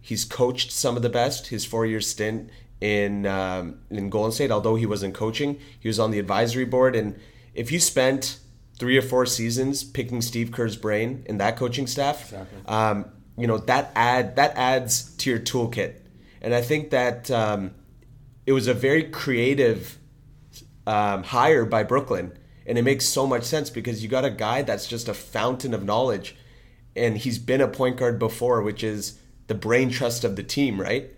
He's 0.00 0.24
coached 0.24 0.70
some 0.70 0.96
of 0.96 1.02
the 1.02 1.08
best. 1.08 1.48
His 1.48 1.64
four-year 1.64 2.00
stint 2.00 2.50
in 2.80 3.26
um, 3.26 3.80
in 3.90 4.10
Golden 4.10 4.30
State, 4.30 4.52
although 4.52 4.76
he 4.76 4.86
wasn't 4.86 5.12
coaching, 5.12 5.58
he 5.80 5.88
was 5.88 5.98
on 5.98 6.12
the 6.12 6.20
advisory 6.20 6.64
board. 6.64 6.94
And 6.94 7.18
if 7.52 7.72
you 7.72 7.80
spent 7.80 8.38
three 8.78 8.96
or 8.96 9.02
four 9.02 9.26
seasons 9.26 9.82
picking 9.82 10.22
Steve 10.22 10.52
Kerr's 10.52 10.76
brain 10.76 11.24
in 11.26 11.38
that 11.38 11.56
coaching 11.56 11.88
staff, 11.88 12.26
exactly. 12.26 12.58
um, 12.66 13.06
you 13.36 13.48
know 13.48 13.58
that 13.58 13.90
add 13.96 14.36
that 14.36 14.52
adds 14.54 15.16
to 15.16 15.30
your 15.30 15.40
toolkit. 15.40 15.96
And 16.40 16.54
I 16.54 16.62
think 16.62 16.90
that 16.90 17.28
um, 17.32 17.74
it 18.46 18.52
was 18.52 18.68
a 18.68 18.74
very 18.74 19.02
creative 19.02 19.98
um, 20.86 21.24
hire 21.24 21.64
by 21.64 21.82
Brooklyn, 21.82 22.38
and 22.66 22.76
it 22.76 22.82
makes 22.82 23.06
so 23.06 23.26
much 23.26 23.44
sense 23.44 23.70
because 23.70 24.02
you 24.02 24.08
got 24.08 24.24
a 24.24 24.30
guy 24.30 24.62
that's 24.62 24.88
just 24.88 25.08
a 25.08 25.14
fountain 25.14 25.72
of 25.72 25.84
knowledge, 25.84 26.36
and 26.96 27.16
he's 27.18 27.38
been 27.38 27.60
a 27.60 27.68
point 27.68 27.96
guard 27.96 28.18
before, 28.18 28.60
which 28.60 28.82
is 28.82 29.18
the 29.46 29.54
brain 29.54 29.90
trust 29.90 30.24
of 30.24 30.36
the 30.36 30.42
team, 30.42 30.80
right? 30.80 31.10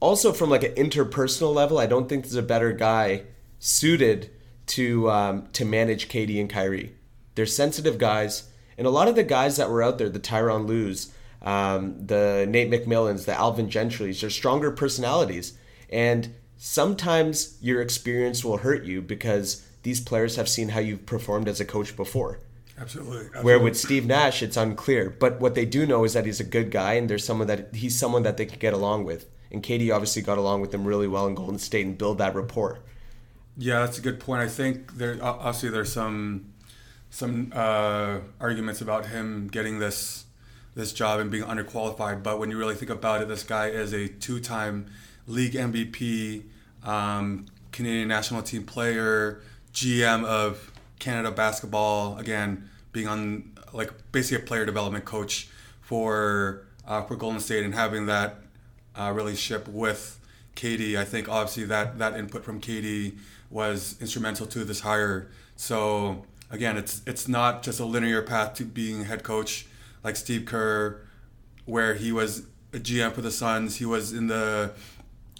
Also, 0.00 0.32
from 0.32 0.50
like 0.50 0.62
an 0.62 0.74
interpersonal 0.74 1.54
level, 1.54 1.78
I 1.78 1.86
don't 1.86 2.08
think 2.08 2.24
there's 2.24 2.34
a 2.34 2.42
better 2.42 2.72
guy 2.72 3.22
suited 3.58 4.30
to 4.66 5.10
um, 5.10 5.48
to 5.52 5.64
manage 5.64 6.08
KD 6.08 6.40
and 6.40 6.50
Kyrie. 6.50 6.94
They're 7.34 7.46
sensitive 7.46 7.98
guys, 7.98 8.50
and 8.76 8.86
a 8.86 8.90
lot 8.90 9.08
of 9.08 9.14
the 9.14 9.22
guys 9.22 9.56
that 9.56 9.70
were 9.70 9.82
out 9.82 9.98
there, 9.98 10.08
the 10.08 10.20
Tyronn 10.20 10.66
Lues, 10.66 11.12
um, 11.42 12.06
the 12.06 12.46
Nate 12.48 12.70
McMillans, 12.70 13.24
the 13.24 13.34
Alvin 13.34 13.68
Gentrys, 13.68 14.20
they're 14.20 14.30
stronger 14.30 14.70
personalities, 14.70 15.56
and 15.90 16.34
sometimes 16.56 17.56
your 17.62 17.80
experience 17.80 18.44
will 18.44 18.58
hurt 18.58 18.84
you 18.84 19.00
because 19.00 19.66
these 19.82 20.00
players 20.00 20.36
have 20.36 20.48
seen 20.48 20.70
how 20.70 20.80
you've 20.80 21.06
performed 21.06 21.48
as 21.48 21.60
a 21.60 21.64
coach 21.64 21.96
before. 21.96 22.40
Absolutely, 22.78 23.18
absolutely. 23.18 23.42
Where 23.44 23.58
with 23.58 23.76
Steve 23.76 24.06
Nash, 24.06 24.42
it's 24.42 24.56
unclear. 24.56 25.10
But 25.10 25.40
what 25.40 25.54
they 25.54 25.66
do 25.66 25.86
know 25.86 26.04
is 26.04 26.14
that 26.14 26.24
he's 26.24 26.40
a 26.40 26.44
good 26.44 26.70
guy, 26.70 26.94
and 26.94 27.10
there's 27.10 27.24
someone 27.24 27.46
that 27.48 27.74
he's 27.74 27.98
someone 27.98 28.22
that 28.22 28.36
they 28.36 28.46
can 28.46 28.58
get 28.58 28.72
along 28.72 29.04
with. 29.04 29.26
And 29.52 29.62
KD 29.62 29.92
obviously 29.94 30.22
got 30.22 30.38
along 30.38 30.60
with 30.60 30.72
him 30.72 30.84
really 30.84 31.08
well 31.08 31.26
in 31.26 31.34
Golden 31.34 31.58
State 31.58 31.84
and 31.84 31.98
build 31.98 32.18
that 32.18 32.34
rapport. 32.34 32.78
Yeah, 33.56 33.80
that's 33.80 33.98
a 33.98 34.00
good 34.00 34.20
point. 34.20 34.40
I 34.40 34.48
think 34.48 34.96
there 34.96 35.18
obviously 35.22 35.68
there's 35.68 35.92
some 35.92 36.52
some 37.10 37.52
uh, 37.54 38.20
arguments 38.38 38.80
about 38.80 39.06
him 39.06 39.48
getting 39.48 39.78
this 39.78 40.24
this 40.74 40.92
job 40.92 41.20
and 41.20 41.30
being 41.30 41.44
underqualified. 41.44 42.22
But 42.22 42.38
when 42.38 42.50
you 42.50 42.56
really 42.56 42.76
think 42.76 42.90
about 42.90 43.20
it, 43.20 43.28
this 43.28 43.42
guy 43.42 43.68
is 43.68 43.92
a 43.92 44.08
two-time 44.08 44.86
league 45.26 45.52
MVP, 45.52 46.44
um, 46.84 47.46
Canadian 47.72 48.08
national 48.08 48.42
team 48.42 48.64
player, 48.64 49.42
GM 49.72 50.24
of 50.24 50.72
Canada 50.98 51.30
basketball. 51.30 52.18
Again, 52.18 52.68
being 52.92 53.08
on 53.08 53.52
like 53.72 53.92
basically 54.12 54.42
a 54.42 54.46
player 54.46 54.64
development 54.64 55.04
coach 55.04 55.48
for 55.80 56.66
uh, 56.86 57.02
for 57.02 57.16
Golden 57.16 57.40
State 57.40 57.64
and 57.64 57.74
having 57.74 58.06
that 58.06 58.36
uh, 58.96 59.12
relationship 59.14 59.68
with 59.68 60.20
KD. 60.56 60.96
I 60.96 61.04
think 61.04 61.28
obviously 61.28 61.64
that 61.64 61.98
that 61.98 62.16
input 62.16 62.44
from 62.44 62.60
KD 62.60 63.16
was 63.50 63.96
instrumental 64.00 64.46
to 64.46 64.64
this 64.64 64.80
hire. 64.80 65.30
So 65.56 66.24
again, 66.50 66.76
it's 66.76 67.02
it's 67.06 67.28
not 67.28 67.62
just 67.62 67.80
a 67.80 67.84
linear 67.84 68.22
path 68.22 68.54
to 68.54 68.64
being 68.64 69.02
a 69.02 69.04
head 69.04 69.22
coach 69.22 69.66
like 70.02 70.16
Steve 70.16 70.44
Kerr, 70.46 71.00
where 71.64 71.94
he 71.94 72.12
was 72.12 72.46
a 72.72 72.78
GM 72.78 73.12
for 73.12 73.22
the 73.22 73.30
Suns. 73.30 73.76
He 73.76 73.84
was 73.84 74.12
in 74.12 74.28
the 74.28 74.72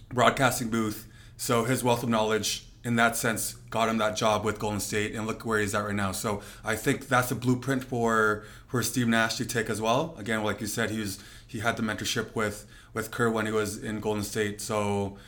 broadcasting 0.08 0.68
booth, 0.68 1.06
so 1.36 1.64
his 1.64 1.84
wealth 1.84 2.02
of 2.02 2.08
knowledge 2.08 2.66
in 2.82 2.96
that 2.96 3.16
sense 3.16 3.54
got 3.68 3.88
him 3.88 3.98
that 3.98 4.16
job 4.16 4.44
with 4.44 4.58
Golden 4.58 4.80
State, 4.80 5.14
and 5.14 5.26
look 5.26 5.44
where 5.44 5.58
he's 5.58 5.74
at 5.74 5.84
right 5.84 5.94
now. 5.94 6.12
So 6.12 6.42
I 6.64 6.76
think 6.76 7.08
that's 7.08 7.30
a 7.30 7.34
blueprint 7.34 7.84
for 7.84 8.44
for 8.66 8.82
Steve 8.82 9.08
Nash 9.08 9.36
to 9.36 9.44
take 9.44 9.68
as 9.68 9.80
well. 9.80 10.14
Again, 10.18 10.42
like 10.42 10.60
you 10.60 10.66
said, 10.66 10.90
he 10.90 11.00
was 11.00 11.18
he 11.46 11.60
had 11.60 11.76
the 11.76 11.82
mentorship 11.82 12.34
with 12.34 12.66
with 12.94 13.10
Kerr 13.10 13.30
when 13.30 13.46
he 13.46 13.52
was 13.52 13.82
in 13.82 14.00
Golden 14.00 14.24
State. 14.24 14.60
So 14.60 15.18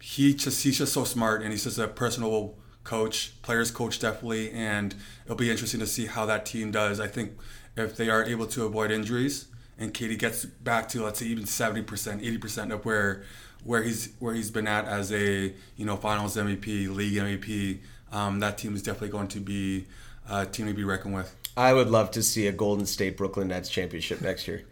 he 0.00 0.34
just 0.34 0.62
he's 0.62 0.78
just 0.78 0.92
so 0.92 1.04
smart, 1.04 1.42
and 1.42 1.50
he's 1.50 1.64
just 1.64 1.78
a 1.78 1.88
personal 1.88 2.54
coach, 2.84 3.40
players 3.42 3.70
coach 3.70 4.00
definitely, 4.00 4.50
and 4.50 4.94
it'll 5.24 5.36
be 5.36 5.50
interesting 5.50 5.80
to 5.80 5.86
see 5.86 6.06
how 6.06 6.26
that 6.26 6.46
team 6.46 6.70
does. 6.70 6.98
I 6.98 7.06
think 7.06 7.32
if 7.76 7.96
they 7.96 8.10
are 8.10 8.24
able 8.24 8.46
to 8.46 8.64
avoid 8.64 8.90
injuries 8.90 9.46
and 9.78 9.92
KD 9.92 10.18
gets 10.18 10.44
back 10.44 10.88
to 10.90 11.02
let's 11.02 11.18
say 11.18 11.26
even 11.26 11.44
70%, 11.44 11.84
80% 11.84 12.72
of 12.72 12.84
where 12.84 13.24
where 13.64 13.82
he's 13.82 14.12
where 14.18 14.34
he's 14.34 14.50
been 14.50 14.66
at 14.66 14.86
as 14.86 15.12
a 15.12 15.52
you 15.76 15.84
know 15.84 15.96
Finals 15.96 16.36
MVP, 16.36 16.94
League 16.94 17.14
MVP, 17.14 17.78
um, 18.12 18.40
that 18.40 18.58
team 18.58 18.74
is 18.74 18.82
definitely 18.82 19.10
going 19.10 19.28
to 19.28 19.40
be 19.40 19.86
a 20.28 20.46
team 20.46 20.66
to 20.66 20.74
be 20.74 20.84
reckoned 20.84 21.14
with. 21.14 21.34
I 21.56 21.72
would 21.72 21.90
love 21.90 22.10
to 22.12 22.22
see 22.22 22.46
a 22.46 22.52
Golden 22.52 22.86
State 22.86 23.16
Brooklyn 23.16 23.48
Nets 23.48 23.68
championship 23.68 24.20
next 24.22 24.48
year. 24.48 24.64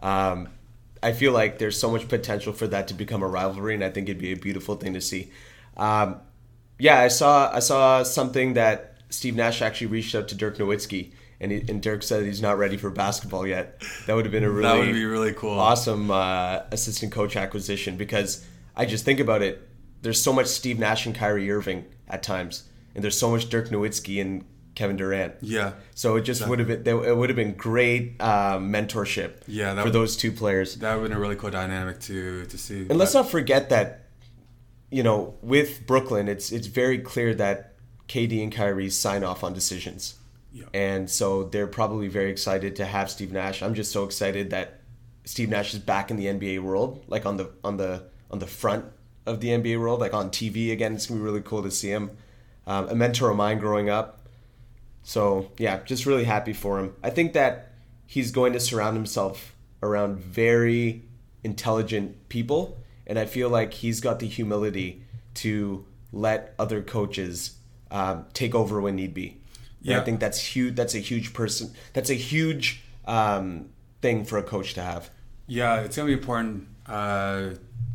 Um, 0.00 0.48
I 1.02 1.12
feel 1.12 1.32
like 1.32 1.58
there's 1.58 1.78
so 1.78 1.90
much 1.90 2.08
potential 2.08 2.52
for 2.52 2.66
that 2.68 2.88
to 2.88 2.94
become 2.94 3.22
a 3.22 3.28
rivalry, 3.28 3.74
and 3.74 3.84
I 3.84 3.90
think 3.90 4.08
it'd 4.08 4.20
be 4.20 4.32
a 4.32 4.36
beautiful 4.36 4.74
thing 4.74 4.94
to 4.94 5.00
see. 5.00 5.30
Um, 5.76 6.16
yeah, 6.78 6.98
I 6.98 7.08
saw 7.08 7.50
I 7.52 7.60
saw 7.60 8.02
something 8.02 8.54
that 8.54 8.96
Steve 9.10 9.36
Nash 9.36 9.62
actually 9.62 9.88
reached 9.88 10.14
out 10.14 10.28
to 10.28 10.34
Dirk 10.34 10.58
Nowitzki 10.58 11.12
and, 11.44 11.52
he, 11.52 11.64
and 11.68 11.82
Dirk 11.82 12.02
said 12.02 12.24
he's 12.24 12.42
not 12.42 12.58
ready 12.58 12.76
for 12.76 12.90
basketball 12.90 13.46
yet. 13.46 13.82
That 14.06 14.14
would 14.14 14.24
have 14.24 14.32
been 14.32 14.44
a 14.44 14.50
really 14.50 14.62
that 14.62 14.78
would 14.78 14.92
be 14.92 15.04
really 15.04 15.32
cool, 15.32 15.58
awesome 15.58 16.10
uh, 16.10 16.62
assistant 16.72 17.12
coach 17.12 17.36
acquisition 17.36 17.96
because 17.96 18.44
I 18.74 18.86
just 18.86 19.04
think 19.04 19.20
about 19.20 19.42
it. 19.42 19.68
There's 20.02 20.20
so 20.20 20.32
much 20.32 20.46
Steve 20.46 20.78
Nash 20.78 21.06
and 21.06 21.14
Kyrie 21.14 21.50
Irving 21.50 21.84
at 22.08 22.22
times, 22.22 22.64
and 22.94 23.04
there's 23.04 23.18
so 23.18 23.30
much 23.30 23.48
Dirk 23.48 23.68
Nowitzki 23.68 24.20
and 24.20 24.44
Kevin 24.74 24.96
Durant. 24.96 25.34
Yeah. 25.40 25.74
So 25.94 26.16
it 26.16 26.22
just 26.22 26.46
would 26.48 26.58
have 26.58 26.68
been 26.68 27.04
it 27.04 27.16
would 27.16 27.28
have 27.28 27.36
been 27.36 27.54
great 27.54 28.16
uh, 28.20 28.58
mentorship. 28.58 29.42
Yeah, 29.46 29.74
for 29.76 29.84
would- 29.84 29.92
those 29.92 30.16
two 30.16 30.32
players. 30.32 30.76
That 30.76 30.94
would 30.94 31.02
have 31.02 31.10
been 31.10 31.16
a 31.16 31.20
really 31.20 31.36
cool 31.36 31.50
dynamic 31.50 32.00
to 32.00 32.46
to 32.46 32.58
see. 32.58 32.80
And 32.88 32.96
let's 32.96 33.14
not 33.14 33.28
forget 33.30 33.68
that, 33.68 34.06
you 34.90 35.02
know, 35.02 35.34
with 35.42 35.86
Brooklyn, 35.86 36.28
it's 36.28 36.50
it's 36.52 36.66
very 36.66 36.98
clear 36.98 37.34
that 37.34 37.74
KD 38.08 38.42
and 38.42 38.52
Kyrie 38.52 38.90
sign 38.90 39.22
off 39.22 39.44
on 39.44 39.52
decisions. 39.52 40.16
And 40.72 41.10
so 41.10 41.44
they're 41.44 41.66
probably 41.66 42.08
very 42.08 42.30
excited 42.30 42.76
to 42.76 42.84
have 42.84 43.10
Steve 43.10 43.32
Nash. 43.32 43.62
I'm 43.62 43.74
just 43.74 43.92
so 43.92 44.04
excited 44.04 44.50
that 44.50 44.80
Steve 45.24 45.48
Nash 45.48 45.74
is 45.74 45.80
back 45.80 46.10
in 46.10 46.16
the 46.16 46.26
NBA 46.26 46.60
world, 46.60 47.04
like 47.08 47.26
on 47.26 47.36
the 47.36 47.50
on 47.64 47.76
the 47.76 48.04
on 48.30 48.38
the 48.38 48.46
front 48.46 48.84
of 49.26 49.40
the 49.40 49.48
NBA 49.48 49.80
world, 49.80 50.00
like 50.00 50.14
on 50.14 50.30
TV 50.30 50.70
again. 50.72 50.94
It's 50.94 51.06
gonna 51.06 51.20
be 51.20 51.24
really 51.24 51.40
cool 51.40 51.62
to 51.62 51.70
see 51.70 51.90
him. 51.90 52.10
Um, 52.66 52.88
a 52.88 52.94
mentor 52.94 53.30
of 53.30 53.36
mine 53.36 53.58
growing 53.58 53.90
up. 53.90 54.28
So 55.02 55.50
yeah, 55.58 55.82
just 55.84 56.06
really 56.06 56.24
happy 56.24 56.52
for 56.52 56.78
him. 56.78 56.94
I 57.02 57.10
think 57.10 57.32
that 57.32 57.72
he's 58.06 58.30
going 58.30 58.52
to 58.52 58.60
surround 58.60 58.96
himself 58.96 59.54
around 59.82 60.18
very 60.18 61.02
intelligent 61.42 62.28
people, 62.28 62.78
and 63.06 63.18
I 63.18 63.26
feel 63.26 63.48
like 63.48 63.74
he's 63.74 64.00
got 64.00 64.18
the 64.18 64.28
humility 64.28 65.02
to 65.34 65.84
let 66.12 66.54
other 66.58 66.80
coaches 66.80 67.56
um, 67.90 68.26
take 68.32 68.54
over 68.54 68.80
when 68.80 68.96
need 68.96 69.14
be. 69.14 69.40
And 69.84 69.90
Yeah. 69.90 70.00
I 70.00 70.04
think 70.04 70.18
that's 70.18 70.40
huge. 70.40 70.74
That's 70.74 70.94
a 70.94 70.98
huge 70.98 71.32
person. 71.34 71.70
That's 71.92 72.10
a 72.10 72.14
huge 72.14 72.82
um, 73.06 73.66
thing 74.00 74.24
for 74.24 74.38
a 74.38 74.42
coach 74.42 74.74
to 74.74 74.82
have. 74.82 75.10
Yeah, 75.46 75.80
it's 75.80 75.96
gonna 75.96 76.06
be 76.06 76.14
important 76.14 76.66
uh, 76.86 77.50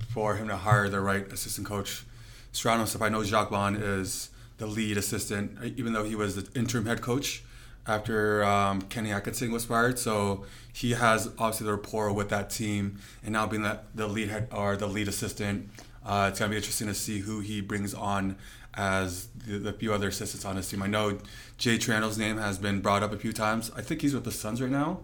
for 0.09 0.35
him 0.35 0.47
to 0.49 0.55
hire 0.55 0.87
the 0.87 1.01
right 1.01 1.25
assistant 1.33 1.65
coach. 1.67 2.03
Surround 2.51 2.79
himself. 2.79 3.01
I 3.01 3.09
know 3.09 3.23
Jacque 3.23 3.49
Vaughn 3.49 3.75
is 3.75 4.29
the 4.57 4.67
lead 4.67 4.97
assistant, 4.97 5.57
even 5.77 5.93
though 5.93 6.03
he 6.03 6.15
was 6.15 6.35
the 6.35 6.59
interim 6.59 6.85
head 6.85 7.01
coach 7.01 7.43
after 7.87 8.43
um, 8.43 8.81
Kenny 8.83 9.11
Atkinson 9.11 9.51
was 9.51 9.65
fired. 9.65 9.97
So 9.97 10.45
he 10.71 10.91
has 10.91 11.27
obviously 11.39 11.65
the 11.65 11.73
rapport 11.73 12.11
with 12.13 12.29
that 12.29 12.49
team, 12.51 12.99
and 13.23 13.33
now 13.33 13.47
being 13.47 13.63
that 13.63 13.85
the 13.95 14.07
lead 14.07 14.29
head 14.29 14.47
or 14.51 14.75
the 14.77 14.87
lead 14.87 15.07
assistant, 15.07 15.69
uh, 16.05 16.27
it's 16.29 16.39
gonna 16.39 16.49
be 16.49 16.57
interesting 16.57 16.87
to 16.87 16.93
see 16.93 17.19
who 17.19 17.39
he 17.39 17.61
brings 17.61 17.93
on 17.93 18.37
as 18.73 19.27
the, 19.45 19.57
the 19.57 19.73
few 19.73 19.93
other 19.93 20.07
assistants 20.07 20.45
on 20.45 20.55
his 20.55 20.69
team. 20.69 20.81
I 20.81 20.87
know 20.87 21.17
Jay 21.57 21.77
Triano's 21.77 22.17
name 22.17 22.37
has 22.37 22.57
been 22.57 22.81
brought 22.81 23.03
up 23.03 23.11
a 23.11 23.17
few 23.17 23.33
times. 23.33 23.71
I 23.75 23.81
think 23.81 24.01
he's 24.01 24.13
with 24.13 24.23
the 24.23 24.31
Suns 24.31 24.61
right 24.61 24.71
now, 24.71 24.99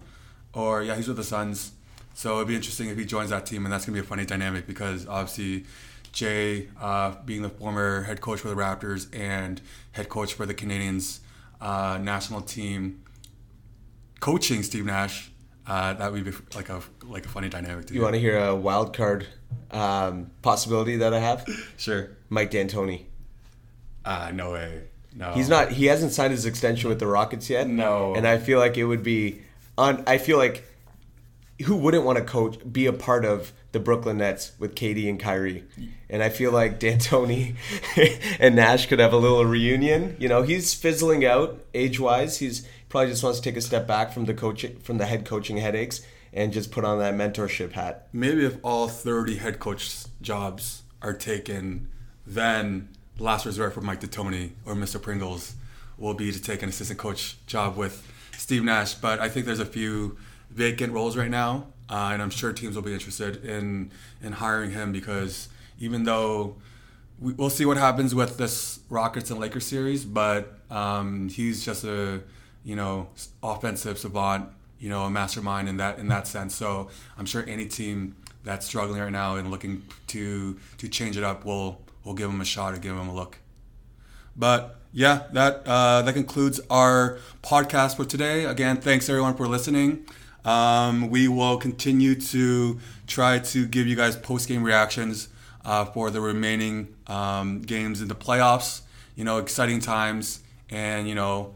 or 0.53 0.83
yeah, 0.83 0.95
he's 0.95 1.07
with 1.07 1.17
the 1.17 1.23
Suns. 1.23 1.71
So 2.13 2.35
it'd 2.37 2.47
be 2.47 2.55
interesting 2.55 2.89
if 2.89 2.97
he 2.97 3.05
joins 3.05 3.29
that 3.31 3.45
team, 3.45 3.65
and 3.65 3.73
that's 3.73 3.85
gonna 3.85 3.95
be 3.95 3.99
a 3.99 4.03
funny 4.03 4.25
dynamic 4.25 4.67
because 4.67 5.07
obviously 5.07 5.65
Jay, 6.13 6.69
uh, 6.79 7.15
being 7.25 7.41
the 7.41 7.49
former 7.49 8.03
head 8.03 8.21
coach 8.21 8.39
for 8.39 8.47
the 8.47 8.55
Raptors 8.55 9.13
and 9.13 9.61
head 9.91 10.07
coach 10.07 10.33
for 10.33 10.45
the 10.45 10.53
Canadians 10.53 11.19
uh, 11.59 11.99
national 12.01 12.39
team, 12.41 13.03
coaching 14.21 14.63
Steve 14.63 14.85
Nash, 14.85 15.31
uh, 15.67 15.93
that 15.93 16.11
would 16.13 16.23
be 16.23 16.31
like 16.55 16.69
a 16.69 16.81
like 17.03 17.25
a 17.25 17.29
funny 17.29 17.49
dynamic. 17.49 17.87
To 17.87 17.93
You 17.93 18.01
want 18.01 18.13
to 18.13 18.19
hear 18.19 18.37
a 18.37 18.55
wild 18.55 18.95
card 18.95 19.27
um, 19.71 20.31
possibility 20.41 20.97
that 20.97 21.13
I 21.13 21.19
have? 21.19 21.47
Sure. 21.77 22.09
Mike 22.29 22.51
D'Antoni. 22.51 23.05
Uh, 24.03 24.31
no 24.33 24.51
way. 24.51 24.83
No. 25.15 25.31
He's 25.31 25.49
not. 25.49 25.71
He 25.71 25.85
hasn't 25.85 26.11
signed 26.11 26.31
his 26.31 26.45
extension 26.45 26.89
with 26.89 26.99
the 26.99 27.07
Rockets 27.07 27.49
yet. 27.49 27.67
No. 27.67 28.13
And 28.15 28.27
I 28.27 28.37
feel 28.37 28.59
like 28.59 28.77
it 28.77 28.85
would 28.85 29.03
be. 29.03 29.41
On. 29.77 30.03
I 30.07 30.17
feel 30.17 30.37
like. 30.37 30.65
Who 31.65 31.77
wouldn't 31.77 32.03
want 32.03 32.17
to 32.17 32.23
coach, 32.25 32.57
be 32.69 32.85
a 32.85 32.91
part 32.91 33.23
of 33.23 33.53
the 33.71 33.79
Brooklyn 33.79 34.17
Nets 34.17 34.51
with 34.59 34.75
KD 34.75 35.07
and 35.07 35.17
Kyrie? 35.17 35.63
And 36.09 36.21
I 36.21 36.27
feel 36.27 36.51
like 36.51 36.81
D'Antoni 36.81 37.55
and 38.41 38.57
Nash 38.57 38.87
could 38.87 38.99
have 38.99 39.13
a 39.13 39.17
little 39.17 39.45
reunion. 39.45 40.17
You 40.19 40.27
know, 40.27 40.41
he's 40.41 40.73
fizzling 40.73 41.25
out 41.25 41.63
age 41.73 41.97
wise. 41.97 42.39
He's 42.39 42.67
probably 42.89 43.11
just 43.11 43.23
wants 43.23 43.39
to 43.39 43.49
take 43.49 43.55
a 43.55 43.61
step 43.61 43.87
back 43.87 44.11
from 44.11 44.25
the 44.25 44.33
coaching, 44.33 44.79
from 44.79 44.97
the 44.97 45.05
head 45.05 45.25
coaching 45.25 45.55
headaches, 45.55 46.01
and 46.35 46.51
just 46.53 46.69
put 46.69 46.83
on 46.83 46.99
that 46.99 47.15
mentorship 47.15 47.71
hat. 47.71 48.07
Maybe 48.13 48.45
if 48.45 48.57
all 48.61 48.87
30 48.87 49.37
head 49.37 49.57
coach 49.57 50.03
jobs 50.21 50.83
are 51.01 51.13
taken, 51.13 51.87
then 52.27 52.89
last 53.17 53.45
resort 53.45 53.73
for 53.73 53.81
Mike 53.81 54.01
D'Antoni 54.01 54.51
or 54.65 54.75
Mr. 54.75 55.01
Pringles 55.01 55.55
will 55.97 56.13
be 56.13 56.31
to 56.31 56.41
take 56.41 56.61
an 56.61 56.69
assistant 56.69 56.99
coach 56.99 57.37
job 57.47 57.77
with 57.77 58.05
Steve 58.37 58.63
Nash. 58.63 58.95
But 58.95 59.19
I 59.19 59.29
think 59.29 59.45
there's 59.45 59.61
a 59.61 59.65
few 59.65 60.17
vacant 60.49 60.91
roles 60.93 61.15
right 61.15 61.31
now, 61.31 61.67
uh, 61.89 62.09
and 62.11 62.21
I'm 62.21 62.29
sure 62.29 62.51
teams 62.51 62.75
will 62.75 62.83
be 62.83 62.93
interested 62.93 63.45
in 63.45 63.91
in 64.21 64.33
hiring 64.33 64.71
him 64.71 64.91
because 64.91 65.47
even 65.79 66.03
though 66.03 66.57
we, 67.19 67.31
we'll 67.33 67.49
see 67.49 67.65
what 67.65 67.77
happens 67.77 68.13
with 68.13 68.37
this 68.37 68.79
Rockets 68.89 69.31
and 69.31 69.39
Lakers 69.39 69.65
series, 69.65 70.03
but 70.03 70.59
um, 70.69 71.29
he's 71.29 71.63
just 71.63 71.85
a 71.85 72.21
you 72.65 72.75
know 72.75 73.07
offensive 73.41 73.97
savant, 73.97 74.49
you 74.85 74.91
know 74.91 75.05
a 75.05 75.09
mastermind 75.09 75.67
in 75.67 75.77
that 75.77 75.97
in 75.97 76.07
that 76.09 76.27
sense. 76.27 76.53
So 76.53 76.89
I'm 77.17 77.25
sure 77.25 77.43
any 77.47 77.65
team 77.65 78.15
that's 78.43 78.67
struggling 78.67 79.01
right 79.01 79.11
now 79.11 79.35
and 79.35 79.49
looking 79.49 79.81
to 80.07 80.59
to 80.77 80.87
change 80.87 81.17
it 81.17 81.23
up 81.23 81.43
will 81.43 81.81
will 82.03 82.13
give 82.13 82.29
them 82.29 82.39
a 82.39 82.45
shot 82.45 82.75
or 82.75 82.77
give 82.77 82.95
them 82.95 83.09
a 83.09 83.13
look. 83.15 83.39
But 84.35 84.79
yeah, 84.93 85.23
that 85.33 85.63
uh, 85.65 86.03
that 86.03 86.13
concludes 86.13 86.61
our 86.69 87.17
podcast 87.41 87.95
for 87.95 88.05
today. 88.05 88.45
Again, 88.45 88.77
thanks 88.77 89.09
everyone 89.09 89.33
for 89.33 89.47
listening. 89.47 90.05
Um, 90.45 91.09
we 91.09 91.27
will 91.27 91.57
continue 91.57 92.13
to 92.13 92.79
try 93.07 93.39
to 93.39 93.65
give 93.65 93.87
you 93.87 93.95
guys 93.95 94.15
post 94.15 94.47
game 94.47 94.63
reactions 94.63 95.29
uh, 95.65 95.85
for 95.85 96.11
the 96.11 96.21
remaining 96.21 96.93
um, 97.07 97.63
games 97.63 98.03
in 98.03 98.07
the 98.07 98.13
playoffs. 98.15 98.81
You 99.15 99.23
know, 99.23 99.39
exciting 99.39 99.79
times, 99.79 100.43
and 100.69 101.09
you 101.09 101.15
know, 101.15 101.55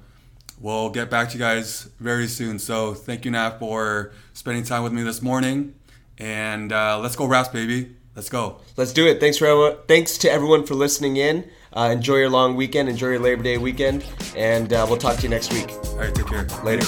we'll 0.59 0.89
get 0.89 1.09
back 1.09 1.29
to 1.29 1.33
you 1.35 1.39
guys 1.39 1.89
very 1.99 2.27
soon. 2.27 2.59
So 2.59 2.93
thank 2.93 3.25
you, 3.25 3.31
Nat, 3.31 3.59
for 3.59 4.11
spending 4.33 4.63
time 4.63 4.83
with 4.83 4.93
me 4.93 5.03
this 5.03 5.21
morning. 5.21 5.75
And 6.17 6.71
uh, 6.71 6.99
let's 6.99 7.15
go, 7.15 7.25
Raps, 7.25 7.49
baby. 7.49 7.95
Let's 8.15 8.29
go. 8.29 8.59
Let's 8.75 8.91
do 8.91 9.07
it. 9.07 9.19
Thanks 9.19 9.37
for 9.37 9.77
thanks 9.87 10.17
to 10.19 10.31
everyone 10.31 10.65
for 10.65 10.75
listening 10.75 11.17
in. 11.17 11.49
Uh, 11.71 11.91
enjoy 11.93 12.17
your 12.17 12.29
long 12.29 12.55
weekend. 12.55 12.89
Enjoy 12.89 13.09
your 13.09 13.19
Labor 13.19 13.43
Day 13.43 13.57
weekend, 13.57 14.03
and 14.35 14.73
uh, 14.73 14.85
we'll 14.89 14.97
talk 14.97 15.17
to 15.17 15.23
you 15.23 15.29
next 15.29 15.53
week. 15.53 15.71
All 15.71 15.97
right, 15.97 16.13
take 16.13 16.27
care. 16.27 16.45
Later. 16.63 16.85